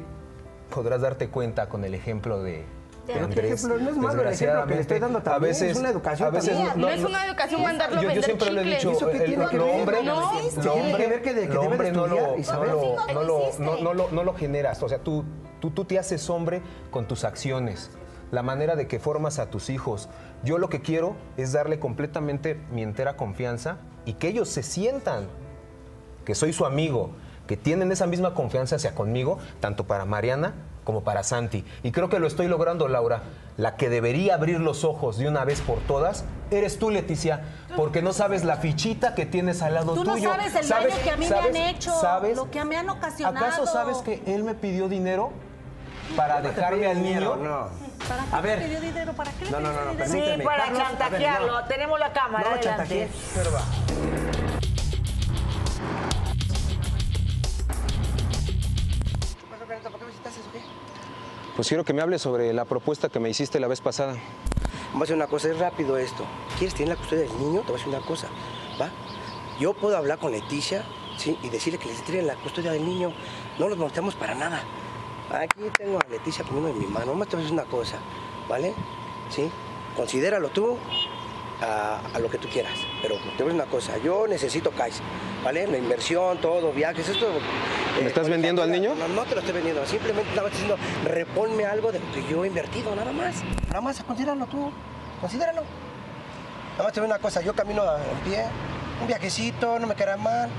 podrás 0.73 1.01
darte 1.01 1.29
cuenta 1.29 1.69
con 1.69 1.83
el 1.83 1.93
ejemplo 1.93 2.41
de, 2.41 2.63
Santiago. 3.07 3.25
Andrés, 3.25 3.61
Pero 3.67 3.79
no 3.79 3.89
es 3.89 3.97
malo 3.97 4.21
el 4.21 4.27
ejemplo 4.33 4.65
que 4.67 4.75
le 4.75 4.81
estoy 4.81 4.99
dando 4.99 5.19
también, 5.23 5.35
a 5.43 5.47
veces, 5.47 5.71
es 5.71 5.77
una 5.77 5.89
educación 5.89 6.27
a 6.27 6.31
veces 6.31 6.53
también. 6.55 6.79
No 6.79 6.89
es 6.89 7.03
una 7.03 7.25
educación 7.25 7.63
mandarlo 7.63 7.97
a 7.97 8.01
yo, 8.01 8.01
yo 8.03 8.07
vender 8.09 8.23
siempre 8.25 8.51
le 8.51 8.61
he 8.61 8.63
chicles. 8.77 8.77
dicho, 8.83 8.91
¿Eso 8.91 9.09
qué 9.11 9.17
el, 9.17 9.25
tiene 9.25 9.47
que 9.47 9.57
lo 9.57 9.65
ver? 9.65 9.75
hombre, 9.79 10.03
No 10.03 10.19
lo 10.21 10.31
existe. 10.37 10.61
Tiene 10.61 10.81
hombre, 10.81 11.03
que 11.03 11.09
ver 11.09 11.21
que 11.23 11.33
de- 11.33 11.47
que 11.47 11.53
lo 11.55 11.61
debe 11.63 11.69
de 11.69 11.89
hombre 11.89 11.91
no 11.91 12.07
lo, 12.07 12.35
y 12.35 12.39
no 12.39 12.43
saber. 12.43 12.69
lo- 12.69 12.95
no 13.07 13.13
lo 13.13 13.23
lo- 13.23 13.51
no- 13.59 13.77
no 13.81 13.93
lo- 13.95 14.11
no 14.11 14.23
lo 14.23 14.33
generas. 14.35 14.83
O 14.83 14.89
sea, 14.89 14.99
tú, 14.99 15.25
tú, 15.59 15.71
tú 15.71 15.85
te 15.85 15.97
haces 15.97 16.29
hombre 16.29 16.61
con 16.91 17.07
tus 17.07 17.23
acciones, 17.23 17.89
la 18.31 18.43
manera 18.43 18.75
de 18.75 18.85
que 18.87 18.99
formas 18.99 19.39
a 19.39 19.49
tus 19.49 19.71
hijos. 19.71 20.07
Yo 20.43 20.59
lo 20.59 20.69
que 20.69 20.81
quiero 20.81 21.15
es 21.35 21.51
darle 21.51 21.79
completamente 21.79 22.59
mi 22.71 22.83
entera 22.83 23.17
confianza 23.17 23.77
y 24.05 24.13
que 24.13 24.27
ellos 24.27 24.49
se 24.49 24.61
sientan 24.61 25.27
que 26.25 26.35
soy 26.35 26.53
su 26.53 26.63
amigo, 26.67 27.09
que 27.49 27.57
tienen 27.57 27.91
esa 27.91 28.05
misma 28.05 28.35
confianza 28.35 28.75
hacia 28.75 28.93
conmigo, 28.93 29.39
tanto 29.59 29.85
para 29.87 30.05
Mariana 30.05 30.53
como 30.83 31.03
para 31.03 31.23
Santi. 31.23 31.65
Y 31.81 31.91
creo 31.91 32.07
que 32.07 32.19
lo 32.19 32.27
estoy 32.27 32.47
logrando, 32.47 32.87
Laura. 32.87 33.23
La 33.57 33.75
que 33.75 33.89
debería 33.89 34.35
abrir 34.35 34.59
los 34.59 34.83
ojos 34.83 35.17
de 35.17 35.27
una 35.27 35.45
vez 35.45 35.59
por 35.61 35.79
todas 35.79 36.25
eres 36.51 36.77
tú, 36.77 36.91
Leticia, 36.91 37.41
porque 37.75 38.03
no 38.03 38.13
sabes 38.13 38.43
la 38.43 38.57
fichita 38.57 39.15
que 39.15 39.25
tienes 39.25 39.63
al 39.63 39.73
lado 39.73 39.95
Tú 39.95 40.03
no 40.03 40.13
tuyo. 40.13 40.29
sabes 40.29 40.53
el 40.55 40.69
daño 40.69 40.95
que 41.03 41.09
a 41.09 41.17
mí 41.17 41.27
me 41.27 41.37
han 41.39 41.55
hecho, 41.55 41.91
lo 42.35 42.51
que 42.51 42.63
me 42.65 42.77
han 42.77 42.87
ocasionado. 42.87 43.43
¿Acaso 43.47 43.65
sabes 43.65 43.97
que 43.97 44.21
él 44.27 44.43
me 44.43 44.53
pidió 44.53 44.87
dinero 44.87 45.31
para 46.15 46.41
dejarme 46.41 46.85
al 46.85 47.01
niño? 47.01 47.35
No. 47.35 47.67
¿Para 48.07 48.23
qué 48.25 48.35
A 48.35 48.41
ver. 48.41 48.59
le 48.59 48.65
pidió 48.65 48.81
dinero? 48.81 49.13
¿Para 49.13 49.31
qué 49.31 49.45
le 49.45 49.51
No, 49.51 49.59
no, 49.59 49.69
pidió 49.69 49.81
no, 49.85 49.93
no, 49.93 50.05
dinero? 50.05 50.35
Sí, 50.37 50.43
para 50.43 50.71
chantajearlo. 50.71 51.61
no. 51.61 51.67
Tenemos 51.67 51.99
la 51.99 52.13
cámara, 52.13 52.47
No, 52.51 52.59
chantajeé, 52.61 53.09
pero 53.33 53.51
va. 53.51 53.61
Pues 61.59 61.67
quiero 61.67 61.83
que 61.83 61.91
me 61.91 62.01
hables 62.01 62.21
sobre 62.21 62.53
la 62.53 62.63
propuesta 62.63 63.09
que 63.09 63.19
me 63.19 63.29
hiciste 63.29 63.59
la 63.59 63.67
vez 63.67 63.81
pasada. 63.81 64.15
Vamos 64.93 65.01
a 65.01 65.03
hacer 65.03 65.15
una 65.17 65.27
cosa, 65.27 65.49
es 65.49 65.59
rápido 65.59 65.97
esto. 65.97 66.23
¿Quieres 66.57 66.73
tener 66.73 66.87
la 66.87 66.95
custodia 66.95 67.23
del 67.23 67.37
niño? 67.37 67.59
Te 67.63 67.73
voy 67.73 67.75
a 67.75 67.77
decir 67.79 67.89
una 67.89 67.99
cosa, 67.99 68.27
¿va? 68.79 68.89
Yo 69.59 69.73
puedo 69.73 69.97
hablar 69.97 70.19
con 70.19 70.31
Leticia, 70.31 70.85
¿sí? 71.17 71.37
Y 71.43 71.49
decirle 71.49 71.77
que 71.77 71.89
les 71.89 71.99
entreguen 71.99 72.27
la 72.27 72.35
custodia 72.35 72.71
del 72.71 72.85
niño. 72.85 73.11
No 73.59 73.67
los 73.67 73.77
molestamos 73.77 74.15
para 74.15 74.35
nada. 74.35 74.63
Aquí 75.33 75.69
tengo 75.77 75.99
a 75.99 76.09
Leticia 76.09 76.45
poniendo 76.45 76.69
en 76.69 76.79
mi 76.79 76.85
mano. 76.85 77.07
Vamos 77.07 77.27
a 77.29 77.35
decir 77.35 77.51
una 77.51 77.65
cosa, 77.65 77.97
¿vale? 78.47 78.73
¿Sí? 79.29 79.51
Considéralo 79.97 80.47
tú 80.51 80.77
a, 81.61 81.99
a 82.13 82.19
lo 82.19 82.29
que 82.29 82.37
tú 82.37 82.47
quieras. 82.47 82.73
Pero 83.01 83.15
te 83.15 83.21
voy 83.21 83.33
a 83.33 83.37
decir 83.37 83.53
una 83.53 83.65
cosa, 83.65 83.97
yo 83.97 84.27
necesito 84.27 84.71
cash, 84.71 84.99
¿vale? 85.43 85.67
La 85.67 85.77
inversión, 85.77 86.39
todo, 86.39 86.71
viajes, 86.71 87.07
esto... 87.09 87.27
¿Me 88.01 88.07
estás 88.07 88.29
vendiendo 88.29 88.61
al 88.63 88.71
niño? 88.71 88.95
No, 88.95 89.07
no 89.09 89.23
te 89.23 89.35
lo 89.35 89.41
estoy 89.41 89.55
vendiendo, 89.55 89.85
simplemente 89.85 90.29
estaba 90.29 90.49
diciendo, 90.49 90.77
reponme 91.05 91.65
algo 91.65 91.91
de 91.91 91.99
lo 91.99 92.11
que 92.13 92.25
yo 92.29 92.43
he 92.43 92.47
invertido, 92.47 92.95
nada 92.95 93.11
más. 93.11 93.43
Nada 93.67 93.81
más, 93.81 94.01
considéralo 94.03 94.45
tú, 94.45 94.71
considéralo. 95.19 95.63
Nada 96.71 96.83
más 96.83 96.93
te 96.93 96.99
voy 97.01 97.09
a 97.09 97.13
una 97.13 97.21
cosa, 97.21 97.41
yo 97.41 97.53
camino 97.53 97.83
en 97.83 98.29
pie, 98.29 98.45
un 99.01 99.07
viajecito, 99.07 99.79
no 99.79 99.87
me 99.87 99.95
queda 99.95 100.15
mal. 100.15 100.49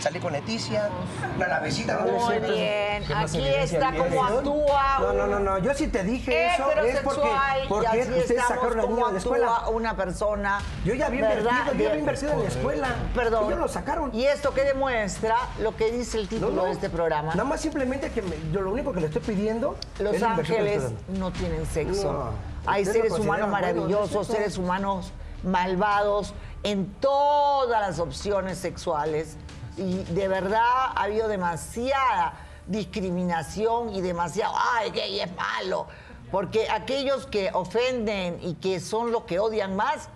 Salí 0.00 0.20
con 0.20 0.32
Leticia, 0.32 0.90
una 1.36 1.48
navecita. 1.48 1.98
Muy 1.98 2.38
bien, 2.38 3.04
¿Qué 3.04 3.14
más 3.14 3.34
aquí 3.34 3.44
está 3.48 3.92
como 3.92 4.24
actúa 4.24 4.98
No, 5.00 5.12
no, 5.12 5.26
no, 5.26 5.40
no, 5.40 5.58
yo 5.58 5.74
sí 5.74 5.88
te 5.88 6.04
dije 6.04 6.54
eso, 6.54 6.70
es 6.82 7.00
porque, 7.00 7.28
porque 7.68 7.86
y 7.96 8.00
así 8.00 8.10
ustedes 8.10 8.30
estamos 8.30 8.48
sacaron 8.48 8.80
como 8.80 8.94
niño 8.94 9.06
de 9.08 9.12
la 9.14 9.18
escuela. 9.18 9.46
actúa 9.56 9.68
una 9.70 9.96
persona. 9.96 10.58
Yo 10.84 10.94
ya 10.94 11.06
había 11.06 11.22
¿verdad? 11.28 11.38
invertido, 11.50 11.64
yo 11.64 11.70
había 11.72 11.90
De- 11.90 11.98
invertido 11.98 12.32
en 12.32 12.42
la 12.42 12.48
escuela. 12.48 12.88
Perdón. 13.12 13.46
Ellos 13.46 13.58
lo 13.58 13.68
sacaron. 13.68 14.14
¿Y 14.14 14.24
esto 14.26 14.54
qué 14.54 14.62
demuestra? 14.62 15.34
Lo 15.60 15.74
que 15.74 15.90
dice 15.90 16.18
el 16.18 16.28
título 16.28 16.64
de 16.66 16.70
este 16.70 16.90
programa. 16.90 17.30
Nada 17.34 17.44
más 17.48 17.60
simplemente 17.60 18.10
que 18.12 18.22
me- 18.22 18.36
yo 18.52 18.60
lo 18.60 18.70
único 18.70 18.92
que 18.92 19.00
le 19.00 19.06
estoy 19.06 19.22
pidiendo 19.22 19.74
Los 19.98 20.14
es 20.14 20.20
la 20.20 20.34
ángeles 20.34 20.84
no 21.08 21.32
tienen 21.32 21.66
sexo. 21.66 22.12
No. 22.12 22.30
Hay 22.70 22.82
¿Usted 22.82 22.92
seres 22.94 23.12
humanos 23.14 23.26
bueno, 23.26 23.48
maravillosos, 23.48 24.26
seres 24.28 24.58
humanos 24.58 25.12
malvados 25.42 26.34
en 26.62 26.86
todas 27.00 27.80
las 27.80 27.98
opciones 27.98 28.58
sexuales. 28.58 29.36
Y 29.78 30.02
de 30.12 30.28
verdad 30.28 30.60
ha 30.62 31.02
habido 31.04 31.28
demasiada 31.28 32.34
discriminación 32.66 33.94
y 33.94 34.00
demasiado, 34.00 34.54
ay, 34.74 34.90
gay 34.90 35.20
es 35.20 35.30
malo. 35.36 35.86
Porque 36.30 36.68
aquellos 36.68 37.26
que 37.26 37.50
ofenden 37.54 38.38
y 38.42 38.54
que 38.54 38.80
son 38.80 39.12
los 39.12 39.22
que 39.24 39.38
odian 39.38 39.76
más, 39.76 40.10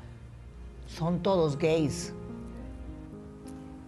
son 0.87 1.23
todos 1.23 1.57
gays. 1.57 2.13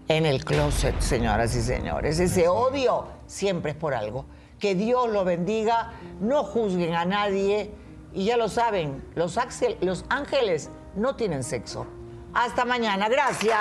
En 0.09 0.25
el 0.27 0.45
closet, 0.45 0.99
señoras 1.01 1.55
y 1.57 1.63
señores. 1.63 2.21
Ese 2.21 2.49
odio 2.49 3.07
siempre 3.27 3.73
es 3.73 3.77
por 3.77 3.95
algo. 3.95 4.25
Que 4.59 4.75
Dios 4.75 5.11
lo 5.11 5.25
bendiga, 5.25 5.93
no 6.21 6.45
juzguen 6.45 6.95
a 6.95 7.05
nadie. 7.05 7.71
Y 8.15 8.27
ya 8.27 8.37
lo 8.37 8.49
saben, 8.49 9.05
los, 9.15 9.37
axel- 9.37 9.77
los 9.81 10.05
ángeles 10.09 10.71
no 10.95 11.17
tienen 11.17 11.43
sexo. 11.43 11.87
Hasta 12.33 12.65
mañana, 12.65 13.09
gracias. 13.09 13.59